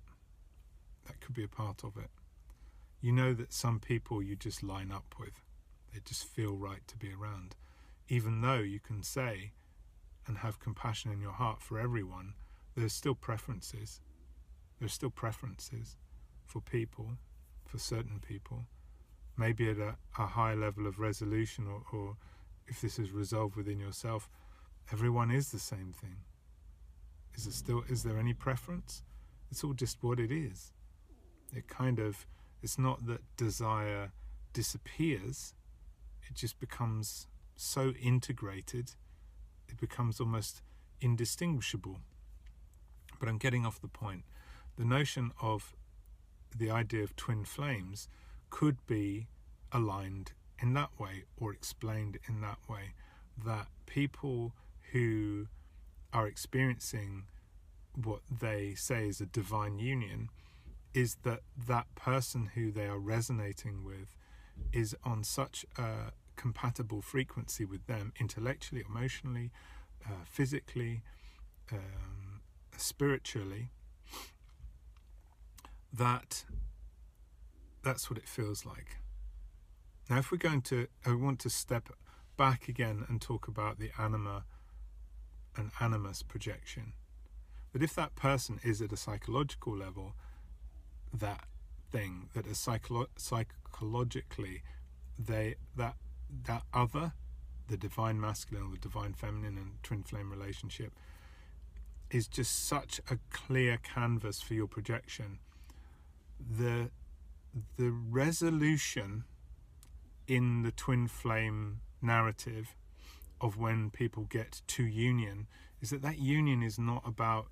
That 1.07 1.21
could 1.21 1.35
be 1.35 1.45
a 1.45 1.49
part 1.49 1.85
of 1.85 1.97
it. 1.97 2.11
You 3.01 3.13
know 3.13 3.35
that 3.35 3.53
some 3.53 3.81
people 3.81 4.23
you 4.23 4.37
just 4.37 4.63
line 4.63 4.93
up 4.93 5.15
with, 5.19 5.43
they 5.93 6.01
just 6.05 6.25
feel 6.25 6.57
right 6.57 6.87
to 6.89 6.97
be 6.99 7.13
around. 7.13 7.57
Even 8.09 8.43
though 8.43 8.59
you 8.61 8.81
can 8.81 9.03
say 9.03 9.53
and 10.27 10.39
have 10.39 10.61
compassion 10.61 11.13
in 11.13 11.21
your 11.21 11.33
heart 11.33 11.63
for 11.63 11.79
everyone, 11.81 12.35
there's 12.77 12.93
still 12.93 13.15
preferences. 13.15 14.01
There's 14.79 14.93
still 14.95 15.11
preferences 15.11 15.97
for 16.45 16.61
people, 16.61 17.13
for 17.67 17.79
certain 17.79 18.21
people. 18.21 18.67
Maybe 19.37 19.71
at 19.71 19.79
a, 19.79 19.97
a 20.19 20.27
high 20.27 20.55
level 20.55 20.87
of 20.87 20.99
resolution, 20.99 21.67
or, 21.69 21.83
or 21.93 22.17
if 22.69 22.81
this 22.81 22.99
is 22.99 23.13
resolved 23.13 23.57
within 23.57 23.81
yourself, 23.81 24.29
everyone 24.93 25.31
is 25.31 25.51
the 25.53 25.59
same 25.61 25.93
thing 25.93 26.19
Is 27.35 27.45
there 27.45 27.53
still 27.53 27.85
is 27.89 28.03
there 28.03 28.19
any 28.19 28.35
preference? 28.35 29.03
It's 29.51 29.65
all 29.65 29.75
just 29.75 30.03
what 30.03 30.21
it 30.21 30.31
is. 30.31 30.73
It 31.55 31.69
kind 31.69 31.99
of 31.99 32.27
it's 32.63 32.79
not 32.79 33.07
that 33.07 33.21
desire 33.37 34.13
disappears, 34.53 35.55
it 36.29 36.35
just 36.35 36.61
becomes 36.61 37.27
so 37.57 37.93
integrated, 38.01 38.93
it 39.69 39.79
becomes 39.81 40.21
almost 40.21 40.63
indistinguishable. 41.01 41.99
But 43.19 43.29
I'm 43.29 43.39
getting 43.39 43.65
off 43.67 43.81
the 43.81 43.89
point. 43.89 44.25
The 44.77 44.85
notion 44.85 45.33
of 45.41 45.75
the 46.57 46.71
idea 46.71 47.03
of 47.03 47.17
twin 47.17 47.45
flames 47.45 48.09
could 48.51 48.87
be 48.87 49.29
aligned 49.73 50.33
in 50.61 50.75
that 50.75 50.91
way 50.99 51.25
or 51.37 51.53
explained 51.53 52.19
in 52.29 52.41
that 52.41 52.59
way 52.69 52.95
that 53.45 53.69
people 53.87 54.53
who 54.93 55.47
are 56.13 56.27
experiencing 56.27 57.25
what 57.95 58.21
they 58.31 58.75
say 58.75 59.09
is 59.09 59.21
a 59.21 59.27
divine 59.27 59.79
union 59.79 60.31
is 60.95 61.17
that 61.23 61.41
that 61.69 61.87
person 61.95 62.51
who 62.55 62.71
they 62.71 62.87
are 62.87 62.99
resonating 62.99 63.85
with 63.85 64.17
is 64.73 64.95
on 65.05 65.23
such 65.25 65.65
a 65.79 66.13
compatible 66.37 67.03
frequency 67.03 67.65
with 67.65 67.87
them 67.87 68.13
intellectually, 68.19 68.83
emotionally, 68.89 69.51
uh, 70.07 70.25
physically, 70.25 71.03
um, 71.73 72.41
spiritually 72.77 73.71
that 75.93 76.45
that's 77.83 78.11
what 78.11 78.19
it 78.19 78.29
feels 78.29 78.65
like. 78.65 78.99
Now, 80.09 80.19
if 80.19 80.31
we're 80.31 80.39
going 80.39 80.63
to, 80.63 80.87
I 81.07 81.15
want 81.15 81.39
to 81.41 81.51
step 81.51 81.89
back 82.37 82.69
again 82.69 83.05
and 83.09 83.21
talk 83.21 83.49
about 83.49 83.79
the 83.79 83.91
anima 83.99 84.45
and 85.57 85.71
animus 85.81 86.23
projection. 86.23 86.93
That 87.73 87.83
if 87.83 87.95
that 87.95 88.17
person 88.17 88.59
is 88.63 88.83
at 88.83 88.93
a 88.93 88.97
psychological 88.97 89.77
level, 89.77 90.15
that 91.13 91.45
thing 91.93 92.29
that 92.35 92.47
is 92.47 92.59
psycholo- 92.59 93.09
psychologically 93.17 94.63
they 95.19 95.57
that 95.77 95.97
that 96.47 96.63
other, 96.73 97.13
the 97.69 97.77
divine 97.77 98.21
masculine 98.21 98.71
the 98.71 98.79
divine 98.79 99.13
feminine 99.13 99.57
and 99.57 99.83
twin 99.83 100.03
flame 100.03 100.31
relationship, 100.31 100.93
is 102.11 102.27
just 102.27 102.67
such 102.67 103.01
a 103.11 103.19
clear 103.31 103.79
canvas 103.79 104.41
for 104.41 104.55
your 104.55 104.67
projection. 104.67 105.39
The 106.39 106.91
the 107.77 107.91
resolution 107.91 109.25
in 110.27 110.63
the 110.63 110.71
twin 110.71 111.09
flame 111.09 111.81
narrative 112.01 112.77
of 113.41 113.57
when 113.57 113.91
people 113.91 114.25
get 114.25 114.63
to 114.69 114.85
union 114.85 115.49
is 115.81 115.91
that 115.91 116.03
that 116.03 116.19
union 116.19 116.63
is 116.63 116.79
not 116.79 117.03
about 117.07 117.47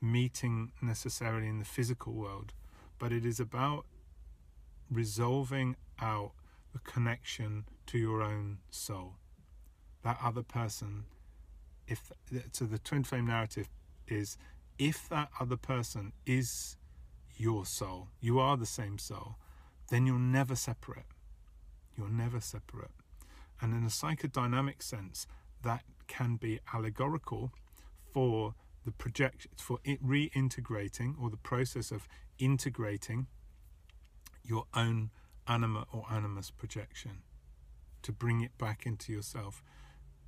meeting 0.00 0.72
necessarily 0.82 1.48
in 1.48 1.58
the 1.58 1.64
physical 1.64 2.12
world, 2.12 2.52
but 2.98 3.12
it 3.12 3.24
is 3.24 3.40
about 3.40 3.86
resolving 4.90 5.76
out 6.00 6.32
the 6.72 6.78
connection 6.80 7.64
to 7.86 7.98
your 7.98 8.22
own 8.22 8.58
soul. 8.70 9.14
That 10.02 10.18
other 10.22 10.42
person, 10.42 11.04
if 11.86 12.12
so, 12.52 12.64
the 12.66 12.78
twin 12.78 13.04
flame 13.04 13.26
narrative 13.26 13.68
is 14.06 14.36
if 14.78 15.08
that 15.08 15.30
other 15.40 15.56
person 15.56 16.12
is 16.26 16.76
your 17.36 17.64
soul, 17.64 18.08
you 18.20 18.38
are 18.38 18.56
the 18.56 18.66
same 18.66 18.98
soul, 18.98 19.36
then 19.90 20.06
you're 20.06 20.18
never 20.18 20.56
separate. 20.56 21.06
You're 21.96 22.08
never 22.08 22.40
separate. 22.40 22.90
And 23.60 23.72
in 23.72 23.84
a 23.84 23.88
psychodynamic 23.88 24.82
sense, 24.82 25.26
that 25.62 25.84
can 26.06 26.36
be 26.36 26.60
allegorical 26.72 27.52
for 28.12 28.54
the 28.84 28.92
project 28.92 29.46
for 29.56 29.78
reintegrating 29.86 31.14
or 31.20 31.30
the 31.30 31.36
process 31.36 31.90
of 31.90 32.06
integrating 32.38 33.26
your 34.42 34.64
own 34.74 35.10
anima 35.46 35.86
or 35.92 36.04
animus 36.10 36.50
projection 36.50 37.22
to 38.02 38.12
bring 38.12 38.40
it 38.40 38.56
back 38.58 38.84
into 38.84 39.12
yourself 39.12 39.62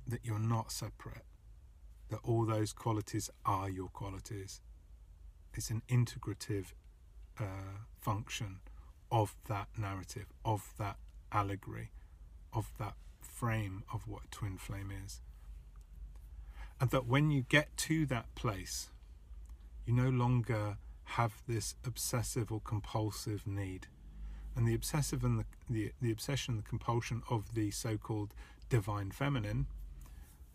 that 0.07 0.21
you're 0.23 0.39
not 0.39 0.71
separate 0.71 1.25
that 2.09 2.19
all 2.23 2.45
those 2.45 2.71
qualities 2.73 3.29
are 3.45 3.69
your 3.69 3.89
qualities. 3.89 4.61
It's 5.53 5.69
an 5.69 5.81
integrative 5.89 6.67
uh, 7.39 7.83
function 7.99 8.59
of 9.11 9.35
that 9.47 9.67
narrative 9.77 10.27
of 10.43 10.73
that 10.77 10.97
allegory 11.31 11.91
of 12.53 12.71
that 12.79 12.95
frame 13.21 13.83
of 13.93 14.07
what 14.07 14.29
twin 14.31 14.57
flame 14.57 14.91
is 15.05 15.21
and 16.79 16.89
that 16.91 17.07
when 17.07 17.31
you 17.31 17.43
get 17.49 17.75
to 17.77 18.05
that 18.07 18.33
place, 18.35 18.89
you 19.85 19.93
no 19.93 20.09
longer 20.09 20.77
have 21.11 21.41
this 21.47 21.75
obsessive 21.85 22.51
or 22.51 22.59
compulsive 22.59 23.47
need. 23.47 23.87
And 24.55 24.67
the 24.67 24.73
obsessive 24.73 25.23
and 25.23 25.39
the, 25.39 25.45
the, 25.69 25.91
the 26.01 26.11
obsession 26.11 26.55
and 26.55 26.63
the 26.63 26.67
compulsion 26.67 27.23
of 27.29 27.53
the 27.53 27.71
so 27.71 27.97
called 27.97 28.33
divine 28.69 29.11
feminine 29.11 29.67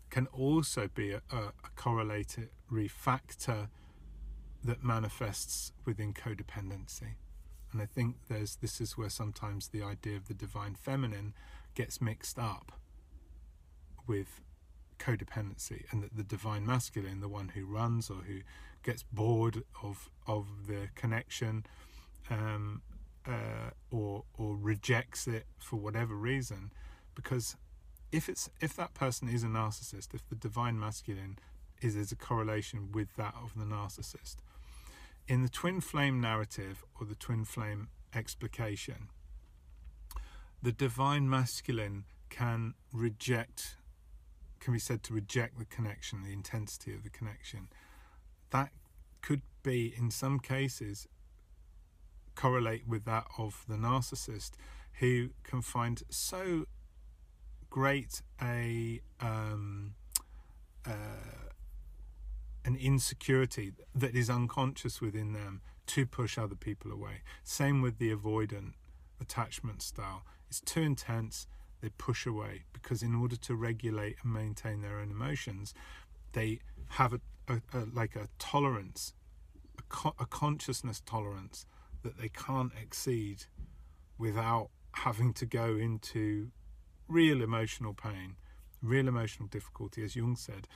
can 0.09 0.27
also 0.27 0.87
be 0.93 1.11
a, 1.11 1.21
a, 1.31 1.37
a 1.37 1.69
correlatory 1.75 2.89
factor 2.89 3.69
that 4.63 4.83
manifests 4.83 5.71
within 5.85 6.13
codependency. 6.13 7.15
And 7.71 7.81
I 7.81 7.85
think 7.85 8.17
there's 8.29 8.57
this 8.57 8.79
is 8.79 8.97
where 8.97 9.09
sometimes 9.09 9.69
the 9.69 9.81
idea 9.81 10.15
of 10.15 10.27
the 10.27 10.35
divine 10.35 10.75
feminine 10.75 11.33
gets 11.73 11.99
mixed 11.99 12.37
up 12.37 12.71
with 14.05 14.41
codependency 15.03 15.83
and 15.91 16.01
that 16.01 16.15
the 16.15 16.23
divine 16.23 16.65
masculine 16.65 17.19
the 17.19 17.27
one 17.27 17.49
who 17.49 17.65
runs 17.65 18.09
or 18.09 18.21
who 18.27 18.39
gets 18.83 19.03
bored 19.03 19.63
of 19.81 20.09
of 20.27 20.67
the 20.67 20.87
connection 20.95 21.65
um, 22.29 22.81
uh, 23.27 23.71
or 23.91 24.23
or 24.37 24.55
rejects 24.55 25.27
it 25.27 25.45
for 25.59 25.77
whatever 25.77 26.15
reason 26.15 26.71
because 27.15 27.57
if 28.11 28.29
it's 28.29 28.49
if 28.61 28.75
that 28.75 28.93
person 28.93 29.27
is 29.27 29.43
a 29.43 29.47
narcissist 29.47 30.13
if 30.13 30.27
the 30.29 30.35
divine 30.35 30.79
masculine 30.79 31.37
is 31.81 31.95
there's 31.95 32.11
a 32.11 32.15
correlation 32.15 32.89
with 32.91 33.15
that 33.17 33.33
of 33.43 33.53
the 33.57 33.65
narcissist 33.65 34.37
in 35.27 35.41
the 35.41 35.49
twin 35.49 35.81
flame 35.81 36.21
narrative 36.21 36.83
or 36.99 37.05
the 37.05 37.15
twin 37.15 37.43
flame 37.43 37.89
explication 38.13 39.09
the 40.61 40.71
divine 40.71 41.29
masculine 41.29 42.05
can 42.29 42.73
reject 42.93 43.75
can 44.63 44.73
be 44.73 44.79
said 44.79 45.03
to 45.03 45.13
reject 45.13 45.59
the 45.59 45.65
connection, 45.65 46.23
the 46.23 46.31
intensity 46.31 46.93
of 46.93 47.03
the 47.03 47.09
connection. 47.09 47.67
That 48.51 48.69
could 49.21 49.41
be, 49.61 49.93
in 49.97 50.09
some 50.09 50.39
cases, 50.39 51.07
correlate 52.35 52.87
with 52.87 53.03
that 53.05 53.25
of 53.37 53.65
the 53.67 53.75
narcissist, 53.75 54.51
who 54.99 55.29
can 55.43 55.61
find 55.61 56.03
so 56.09 56.65
great 57.69 58.21
a 58.41 59.01
um, 59.19 59.95
uh, 60.85 61.49
an 62.65 62.75
insecurity 62.75 63.73
that 63.93 64.15
is 64.15 64.29
unconscious 64.29 65.01
within 65.01 65.33
them 65.33 65.61
to 65.87 66.05
push 66.05 66.37
other 66.37 66.55
people 66.55 66.91
away. 66.91 67.21
Same 67.43 67.81
with 67.81 67.97
the 67.97 68.15
avoidant 68.15 68.73
attachment 69.19 69.81
style. 69.81 70.23
It's 70.47 70.61
too 70.61 70.81
intense 70.81 71.47
they 71.83 71.89
push 71.97 72.25
away 72.25 72.63
because 72.71 73.03
in 73.03 73.13
order 73.13 73.35
to 73.35 73.53
regulate 73.53 74.15
and 74.23 74.33
maintain 74.33 74.81
their 74.81 74.99
own 74.99 75.11
emotions 75.11 75.73
they 76.31 76.59
have 76.87 77.11
a, 77.11 77.19
a, 77.49 77.55
a 77.73 77.85
like 77.93 78.15
a 78.15 78.29
tolerance 78.39 79.13
a, 79.77 79.81
co- 79.89 80.15
a 80.17 80.25
consciousness 80.25 81.01
tolerance 81.05 81.65
that 82.01 82.17
they 82.17 82.29
can't 82.29 82.71
exceed 82.81 83.43
without 84.17 84.69
having 84.93 85.33
to 85.33 85.45
go 85.45 85.75
into 85.75 86.51
real 87.09 87.41
emotional 87.41 87.93
pain 87.93 88.37
real 88.81 89.07
emotional 89.09 89.47
difficulty 89.49 90.03
as 90.03 90.15
jung 90.15 90.35
said. 90.35 90.67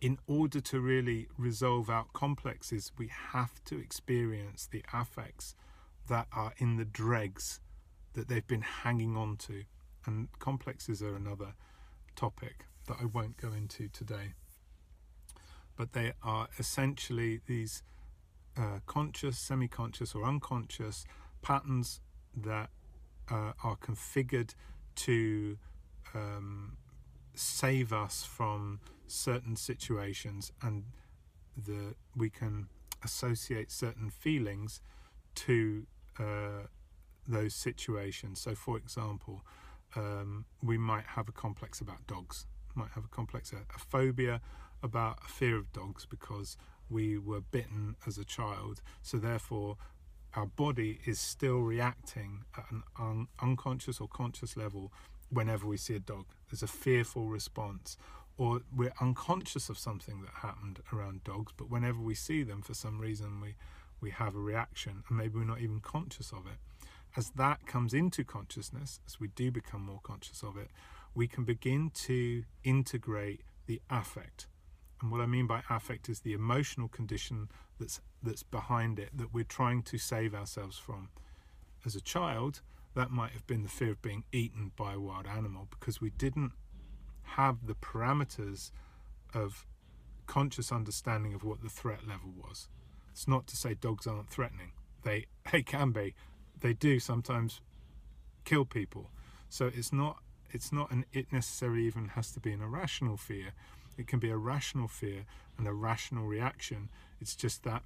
In 0.00 0.18
order 0.26 0.60
to 0.62 0.80
really 0.80 1.28
resolve 1.36 1.90
out 1.90 2.14
complexes 2.14 2.92
we 2.96 3.10
have 3.32 3.62
to 3.64 3.78
experience 3.78 4.66
the 4.72 4.82
affects 4.94 5.54
that 6.08 6.28
are 6.32 6.54
in 6.56 6.76
the 6.78 6.86
dregs 6.86 7.60
that 8.14 8.28
they've 8.28 8.46
been 8.46 8.62
hanging 8.62 9.18
on 9.18 9.36
to 9.36 9.64
and 10.06 10.28
complexes 10.38 11.02
are 11.02 11.14
another 11.14 11.54
topic 12.16 12.66
that 12.86 12.96
I 13.00 13.04
won't 13.04 13.36
go 13.36 13.52
into 13.52 13.88
today. 13.88 14.34
But 15.76 15.92
they 15.92 16.12
are 16.22 16.48
essentially 16.58 17.40
these 17.46 17.82
uh, 18.56 18.80
conscious, 18.86 19.38
semi 19.38 19.68
conscious, 19.68 20.14
or 20.14 20.24
unconscious 20.24 21.06
patterns 21.42 22.00
that 22.36 22.70
uh, 23.30 23.52
are 23.62 23.76
configured 23.76 24.54
to 24.96 25.56
um, 26.14 26.76
save 27.34 27.92
us 27.92 28.24
from 28.24 28.80
certain 29.06 29.56
situations, 29.56 30.52
and 30.62 30.84
the, 31.56 31.94
we 32.16 32.28
can 32.28 32.68
associate 33.02 33.70
certain 33.70 34.10
feelings 34.10 34.80
to 35.34 35.86
uh, 36.18 36.66
those 37.26 37.54
situations. 37.54 38.40
So, 38.40 38.54
for 38.54 38.76
example, 38.76 39.42
um, 39.96 40.44
we 40.62 40.78
might 40.78 41.04
have 41.04 41.28
a 41.28 41.32
complex 41.32 41.80
about 41.80 42.06
dogs, 42.06 42.46
might 42.74 42.90
have 42.94 43.04
a 43.04 43.08
complex, 43.08 43.52
a, 43.52 43.56
a 43.74 43.78
phobia 43.78 44.40
about 44.82 45.18
a 45.24 45.28
fear 45.28 45.56
of 45.56 45.72
dogs 45.72 46.06
because 46.06 46.56
we 46.88 47.18
were 47.18 47.40
bitten 47.40 47.96
as 48.06 48.18
a 48.18 48.24
child. 48.24 48.82
So 49.02 49.18
therefore, 49.18 49.76
our 50.34 50.46
body 50.46 51.00
is 51.04 51.18
still 51.18 51.60
reacting 51.60 52.44
at 52.56 52.70
an 52.70 52.82
un- 52.98 53.28
unconscious 53.42 54.00
or 54.00 54.08
conscious 54.08 54.56
level 54.56 54.92
whenever 55.28 55.66
we 55.66 55.76
see 55.76 55.94
a 55.94 56.00
dog. 56.00 56.26
There's 56.50 56.62
a 56.62 56.68
fearful 56.68 57.26
response, 57.26 57.96
or 58.36 58.62
we're 58.74 58.92
unconscious 59.00 59.68
of 59.68 59.78
something 59.78 60.22
that 60.22 60.34
happened 60.42 60.80
around 60.92 61.24
dogs, 61.24 61.52
but 61.56 61.70
whenever 61.70 62.00
we 62.00 62.14
see 62.14 62.42
them, 62.42 62.62
for 62.62 62.74
some 62.74 62.98
reason, 62.98 63.40
we 63.40 63.54
we 64.00 64.10
have 64.10 64.34
a 64.34 64.38
reaction, 64.38 65.04
and 65.08 65.18
maybe 65.18 65.38
we're 65.38 65.44
not 65.44 65.60
even 65.60 65.80
conscious 65.80 66.32
of 66.32 66.46
it. 66.46 66.58
As 67.16 67.30
that 67.30 67.66
comes 67.66 67.92
into 67.92 68.24
consciousness, 68.24 69.00
as 69.06 69.18
we 69.18 69.28
do 69.28 69.50
become 69.50 69.84
more 69.84 70.00
conscious 70.02 70.42
of 70.42 70.56
it, 70.56 70.70
we 71.14 71.26
can 71.26 71.44
begin 71.44 71.90
to 71.90 72.44
integrate 72.62 73.42
the 73.66 73.80
affect. 73.90 74.46
And 75.00 75.10
what 75.10 75.20
I 75.20 75.26
mean 75.26 75.46
by 75.46 75.62
affect 75.68 76.08
is 76.08 76.20
the 76.20 76.34
emotional 76.34 76.88
condition 76.88 77.48
that's 77.78 78.00
that's 78.22 78.42
behind 78.42 78.98
it 78.98 79.10
that 79.16 79.32
we're 79.32 79.44
trying 79.44 79.82
to 79.84 79.98
save 79.98 80.34
ourselves 80.34 80.76
from. 80.76 81.08
As 81.86 81.96
a 81.96 82.00
child, 82.00 82.60
that 82.94 83.10
might 83.10 83.32
have 83.32 83.46
been 83.46 83.62
the 83.62 83.68
fear 83.68 83.92
of 83.92 84.02
being 84.02 84.24
eaten 84.30 84.72
by 84.76 84.92
a 84.92 85.00
wild 85.00 85.26
animal 85.26 85.68
because 85.70 86.00
we 86.00 86.10
didn't 86.10 86.52
have 87.22 87.66
the 87.66 87.74
parameters 87.74 88.70
of 89.32 89.66
conscious 90.26 90.70
understanding 90.70 91.32
of 91.32 91.44
what 91.44 91.62
the 91.62 91.68
threat 91.68 92.06
level 92.06 92.30
was. 92.36 92.68
It's 93.10 93.26
not 93.26 93.46
to 93.48 93.56
say 93.56 93.74
dogs 93.74 94.06
aren't 94.06 94.28
threatening. 94.28 94.72
They 95.02 95.26
they 95.52 95.62
can 95.62 95.92
be. 95.92 96.14
They 96.60 96.72
do 96.72 96.98
sometimes 97.00 97.60
kill 98.44 98.64
people. 98.64 99.10
So 99.48 99.70
it's 99.72 99.92
not 99.92 100.18
it's 100.52 100.72
not 100.72 100.90
an 100.90 101.04
it 101.12 101.32
necessarily 101.32 101.86
even 101.86 102.08
has 102.08 102.32
to 102.32 102.40
be 102.40 102.52
an 102.52 102.62
irrational 102.62 103.16
fear. 103.16 103.52
It 103.96 104.06
can 104.06 104.18
be 104.18 104.30
a 104.30 104.36
rational 104.36 104.88
fear 104.88 105.24
and 105.58 105.66
a 105.66 105.72
rational 105.72 106.26
reaction. 106.26 106.88
It's 107.20 107.34
just 107.34 107.64
that 107.64 107.82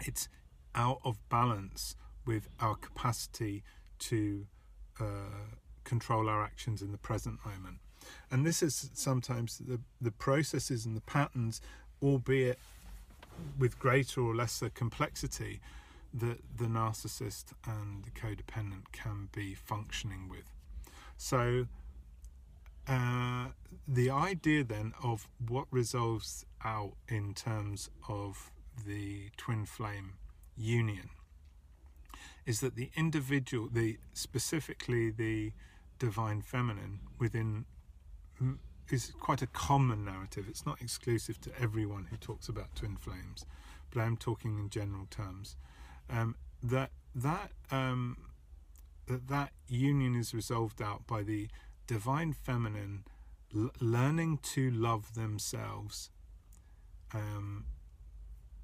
it's 0.00 0.28
out 0.74 1.00
of 1.04 1.16
balance 1.28 1.96
with 2.26 2.48
our 2.60 2.74
capacity 2.74 3.62
to 3.98 4.46
uh, 5.00 5.54
control 5.84 6.28
our 6.28 6.42
actions 6.42 6.82
in 6.82 6.92
the 6.92 6.98
present 6.98 7.38
moment. 7.44 7.78
And 8.30 8.44
this 8.46 8.62
is 8.62 8.90
sometimes 8.94 9.58
the, 9.58 9.80
the 10.00 10.10
processes 10.10 10.86
and 10.86 10.96
the 10.96 11.00
patterns, 11.02 11.60
albeit 12.02 12.58
with 13.58 13.78
greater 13.78 14.20
or 14.20 14.34
lesser 14.34 14.70
complexity, 14.70 15.60
that 16.18 16.38
the 16.56 16.64
narcissist 16.64 17.52
and 17.66 18.04
the 18.04 18.10
codependent 18.10 18.92
can 18.92 19.28
be 19.32 19.54
functioning 19.54 20.28
with. 20.28 20.52
So, 21.16 21.66
uh, 22.88 23.48
the 23.86 24.10
idea 24.10 24.64
then 24.64 24.92
of 25.02 25.28
what 25.46 25.66
resolves 25.70 26.46
out 26.64 26.92
in 27.08 27.34
terms 27.34 27.90
of 28.08 28.50
the 28.86 29.30
twin 29.36 29.66
flame 29.66 30.14
union 30.56 31.10
is 32.44 32.60
that 32.60 32.76
the 32.76 32.90
individual, 32.96 33.68
the 33.70 33.98
specifically 34.12 35.10
the 35.10 35.52
divine 35.98 36.42
feminine 36.42 37.00
within 37.18 37.64
is 38.90 39.12
quite 39.20 39.42
a 39.42 39.46
common 39.48 40.04
narrative. 40.04 40.46
It's 40.48 40.64
not 40.64 40.80
exclusive 40.80 41.40
to 41.40 41.50
everyone 41.60 42.06
who 42.10 42.16
talks 42.16 42.48
about 42.48 42.74
twin 42.76 42.96
flames, 42.96 43.44
but 43.92 44.00
I'm 44.00 44.16
talking 44.16 44.58
in 44.58 44.70
general 44.70 45.06
terms. 45.10 45.56
Um, 46.08 46.36
that 46.62 46.90
that 47.14 47.50
um, 47.70 48.16
that 49.06 49.28
that 49.28 49.50
union 49.68 50.14
is 50.14 50.34
resolved 50.34 50.80
out 50.82 51.06
by 51.06 51.22
the 51.22 51.48
divine 51.86 52.32
feminine 52.32 53.04
l- 53.54 53.70
learning 53.80 54.38
to 54.38 54.70
love 54.70 55.14
themselves 55.14 56.10
um, 57.14 57.64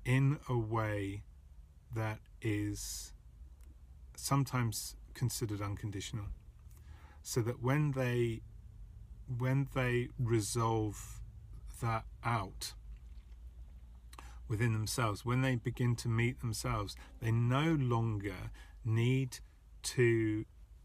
in 0.05 0.39
a 0.49 0.57
way 0.57 1.23
that 1.95 2.19
is 2.41 3.13
sometimes 4.17 4.97
considered 5.15 5.61
unconditional. 5.61 6.27
So 7.23 7.41
that 7.43 7.63
when 7.63 7.93
they 7.93 8.43
when 9.39 9.69
they 9.75 10.09
resolve 10.19 11.21
that 11.81 12.05
out 12.25 12.75
within 14.53 14.73
themselves. 14.73 15.25
When 15.25 15.41
they 15.41 15.57
begin 15.57 15.97
to 15.97 16.09
meet 16.09 16.41
themselves 16.41 16.95
they 17.21 17.33
no 17.33 17.73
longer 17.73 18.51
need 18.85 19.39
to 19.83 20.45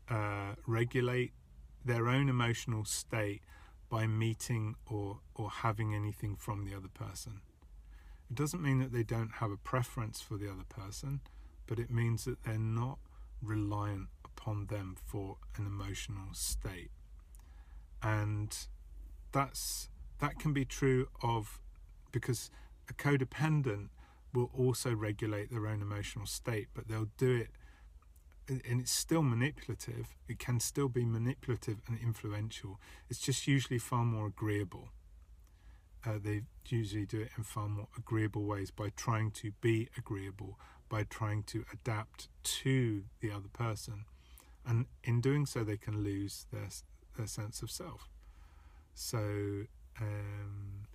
uh, 0.09 0.53
regulate 0.65 1.33
their 1.83 2.07
own 2.07 2.29
emotional 2.29 2.85
state 2.85 3.41
by 3.89 4.07
meeting 4.07 4.75
or 4.85 5.19
or 5.35 5.49
having 5.49 5.93
anything 5.93 6.35
from 6.35 6.65
the 6.65 6.75
other 6.75 6.93
person. 7.05 7.41
It 8.29 8.35
doesn't 8.35 8.61
mean 8.61 8.79
that 8.79 8.91
they 8.91 9.03
don't 9.03 9.33
have 9.41 9.51
a 9.51 9.57
preference 9.57 10.21
for 10.21 10.37
the 10.37 10.49
other 10.49 10.67
person 10.67 11.21
but 11.67 11.77
it 11.77 11.91
means 11.91 12.23
that 12.25 12.43
they're 12.43 12.57
not 12.57 12.97
reliant 13.41 14.07
upon 14.25 14.67
them 14.67 14.95
for 15.05 15.37
an 15.57 15.65
emotional 15.65 16.33
state. 16.33 16.91
And 18.01 18.57
that's 19.31 19.89
that 20.19 20.39
can 20.39 20.53
be 20.53 20.65
true 20.65 21.07
of 21.21 21.59
because 22.11 22.49
a 22.89 22.93
codependent 22.93 23.89
will 24.33 24.51
also 24.55 24.93
regulate 24.93 25.49
their 25.51 25.67
own 25.67 25.81
emotional 25.81 26.25
state 26.25 26.67
but 26.73 26.87
they'll 26.87 27.09
do 27.17 27.35
it 27.35 27.49
and 28.49 28.79
it's 28.79 28.91
still 28.91 29.21
manipulative. 29.21 30.15
It 30.27 30.39
can 30.39 30.59
still 30.59 30.87
be 30.87 31.03
manipulative 31.05 31.79
and 31.87 31.99
influential. 31.99 32.79
It's 33.09 33.19
just 33.19 33.47
usually 33.47 33.79
far 33.79 34.05
more 34.05 34.27
agreeable. 34.27 34.89
Uh, 36.05 36.13
they 36.23 36.43
usually 36.69 37.05
do 37.05 37.21
it 37.21 37.31
in 37.37 37.43
far 37.43 37.67
more 37.67 37.87
agreeable 37.97 38.45
ways 38.45 38.71
by 38.71 38.89
trying 38.95 39.31
to 39.31 39.51
be 39.61 39.89
agreeable 39.97 40.57
by 40.89 41.03
trying 41.03 41.43
to 41.43 41.65
adapt 41.73 42.29
to 42.43 43.03
the 43.19 43.29
other 43.29 43.49
person. 43.51 44.05
And 44.65 44.85
in 45.03 45.19
doing 45.19 45.45
so 45.45 45.63
they 45.63 45.77
can 45.77 46.03
lose 46.03 46.45
their 46.51 46.69
their 47.17 47.27
sense 47.27 47.61
of 47.61 47.71
self. 47.71 48.09
So 48.93 49.65
um, 49.99 50.87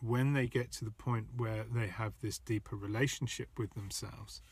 when 0.00 0.32
they 0.32 0.46
get 0.46 0.70
to 0.72 0.84
the 0.84 0.90
point 0.90 1.26
where 1.36 1.64
they 1.72 1.86
have 1.86 2.14
this 2.22 2.38
deeper 2.38 2.76
relationship 2.76 3.48
with 3.58 3.74
themselves 3.74 4.42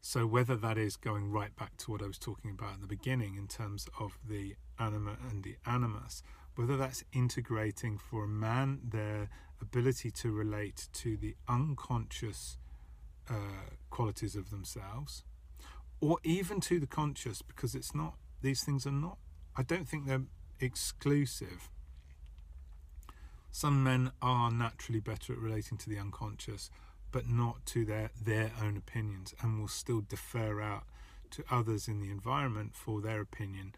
so 0.00 0.26
whether 0.26 0.56
that 0.56 0.78
is 0.78 0.96
going 0.96 1.30
right 1.30 1.54
back 1.56 1.76
to 1.76 1.90
what 1.90 2.02
I 2.02 2.06
was 2.06 2.18
talking 2.18 2.50
about 2.50 2.74
at 2.74 2.80
the 2.80 2.86
beginning 2.86 3.36
in 3.36 3.46
terms 3.46 3.86
of 3.98 4.18
the 4.26 4.54
anima 4.78 5.16
and 5.30 5.44
the 5.44 5.56
animus 5.66 6.22
whether 6.58 6.76
that's 6.76 7.04
integrating 7.12 7.98
for 7.98 8.24
a 8.24 8.28
man 8.28 8.80
their 8.82 9.28
ability 9.60 10.10
to 10.10 10.32
relate 10.32 10.88
to 10.92 11.16
the 11.16 11.36
unconscious 11.48 12.58
uh, 13.30 13.70
qualities 13.90 14.34
of 14.34 14.50
themselves, 14.50 15.22
or 16.00 16.18
even 16.24 16.60
to 16.60 16.80
the 16.80 16.86
conscious, 16.86 17.42
because 17.42 17.74
it's 17.74 17.94
not, 17.94 18.14
these 18.42 18.62
things 18.64 18.86
are 18.86 18.92
not, 18.92 19.18
I 19.56 19.62
don't 19.62 19.88
think 19.88 20.06
they're 20.06 20.22
exclusive. 20.60 21.70
Some 23.50 23.82
men 23.82 24.12
are 24.20 24.50
naturally 24.50 25.00
better 25.00 25.32
at 25.32 25.38
relating 25.38 25.78
to 25.78 25.88
the 25.88 25.98
unconscious, 25.98 26.70
but 27.10 27.28
not 27.28 27.64
to 27.66 27.84
their, 27.84 28.10
their 28.20 28.52
own 28.62 28.76
opinions, 28.76 29.34
and 29.40 29.58
will 29.58 29.68
still 29.68 30.02
defer 30.06 30.60
out 30.60 30.84
to 31.30 31.44
others 31.50 31.88
in 31.88 32.00
the 32.00 32.10
environment 32.10 32.74
for 32.74 33.00
their 33.00 33.20
opinion 33.20 33.74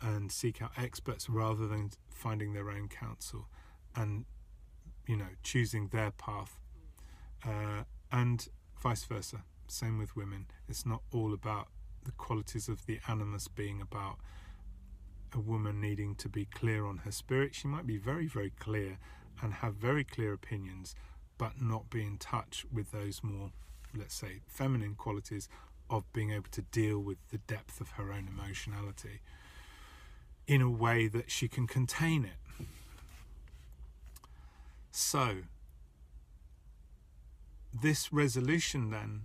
and 0.00 0.30
seek 0.30 0.60
out 0.60 0.72
experts 0.76 1.28
rather 1.28 1.66
than 1.66 1.90
finding 2.10 2.52
their 2.52 2.70
own 2.70 2.88
counsel 2.88 3.46
and 3.96 4.24
you 5.06 5.16
know 5.16 5.28
choosing 5.42 5.88
their 5.88 6.10
path 6.10 6.58
uh, 7.46 7.84
and 8.12 8.48
vice 8.80 9.04
versa. 9.04 9.44
Same 9.66 9.98
with 9.98 10.14
women. 10.14 10.46
It's 10.68 10.84
not 10.84 11.02
all 11.12 11.32
about 11.32 11.68
the 12.04 12.12
qualities 12.12 12.68
of 12.68 12.84
the 12.86 13.00
animus 13.08 13.48
being 13.48 13.80
about 13.80 14.18
a 15.34 15.40
woman 15.40 15.80
needing 15.80 16.14
to 16.14 16.28
be 16.28 16.44
clear 16.44 16.86
on 16.86 16.98
her 16.98 17.12
spirit 17.12 17.54
she 17.54 17.66
might 17.66 17.86
be 17.86 17.96
very 17.96 18.26
very 18.26 18.52
clear 18.58 18.98
and 19.42 19.54
have 19.54 19.74
very 19.74 20.04
clear 20.04 20.32
opinions 20.32 20.94
but 21.36 21.60
not 21.60 21.90
be 21.90 22.02
in 22.02 22.16
touch 22.16 22.64
with 22.72 22.92
those 22.92 23.22
more 23.22 23.50
let's 23.96 24.14
say 24.14 24.40
feminine 24.46 24.94
qualities 24.94 25.48
of 25.90 26.10
being 26.12 26.30
able 26.30 26.48
to 26.50 26.62
deal 26.62 26.98
with 26.98 27.18
the 27.30 27.38
depth 27.38 27.80
of 27.80 27.90
her 27.90 28.12
own 28.12 28.28
emotionality 28.28 29.20
in 30.46 30.60
a 30.60 30.70
way 30.70 31.08
that 31.08 31.30
she 31.30 31.48
can 31.48 31.66
contain 31.66 32.24
it. 32.24 32.66
So, 34.90 35.38
this 37.72 38.12
resolution 38.12 38.90
then 38.90 39.22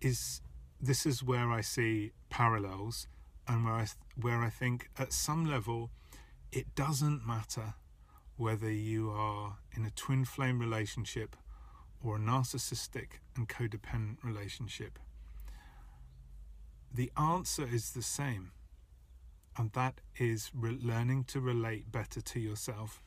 is 0.00 0.40
this 0.80 1.06
is 1.06 1.22
where 1.22 1.50
I 1.50 1.60
see 1.60 2.12
parallels 2.28 3.06
and 3.52 3.66
where 3.66 3.74
I 3.74 3.86
where 4.16 4.42
I 4.42 4.48
think 4.48 4.88
at 4.98 5.12
some 5.12 5.44
level 5.44 5.90
it 6.50 6.74
doesn't 6.74 7.26
matter 7.26 7.74
whether 8.36 8.70
you 8.70 9.10
are 9.10 9.58
in 9.76 9.84
a 9.84 9.90
twin 9.90 10.24
flame 10.24 10.58
relationship 10.58 11.36
or 12.02 12.16
a 12.16 12.18
narcissistic 12.18 13.20
and 13.36 13.48
codependent 13.48 14.16
relationship. 14.24 14.98
The 16.92 17.12
answer 17.16 17.66
is 17.70 17.90
the 17.90 18.02
same 18.02 18.52
and 19.56 19.70
that 19.72 20.00
is 20.18 20.50
re- 20.54 20.78
learning 20.82 21.24
to 21.24 21.40
relate 21.40 21.92
better 21.92 22.22
to 22.22 22.40
yourself 22.40 23.02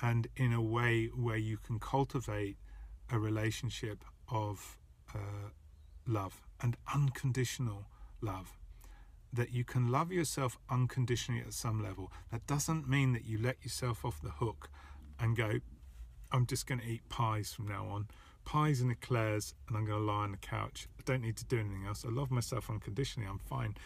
and 0.00 0.28
in 0.36 0.52
a 0.52 0.62
way 0.62 1.06
where 1.06 1.36
you 1.36 1.56
can 1.58 1.80
cultivate 1.80 2.56
a 3.10 3.18
relationship 3.18 4.04
of 4.28 4.78
uh, 5.12 5.50
love 6.06 6.40
and 6.62 6.76
unconditional 6.94 7.86
love. 8.20 8.59
That 9.32 9.52
you 9.52 9.64
can 9.64 9.88
love 9.88 10.10
yourself 10.10 10.58
unconditionally 10.68 11.40
at 11.40 11.52
some 11.54 11.82
level. 11.82 12.10
That 12.32 12.46
doesn't 12.46 12.88
mean 12.88 13.12
that 13.12 13.24
you 13.24 13.38
let 13.38 13.62
yourself 13.62 14.04
off 14.04 14.20
the 14.20 14.30
hook 14.30 14.68
and 15.20 15.36
go, 15.36 15.60
I'm 16.32 16.46
just 16.46 16.66
going 16.66 16.80
to 16.80 16.86
eat 16.86 17.08
pies 17.08 17.52
from 17.52 17.68
now 17.68 17.86
on. 17.86 18.08
Pies 18.44 18.80
and 18.80 18.90
eclairs, 18.90 19.54
and 19.68 19.76
I'm 19.76 19.84
going 19.84 20.00
to 20.00 20.04
lie 20.04 20.24
on 20.24 20.32
the 20.32 20.38
couch. 20.38 20.88
I 20.98 21.02
don't 21.04 21.22
need 21.22 21.36
to 21.36 21.44
do 21.44 21.58
anything 21.58 21.84
else. 21.86 22.04
I 22.04 22.10
love 22.10 22.30
myself 22.30 22.70
unconditionally. 22.70 23.28
I'm 23.28 23.38
fine. 23.38 23.76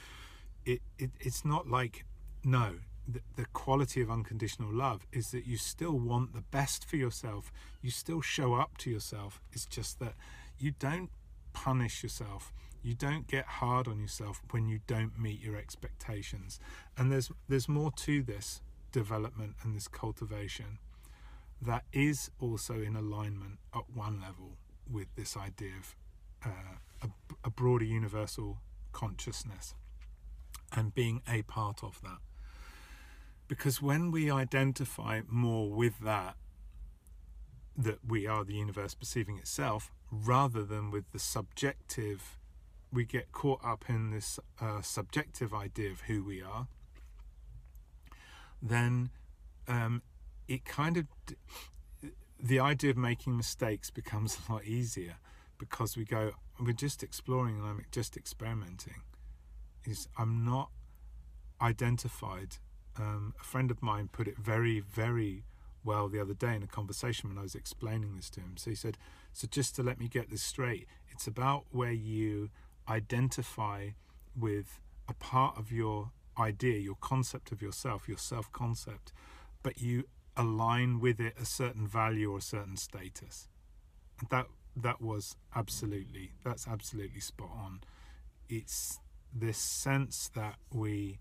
It, 0.65 0.81
it 0.99 1.11
it's 1.21 1.45
not 1.45 1.69
like 1.69 2.05
no. 2.43 2.77
The, 3.07 3.21
the 3.37 3.45
quality 3.47 4.01
of 4.01 4.11
unconditional 4.11 4.73
love 4.73 5.07
is 5.13 5.31
that 5.33 5.47
you 5.47 5.59
still 5.59 5.99
want 5.99 6.33
the 6.33 6.41
best 6.41 6.87
for 6.89 6.97
yourself. 6.97 7.53
You 7.83 7.91
still 7.91 8.23
show 8.23 8.55
up 8.55 8.79
to 8.79 8.91
yourself. 8.91 9.43
It's 9.53 9.67
just 9.67 9.99
that 9.99 10.15
you 10.59 10.73
don't 10.79 11.11
punish 11.53 12.03
yourself. 12.03 12.53
You 12.85 12.95
don't 12.95 13.27
get 13.27 13.47
hard 13.47 13.89
on 13.89 13.99
yourself 13.99 14.43
when 14.51 14.69
you 14.69 14.81
don't 14.87 15.19
meet 15.19 15.41
your 15.41 15.57
expectations. 15.57 16.61
And 16.99 17.11
there's 17.11 17.33
there's 17.49 17.69
more 17.69 17.91
to 17.91 18.23
this 18.23 18.61
development 18.93 19.55
and 19.63 19.75
this 19.75 19.89
cultivation 19.89 20.79
that 21.63 21.85
is 21.93 22.31
also 22.39 22.75
in 22.75 22.95
alignment 22.95 23.59
at 23.75 23.85
one 23.93 24.21
level 24.21 24.59
with 24.89 25.07
this 25.17 25.35
idea 25.35 25.73
of 25.81 25.97
uh, 26.45 26.77
a, 27.03 27.09
a 27.45 27.51
broader 27.51 27.87
universal 27.87 28.59
consciousness 28.93 29.75
and 30.77 30.95
being 30.95 31.23
a 31.27 31.41
part 31.43 31.83
of 31.83 32.03
that. 32.03 32.19
Because 33.49 33.81
when 33.81 34.11
we 34.11 34.31
identify 34.31 35.23
more 35.27 35.71
with 35.71 36.01
that, 36.01 36.37
that 37.77 37.99
we 38.07 38.27
are 38.27 38.45
the 38.45 38.55
universe 38.55 38.95
perceiving 38.95 39.39
itself, 39.39 39.91
rather 40.11 40.65
than 40.65 40.91
with 40.91 41.11
the 41.13 41.19
subjective, 41.19 42.39
we 42.95 43.05
get 43.05 43.33
caught 43.33 43.61
up 43.65 43.85
in 43.89 44.11
this 44.11 44.39
uh, 44.61 44.81
subjective 44.81 45.53
idea 45.53 45.91
of 45.91 46.03
who 46.03 46.25
we 46.25 46.41
are, 46.41 46.69
then 48.63 49.11
um, 49.69 50.03
it 50.49 50.65
kind 50.65 50.97
of 50.97 51.07
the 52.41 52.61
idea 52.61 52.91
of 52.91 52.97
making 52.97 53.37
mistakes 53.37 53.91
becomes 53.91 54.39
a 54.49 54.53
lot 54.53 54.65
easier 54.65 55.17
because 55.59 55.97
we 55.97 56.05
go 56.05 56.33
we're 56.61 56.73
just 56.73 57.03
exploring 57.03 57.57
and 57.59 57.67
I'm 57.67 57.85
just 57.91 58.17
experimenting. 58.17 59.03
Is 59.85 60.09
I'm 60.17 60.45
not 60.45 60.71
identified. 61.61 62.57
Um, 62.97 63.35
a 63.41 63.45
friend 63.45 63.71
of 63.73 63.83
mine 63.83 64.09
put 64.13 64.29
it 64.29 64.39
very 64.39 64.81
very 64.81 65.45
well 65.83 66.09
the 66.09 66.21
other 66.21 66.33
day 66.33 66.55
in 66.55 66.63
a 66.63 66.67
conversation 66.67 67.29
when 67.29 67.39
I 67.39 67.43
was 67.43 67.55
explaining 67.55 68.17
this 68.17 68.31
to 68.31 68.41
him. 68.41 68.55
So 68.57 68.71
he 68.71 68.77
said 68.77 68.97
so 69.33 69.49
just 69.51 69.75
to 69.77 69.83
let 69.83 69.99
me 69.99 70.09
get 70.09 70.31
this 70.31 70.43
straight 70.43 70.87
it's 71.15 71.27
about 71.27 71.65
where 71.71 71.93
you 71.93 72.51
identify 72.89 73.91
with 74.39 74.81
a 75.09 75.15
part 75.15 75.57
of 75.59 75.71
your 75.71 76.11
idea 76.39 76.79
your 76.79 76.97
concept 77.01 77.53
of 77.53 77.63
yourself 77.63 78.09
your 78.09 78.19
self 78.19 78.51
concept 78.51 79.13
but 79.63 79.81
you 79.81 80.05
align 80.37 81.01
with 81.01 81.21
it 81.21 81.35
a 81.41 81.45
certain 81.45 81.87
value 81.87 82.31
or 82.33 82.39
a 82.39 82.43
certain 82.43 82.77
status. 82.77 83.49
That 84.31 84.47
that 84.77 85.01
was 85.01 85.37
absolutely 85.55 86.33
that's 86.45 86.67
absolutely 86.67 87.21
spot 87.21 87.51
on. 87.53 87.81
It's 88.49 88.99
this 89.33 89.59
sense 89.59 90.31
that 90.35 90.57
we 90.73 91.19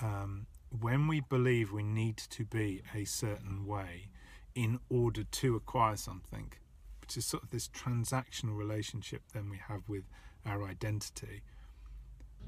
um, 0.00 0.46
when 0.80 1.08
we 1.08 1.20
believe 1.20 1.72
we 1.72 1.82
need 1.82 2.16
to 2.16 2.44
be 2.44 2.82
a 2.94 3.04
certain 3.04 3.66
way 3.66 4.08
in 4.54 4.78
order 4.88 5.24
to 5.24 5.56
acquire 5.56 5.96
something, 5.96 6.52
which 7.00 7.16
is 7.16 7.24
sort 7.24 7.42
of 7.42 7.50
this 7.50 7.68
transactional 7.68 8.56
relationship 8.56 9.22
then 9.32 9.48
we 9.48 9.58
have 9.68 9.88
with 9.88 10.04
our 10.46 10.64
identity, 10.64 11.42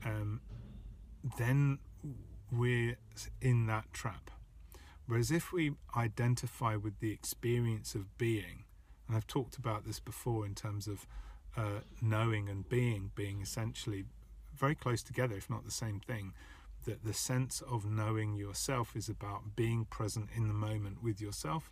um, 0.04 0.40
then 1.38 1.78
we're 2.50 2.96
in 3.40 3.66
that 3.66 3.92
trap. 3.92 4.30
Whereas 5.06 5.30
if 5.30 5.52
we 5.52 5.72
identify 5.96 6.76
with 6.76 7.00
the 7.00 7.12
experience 7.12 7.94
of 7.94 8.16
being, 8.18 8.64
and 9.06 9.16
I've 9.16 9.26
talked 9.26 9.56
about 9.56 9.84
this 9.84 10.00
before 10.00 10.46
in 10.46 10.54
terms 10.54 10.86
of 10.86 11.06
uh, 11.56 11.80
knowing 12.00 12.48
and 12.48 12.68
being 12.68 13.10
being 13.14 13.42
essentially 13.42 14.04
very 14.56 14.74
close 14.74 15.02
together, 15.02 15.34
if 15.34 15.50
not 15.50 15.64
the 15.64 15.70
same 15.70 16.00
thing, 16.00 16.32
that 16.84 17.04
the 17.04 17.12
sense 17.12 17.62
of 17.62 17.84
knowing 17.84 18.34
yourself 18.34 18.96
is 18.96 19.08
about 19.08 19.56
being 19.56 19.84
present 19.84 20.28
in 20.34 20.48
the 20.48 20.54
moment 20.54 21.02
with 21.02 21.20
yourself, 21.20 21.70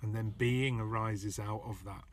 and 0.00 0.14
then 0.14 0.34
being 0.36 0.80
arises 0.80 1.38
out 1.38 1.62
of 1.64 1.84
that. 1.84 2.04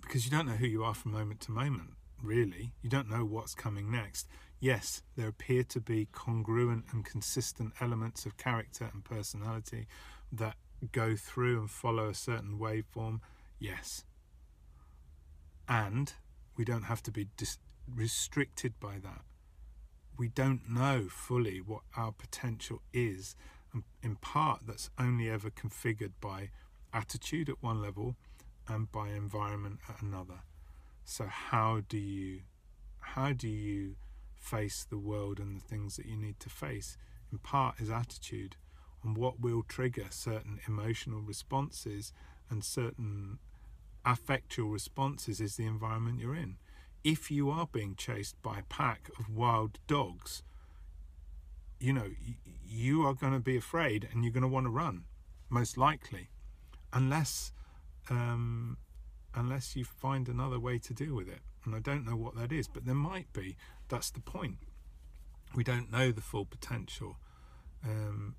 Because 0.00 0.24
you 0.24 0.30
don't 0.30 0.46
know 0.46 0.54
who 0.54 0.66
you 0.66 0.84
are 0.84 0.94
from 0.94 1.12
moment 1.12 1.40
to 1.42 1.50
moment, 1.50 1.94
really. 2.22 2.72
You 2.82 2.90
don't 2.90 3.10
know 3.10 3.24
what's 3.24 3.54
coming 3.54 3.90
next. 3.90 4.28
Yes, 4.60 5.02
there 5.16 5.28
appear 5.28 5.62
to 5.64 5.80
be 5.80 6.08
congruent 6.10 6.86
and 6.92 7.04
consistent 7.04 7.72
elements 7.80 8.26
of 8.26 8.36
character 8.36 8.90
and 8.92 9.04
personality 9.04 9.86
that 10.32 10.56
go 10.92 11.16
through 11.16 11.60
and 11.60 11.70
follow 11.70 12.08
a 12.08 12.14
certain 12.14 12.58
waveform. 12.58 13.20
Yes. 13.58 14.04
And 15.68 16.12
we 16.56 16.64
don't 16.64 16.84
have 16.84 17.02
to 17.04 17.10
be 17.12 17.28
dis- 17.36 17.58
restricted 17.92 18.74
by 18.80 18.98
that. 19.02 19.22
We 20.18 20.28
don't 20.28 20.68
know 20.68 21.06
fully 21.08 21.60
what 21.60 21.82
our 21.96 22.10
potential 22.12 22.82
is. 22.92 23.36
And 23.72 23.84
in 24.02 24.16
part, 24.16 24.62
that's 24.66 24.90
only 24.98 25.30
ever 25.30 25.50
configured 25.50 26.12
by 26.20 26.50
attitude 26.92 27.48
at 27.48 27.62
one 27.62 27.80
level 27.80 28.16
and 28.66 28.90
by 28.90 29.10
environment 29.10 29.78
at 29.88 30.02
another. 30.02 30.40
So 31.08 31.24
how 31.26 31.80
do 31.88 31.96
you 31.96 32.42
how 33.00 33.32
do 33.32 33.48
you 33.48 33.96
face 34.38 34.86
the 34.88 34.98
world 34.98 35.38
and 35.38 35.56
the 35.56 35.64
things 35.64 35.96
that 35.96 36.04
you 36.04 36.16
need 36.16 36.38
to 36.40 36.50
face. 36.50 36.98
In 37.32 37.38
part 37.38 37.80
is 37.80 37.90
attitude 37.90 38.56
and 39.02 39.16
what 39.16 39.40
will 39.40 39.62
trigger 39.62 40.08
certain 40.10 40.60
emotional 40.68 41.22
responses 41.22 42.12
and 42.50 42.62
certain 42.62 43.38
affectual 44.04 44.70
responses 44.70 45.40
is 45.40 45.56
the 45.56 45.64
environment 45.64 46.20
you're 46.20 46.34
in. 46.34 46.58
If 47.02 47.30
you 47.30 47.48
are 47.48 47.66
being 47.66 47.94
chased 47.96 48.40
by 48.42 48.58
a 48.58 48.62
pack 48.64 49.10
of 49.18 49.30
wild 49.30 49.78
dogs, 49.86 50.42
you 51.80 51.94
know, 51.94 52.10
you 52.66 53.06
are 53.06 53.14
going 53.14 53.32
to 53.32 53.40
be 53.40 53.56
afraid 53.56 54.06
and 54.12 54.24
you're 54.24 54.32
going 54.32 54.42
to 54.42 54.48
want 54.48 54.66
to 54.66 54.70
run, 54.70 55.04
most 55.48 55.78
likely, 55.78 56.28
unless 56.92 57.52
um, 58.10 58.76
unless 59.34 59.76
you 59.76 59.84
find 59.84 60.28
another 60.28 60.58
way 60.58 60.78
to 60.78 60.94
deal 60.94 61.14
with 61.14 61.28
it. 61.28 61.40
And 61.64 61.74
I 61.74 61.80
don't 61.80 62.06
know 62.06 62.16
what 62.16 62.36
that 62.36 62.52
is, 62.52 62.68
but 62.68 62.86
there 62.86 62.94
might 62.94 63.32
be. 63.32 63.56
That's 63.88 64.10
the 64.10 64.20
point. 64.20 64.58
We 65.54 65.64
don't 65.64 65.90
know 65.90 66.12
the 66.12 66.20
full 66.20 66.44
potential 66.44 67.16
um, 67.84 68.36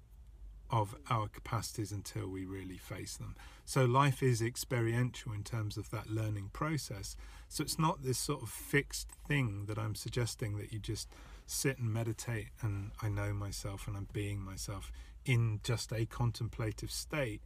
of 0.70 0.96
our 1.10 1.28
capacities 1.28 1.92
until 1.92 2.28
we 2.28 2.46
really 2.46 2.78
face 2.78 3.18
them. 3.18 3.36
So 3.66 3.86
life 3.86 4.22
is 4.22 4.42
experiential 4.42 5.34
in 5.34 5.44
terms 5.44 5.78
of 5.78 5.90
that 5.92 6.10
learning 6.10 6.50
process. 6.54 7.16
So 7.48 7.64
it's 7.64 7.80
not 7.80 8.04
this 8.04 8.20
sort 8.20 8.44
of 8.44 8.50
fixed 8.50 9.10
thing 9.28 9.66
that 9.68 9.80
I'm 9.80 9.96
suggesting 9.96 10.58
that 10.58 10.72
you 10.72 10.80
just 10.80 11.08
sit 11.46 11.80
and 11.80 11.92
meditate 11.92 12.50
and 12.62 12.92
I 13.02 13.10
know 13.10 13.34
myself 13.34 13.88
and 13.88 13.98
I'm 13.98 14.08
being 14.14 14.40
myself 14.40 14.92
in 15.26 15.60
just 15.64 15.92
a 15.92 16.06
contemplative 16.06 16.92
state. 16.92 17.42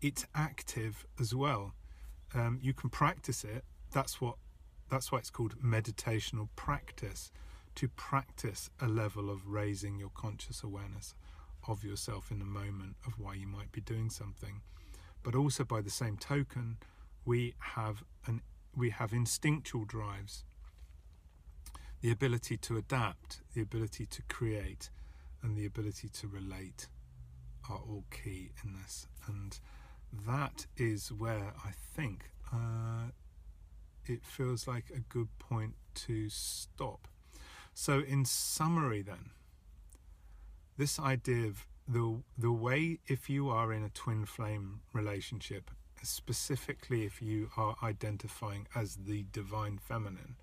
It's 0.00 0.26
active 0.34 1.06
as 1.20 1.34
well. 1.34 1.74
Um, 2.34 2.58
you 2.62 2.72
can 2.72 2.90
practice 2.90 3.44
it. 3.44 3.64
That's 3.92 4.20
what 4.20 4.36
that's 4.88 5.10
why 5.10 5.18
it's 5.18 5.30
called 5.30 5.56
meditational 5.62 6.48
practice 6.54 7.32
to 7.76 7.88
practice 7.88 8.68
a 8.80 8.86
level 8.86 9.30
of 9.30 9.46
raising 9.46 9.98
your 9.98 10.10
conscious 10.10 10.62
awareness 10.62 11.14
of 11.66 11.82
yourself 11.82 12.30
in 12.30 12.38
the 12.38 12.44
moment 12.44 12.96
of 13.06 13.18
why 13.18 13.34
you 13.34 13.46
might 13.46 13.72
be 13.72 13.80
doing 13.80 14.10
something. 14.10 14.60
But 15.22 15.34
also 15.34 15.64
by 15.64 15.80
the 15.80 15.90
same 15.90 16.16
token, 16.16 16.76
we 17.24 17.54
have 17.58 18.02
an 18.26 18.42
we 18.76 18.90
have 18.90 19.12
instinctual 19.12 19.84
drives. 19.84 20.44
The 22.00 22.10
ability 22.10 22.56
to 22.56 22.76
adapt, 22.76 23.42
the 23.54 23.62
ability 23.62 24.06
to 24.06 24.22
create, 24.22 24.90
and 25.42 25.56
the 25.56 25.66
ability 25.66 26.08
to 26.08 26.26
relate 26.26 26.88
are 27.70 27.78
all 27.78 28.04
key 28.10 28.50
in 28.64 28.72
this. 28.72 29.06
And 29.28 29.58
that 30.12 30.66
is 30.76 31.10
where 31.10 31.54
I 31.64 31.72
think 31.94 32.30
uh, 32.52 33.10
it 34.04 34.24
feels 34.24 34.66
like 34.66 34.90
a 34.90 35.00
good 35.00 35.28
point 35.38 35.74
to 35.94 36.28
stop. 36.28 37.08
So, 37.74 38.00
in 38.00 38.24
summary, 38.24 39.02
then, 39.02 39.30
this 40.76 40.98
idea 40.98 41.46
of 41.46 41.66
the 41.88 42.22
the 42.36 42.52
way 42.52 42.98
if 43.06 43.30
you 43.30 43.48
are 43.48 43.72
in 43.72 43.82
a 43.82 43.88
twin 43.88 44.24
flame 44.26 44.80
relationship, 44.92 45.70
specifically 46.02 47.04
if 47.04 47.22
you 47.22 47.50
are 47.56 47.76
identifying 47.82 48.66
as 48.74 48.96
the 49.06 49.24
divine 49.32 49.78
feminine, 49.78 50.36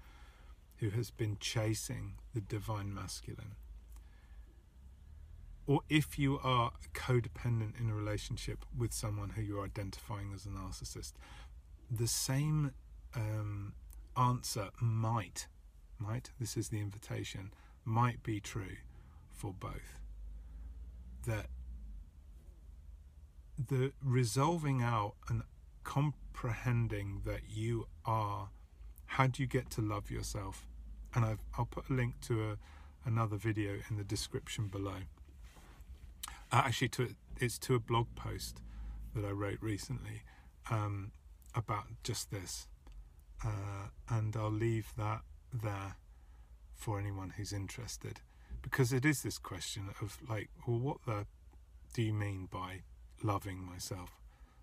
who 0.78 0.90
has 0.90 1.12
been 1.12 1.38
chasing 1.40 2.14
the 2.34 2.42
divine 2.42 2.94
masculine, 2.94 3.56
or 5.70 5.82
if 5.88 6.18
you 6.18 6.40
are 6.44 6.72
codependent 6.96 7.80
in 7.80 7.92
a 7.92 7.94
relationship 7.94 8.66
with 8.76 8.92
someone 8.92 9.30
who 9.30 9.42
you're 9.44 9.64
identifying 9.64 10.32
as 10.34 10.48
a 10.48 10.50
narcissist, 10.50 11.14
the 11.92 12.08
same 12.08 12.72
um, 13.16 13.74
answer 14.18 14.70
might, 14.82 15.46
might, 16.00 16.32
this 16.40 16.58
is 16.58 16.70
the 16.70 16.80
invitation, 16.80 17.54
might 17.86 18.24
be 18.24 18.40
true 18.40 18.78
for 19.30 19.54
both. 19.54 20.02
That 21.28 21.46
the 23.68 23.92
resolving 24.04 24.82
out 24.82 25.14
and 25.28 25.44
comprehending 25.84 27.22
that 27.26 27.42
you 27.48 27.86
are, 28.06 28.50
how 29.06 29.28
do 29.28 29.44
you 29.44 29.48
get 29.48 29.70
to 29.70 29.82
love 29.82 30.10
yourself? 30.10 30.66
And 31.14 31.24
I've, 31.24 31.46
I'll 31.60 31.66
put 31.66 31.92
a 31.92 31.94
link 31.94 32.22
to 32.22 32.54
a, 32.54 32.58
another 33.06 33.38
video 33.38 33.74
in 33.88 33.98
the 33.98 34.04
description 34.04 34.66
below. 34.66 35.02
Uh, 36.52 36.64
actually, 36.66 36.89
to 36.89 37.16
it's 37.39 37.60
to 37.60 37.76
a 37.76 37.80
blog 37.80 38.08
post 38.16 38.62
that 39.16 39.24
I 39.24 39.32
wrote 39.32 39.60
recently 39.62 40.24
um, 40.70 41.12
about 41.56 41.86
just 42.04 42.32
this, 42.32 42.68
uh, 43.45 43.89
and 44.10 44.36
I'll 44.36 44.52
leave 44.52 44.91
that 44.97 45.22
there 45.54 45.95
for 46.76 47.00
anyone 47.00 47.34
who's 47.38 47.54
interested, 47.54 48.22
because 48.62 48.91
it 48.91 49.06
is 49.06 49.22
this 49.22 49.38
question 49.38 49.89
of 50.02 50.18
like, 50.28 50.50
well, 50.68 50.80
what 50.80 50.97
the 51.06 51.28
do 51.93 52.02
you 52.02 52.14
mean 52.14 52.47
by 52.52 52.82
loving 53.24 53.64
myself? 53.64 54.10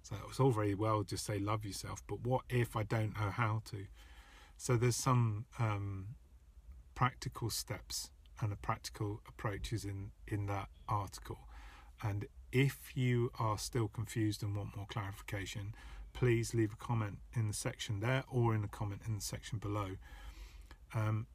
So 0.03 0.17
it's 0.29 0.41
all 0.41 0.53
very 0.53 0.75
well 0.75 1.03
just 1.03 1.25
say 1.25 1.39
love 1.39 1.65
yourself, 1.65 2.03
but 2.07 2.21
what 2.25 2.43
if 2.49 2.77
I 2.77 2.83
don't 2.83 3.15
know 3.19 3.31
how 3.31 3.63
to? 3.71 3.87
So 4.57 4.77
there's 4.77 4.97
some 4.97 5.47
um, 5.59 6.17
practical 6.95 7.51
steps 7.51 8.11
and 8.41 8.53
a 8.53 8.57
practical 8.57 9.21
approaches 9.29 9.85
in 9.85 10.11
in 10.27 10.47
that 10.47 10.69
article 10.89 11.39
and 12.03 12.27
if 12.53 12.93
you 12.95 13.31
are 13.39 13.59
still 13.59 13.89
confused 13.89 14.43
and 14.43 14.57
want 14.57 14.77
more 14.77 14.87
clarification, 14.89 15.75
please 16.13 16.55
leave 16.55 16.73
a 16.73 16.77
comment 16.77 17.19
in 17.35 17.49
the 17.49 17.53
section 17.53 18.01
there 18.01 18.25
or 18.31 18.55
in 18.55 18.63
the 18.63 18.69
comment 18.69 19.03
in 19.07 19.15
the 19.15 19.21
section 19.21 19.59
below. 19.59 19.97
Um, 20.95 21.27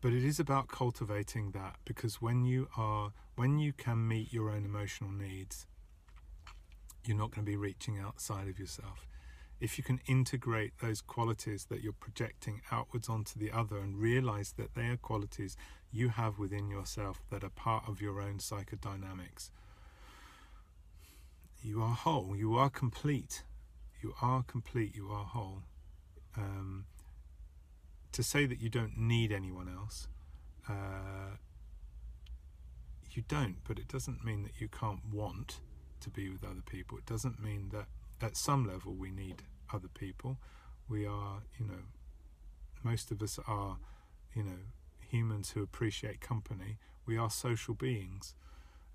but 0.00 0.12
it 0.12 0.24
is 0.24 0.40
about 0.40 0.68
cultivating 0.68 1.52
that 1.52 1.76
because 1.84 2.20
when 2.20 2.44
you 2.44 2.68
are 2.76 3.12
when 3.36 3.58
you 3.58 3.72
can 3.72 4.06
meet 4.06 4.32
your 4.32 4.50
own 4.50 4.64
emotional 4.64 5.10
needs, 5.10 5.66
you're 7.04 7.16
not 7.16 7.30
going 7.30 7.44
to 7.44 7.50
be 7.50 7.56
reaching 7.56 7.98
outside 7.98 8.48
of 8.48 8.58
yourself. 8.58 9.06
If 9.60 9.78
you 9.78 9.84
can 9.84 10.00
integrate 10.06 10.72
those 10.82 11.00
qualities 11.00 11.66
that 11.70 11.82
you're 11.82 11.92
projecting 11.92 12.60
outwards 12.70 13.08
onto 13.08 13.38
the 13.38 13.50
other 13.50 13.78
and 13.78 13.96
realize 13.96 14.52
that 14.58 14.74
they 14.74 14.88
are 14.88 14.96
qualities 14.96 15.56
you 15.90 16.10
have 16.10 16.38
within 16.38 16.68
yourself 16.68 17.22
that 17.30 17.44
are 17.44 17.50
part 17.50 17.84
of 17.88 18.02
your 18.02 18.20
own 18.20 18.38
psychodynamics, 18.38 19.50
you 21.64 21.82
are 21.82 21.94
whole, 21.94 22.36
you 22.36 22.56
are 22.56 22.68
complete, 22.68 23.42
you 24.02 24.14
are 24.20 24.42
complete, 24.42 24.94
you 24.94 25.08
are 25.10 25.24
whole. 25.24 25.62
Um, 26.36 26.84
to 28.12 28.22
say 28.22 28.44
that 28.44 28.60
you 28.60 28.68
don't 28.68 28.98
need 28.98 29.32
anyone 29.32 29.68
else, 29.68 30.06
uh, 30.68 31.36
you 33.10 33.22
don't, 33.26 33.56
but 33.66 33.78
it 33.78 33.88
doesn't 33.88 34.24
mean 34.24 34.42
that 34.42 34.60
you 34.60 34.68
can't 34.68 35.00
want 35.10 35.60
to 36.00 36.10
be 36.10 36.28
with 36.28 36.44
other 36.44 36.62
people. 36.68 36.98
It 36.98 37.06
doesn't 37.06 37.42
mean 37.42 37.70
that 37.72 37.86
at 38.20 38.36
some 38.36 38.66
level 38.66 38.92
we 38.92 39.10
need 39.10 39.42
other 39.72 39.88
people. 39.88 40.36
We 40.88 41.06
are, 41.06 41.42
you 41.58 41.66
know, 41.66 41.82
most 42.82 43.10
of 43.10 43.22
us 43.22 43.38
are, 43.48 43.78
you 44.34 44.42
know, 44.42 44.58
humans 45.00 45.52
who 45.52 45.62
appreciate 45.62 46.20
company. 46.20 46.76
We 47.06 47.16
are 47.16 47.30
social 47.30 47.74
beings. 47.74 48.34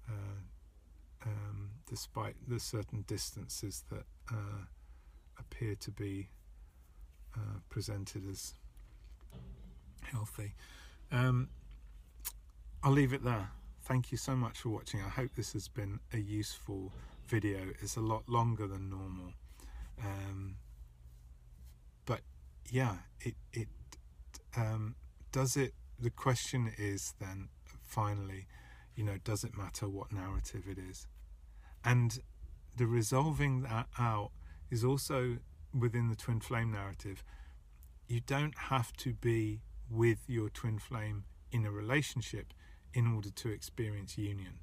Uh, 0.07 0.43
um, 1.26 1.70
despite 1.88 2.36
the 2.47 2.59
certain 2.59 3.03
distances 3.07 3.84
that 3.89 4.05
uh, 4.32 4.65
appear 5.39 5.76
to 5.76 5.91
be 5.91 6.30
uh, 7.36 7.59
presented 7.70 8.28
as 8.30 8.53
healthy. 10.01 10.53
Um, 11.11 11.49
I'll 12.84 12.91
leave 12.91 13.13
it 13.13 13.24
there. 13.24 13.51
Thank 13.84 14.11
you 14.11 14.17
so 14.17 14.36
much 14.36 14.59
for 14.59 14.70
watching. 14.70 15.01
I 15.01 15.09
hope 15.09 15.32
this 15.36 15.53
has 15.53 15.67
been 15.67 15.99
a 16.13 16.17
useful 16.17 16.91
video. 17.28 17.59
It's 17.82 17.95
a 17.95 18.01
lot 18.01 18.28
longer 18.30 18.67
than 18.67 18.89
normal. 18.89 19.34
Um, 20.03 20.55
but 22.05 22.22
yeah, 22.70 22.97
it, 23.22 23.36
it 23.51 23.67
um, 24.55 24.95
does 25.32 25.57
it. 25.57 25.74
The 25.99 26.09
question 26.09 26.72
is 26.78 27.13
then 27.20 27.49
finally, 27.84 28.47
you 29.00 29.06
know, 29.06 29.18
does 29.24 29.45
it 29.45 29.58
matter 29.58 29.88
what 29.88 30.12
narrative 30.12 30.66
it 30.70 30.78
is? 30.78 31.08
And 31.86 32.20
the 32.76 32.86
resolving 32.86 33.62
that 33.62 33.88
out 33.97 34.32
is 34.70 34.84
also 34.84 35.38
within 35.74 36.10
the 36.10 36.18
twin 36.18 36.41
flame 36.41 36.74
narrative. 36.74 37.24
You 38.10 38.20
don't 38.20 38.58
have 38.58 38.91
to 38.97 39.14
be 39.14 39.62
with 39.89 40.26
your 40.28 40.50
twin 40.50 40.80
flame 40.80 41.24
in 41.50 41.66
a 41.66 41.72
relationship 41.72 42.54
in 42.93 43.08
order 43.08 43.30
to 43.30 43.50
experience 43.50 44.18
union. 44.18 44.60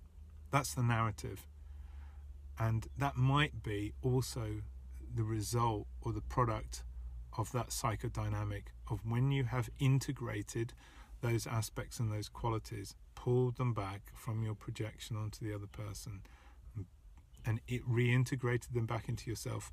That's 0.51 0.74
the 0.74 0.82
narrative. 0.82 1.47
And 2.59 2.89
that 2.99 3.16
might 3.16 3.62
be 3.62 3.95
also 4.03 4.61
the 5.14 5.24
result 5.24 5.87
or 6.03 6.12
the 6.12 6.20
product 6.20 6.84
of 7.39 7.53
that 7.53 7.70
psychodynamic 7.70 8.64
of 8.91 9.01
when 9.03 9.30
you 9.30 9.45
have 9.45 9.70
integrated 9.78 10.74
those 11.23 11.47
aspects 11.47 11.99
and 11.99 12.12
those 12.12 12.29
qualities 12.29 12.95
pulled 13.14 13.57
them 13.57 13.73
back 13.73 14.12
from 14.14 14.43
your 14.43 14.55
projection 14.55 15.17
onto 15.17 15.45
the 15.45 15.55
other 15.55 15.67
person. 15.67 16.23
And 17.45 17.61
it 17.69 17.89
reintegrated 17.89 18.75
them 18.75 18.87
back 18.87 19.09
into 19.09 19.31
yourself. 19.31 19.73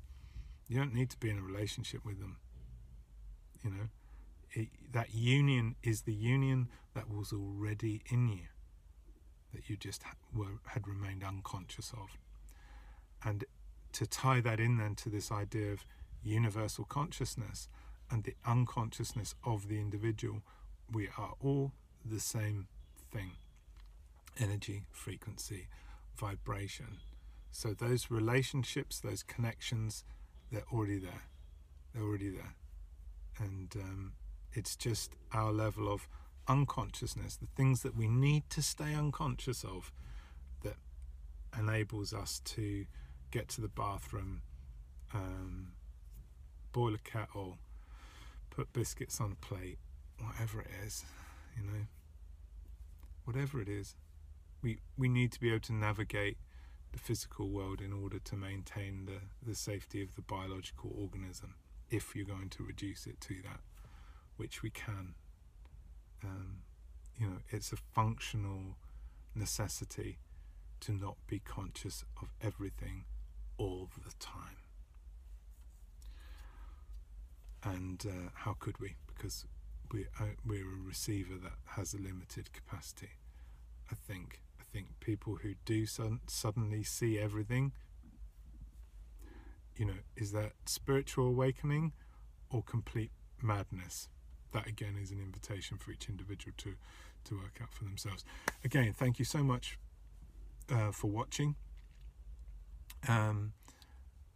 You 0.68 0.78
don't 0.78 0.94
need 0.94 1.10
to 1.10 1.18
be 1.18 1.30
in 1.30 1.38
a 1.38 1.42
relationship 1.42 2.04
with 2.04 2.20
them. 2.20 2.38
You 3.62 3.70
know 3.70 3.88
it, 4.54 4.68
that 4.92 5.14
union 5.14 5.74
is 5.82 6.02
the 6.02 6.14
union 6.14 6.68
that 6.94 7.10
was 7.10 7.32
already 7.32 8.02
in 8.10 8.28
you 8.28 8.46
that 9.52 9.68
you 9.68 9.76
just 9.76 10.02
were, 10.34 10.58
had 10.66 10.88
remained 10.88 11.22
unconscious 11.22 11.92
of. 11.92 12.18
And 13.24 13.44
to 13.92 14.06
tie 14.06 14.40
that 14.40 14.58
in 14.58 14.78
then 14.78 14.96
to 14.96 15.08
this 15.08 15.30
idea 15.30 15.72
of 15.72 15.84
universal 16.22 16.84
consciousness 16.84 17.68
and 18.10 18.24
the 18.24 18.34
unconsciousness 18.44 19.34
of 19.44 19.68
the 19.68 19.78
individual 19.80 20.42
we 20.92 21.08
are 21.18 21.34
all 21.40 21.72
the 22.04 22.20
same 22.20 22.68
thing 23.12 23.32
energy, 24.40 24.82
frequency, 24.90 25.68
vibration. 26.16 26.98
So 27.52 27.72
those 27.72 28.10
relationships, 28.10 28.98
those 28.98 29.22
connections, 29.22 30.04
they're 30.50 30.64
already 30.72 30.98
there. 30.98 31.22
They're 31.92 32.02
already 32.02 32.30
there. 32.30 32.54
And 33.38 33.72
um, 33.76 34.12
it's 34.52 34.74
just 34.74 35.14
our 35.32 35.52
level 35.52 35.92
of 35.92 36.08
unconsciousness, 36.48 37.36
the 37.36 37.46
things 37.56 37.82
that 37.82 37.96
we 37.96 38.08
need 38.08 38.50
to 38.50 38.62
stay 38.62 38.92
unconscious 38.94 39.64
of, 39.64 39.92
that 40.62 40.76
enables 41.56 42.12
us 42.12 42.40
to 42.44 42.86
get 43.30 43.48
to 43.50 43.60
the 43.60 43.68
bathroom, 43.68 44.42
um, 45.12 45.72
boil 46.72 46.94
a 46.94 46.98
kettle, 46.98 47.58
put 48.50 48.72
biscuits 48.72 49.20
on 49.20 49.32
a 49.32 49.46
plate, 49.46 49.78
whatever 50.26 50.60
it 50.60 50.70
is, 50.86 51.04
you 51.56 51.62
know, 51.62 51.86
whatever 53.24 53.60
it 53.60 53.68
is 53.68 53.94
we 54.64 54.78
we 54.96 55.08
need 55.08 55.30
to 55.30 55.38
be 55.38 55.50
able 55.50 55.60
to 55.60 55.74
navigate 55.74 56.38
the 56.92 56.98
physical 56.98 57.48
world 57.50 57.80
in 57.80 57.92
order 57.92 58.18
to 58.18 58.34
maintain 58.34 59.04
the, 59.04 59.20
the 59.46 59.54
safety 59.54 60.02
of 60.02 60.14
the 60.16 60.22
biological 60.22 60.90
organism 60.98 61.54
if 61.90 62.16
you're 62.16 62.24
going 62.24 62.48
to 62.48 62.62
reduce 62.64 63.06
it 63.06 63.20
to 63.20 63.34
that 63.42 63.60
which 64.36 64.62
we 64.62 64.70
can. 64.70 65.14
Um, 66.24 66.62
you 67.16 67.26
know 67.26 67.36
it's 67.50 67.72
a 67.72 67.76
functional 67.76 68.78
necessity 69.34 70.18
to 70.80 70.92
not 70.92 71.16
be 71.26 71.38
conscious 71.38 72.04
of 72.20 72.28
everything 72.40 73.04
all 73.58 73.90
the 74.04 74.12
time. 74.18 74.56
And 77.62 78.04
uh, 78.06 78.30
how 78.34 78.56
could 78.58 78.78
we? 78.80 78.96
Because 79.06 79.46
we, 79.92 80.06
we're 80.46 80.64
a 80.64 80.86
receiver 80.86 81.34
that 81.42 81.52
has 81.76 81.94
a 81.94 81.98
limited 81.98 82.52
capacity 82.52 83.10
I 83.90 83.94
think 83.94 84.40
I 84.60 84.64
think 84.72 84.86
people 85.00 85.36
who 85.36 85.54
do 85.64 85.86
suddenly 85.86 86.82
see 86.82 87.18
everything, 87.18 87.72
you 89.76 89.84
know, 89.84 90.00
is 90.16 90.32
that 90.32 90.52
spiritual 90.66 91.28
awakening 91.28 91.92
or 92.50 92.62
complete 92.62 93.12
madness? 93.40 94.08
That 94.52 94.66
again 94.66 94.96
is 95.00 95.10
an 95.10 95.20
invitation 95.20 95.78
for 95.78 95.92
each 95.92 96.08
individual 96.08 96.54
to 96.58 96.74
to 97.24 97.36
work 97.36 97.58
out 97.62 97.72
for 97.72 97.84
themselves. 97.84 98.24
Again, 98.64 98.92
thank 98.92 99.18
you 99.18 99.24
so 99.24 99.42
much 99.42 99.78
uh, 100.70 100.90
for 100.90 101.08
watching. 101.08 101.56
Um, 103.08 103.52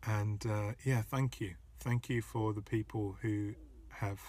and 0.07 0.45
uh, 0.47 0.73
yeah, 0.85 1.03
thank 1.03 1.41
you, 1.41 1.55
thank 1.81 2.09
you 2.09 2.23
for 2.23 2.53
the 2.53 2.63
people 2.63 3.17
who 3.23 3.55
have 3.89 4.21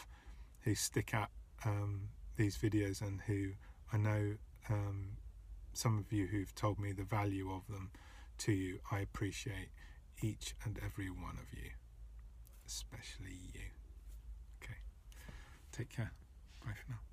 who 0.70 0.76
stick 0.76 1.16
at 1.16 1.32
um, 1.66 2.10
these 2.38 2.56
videos 2.56 3.02
and 3.02 3.22
who 3.22 3.54
I 3.92 3.98
know 3.98 4.36
um, 4.70 5.18
some 5.74 5.98
of 5.98 6.14
you 6.14 6.28
who've 6.28 6.54
told 6.54 6.80
me 6.80 6.92
the 6.92 7.04
value 7.04 7.52
of 7.52 7.68
them 7.68 7.90
to 8.40 8.52
you. 8.52 8.80
I 8.92 9.00
appreciate 9.00 9.70
each 10.22 10.54
and 10.64 10.80
every 10.86 11.10
one 11.10 11.40
of 11.42 11.58
you, 11.58 11.72
especially 12.68 13.40
you. 13.52 13.62
Okay, 14.62 14.78
take 15.72 15.90
care. 15.90 16.14
Bye 16.64 16.74
for 16.76 16.92
now. 16.92 17.09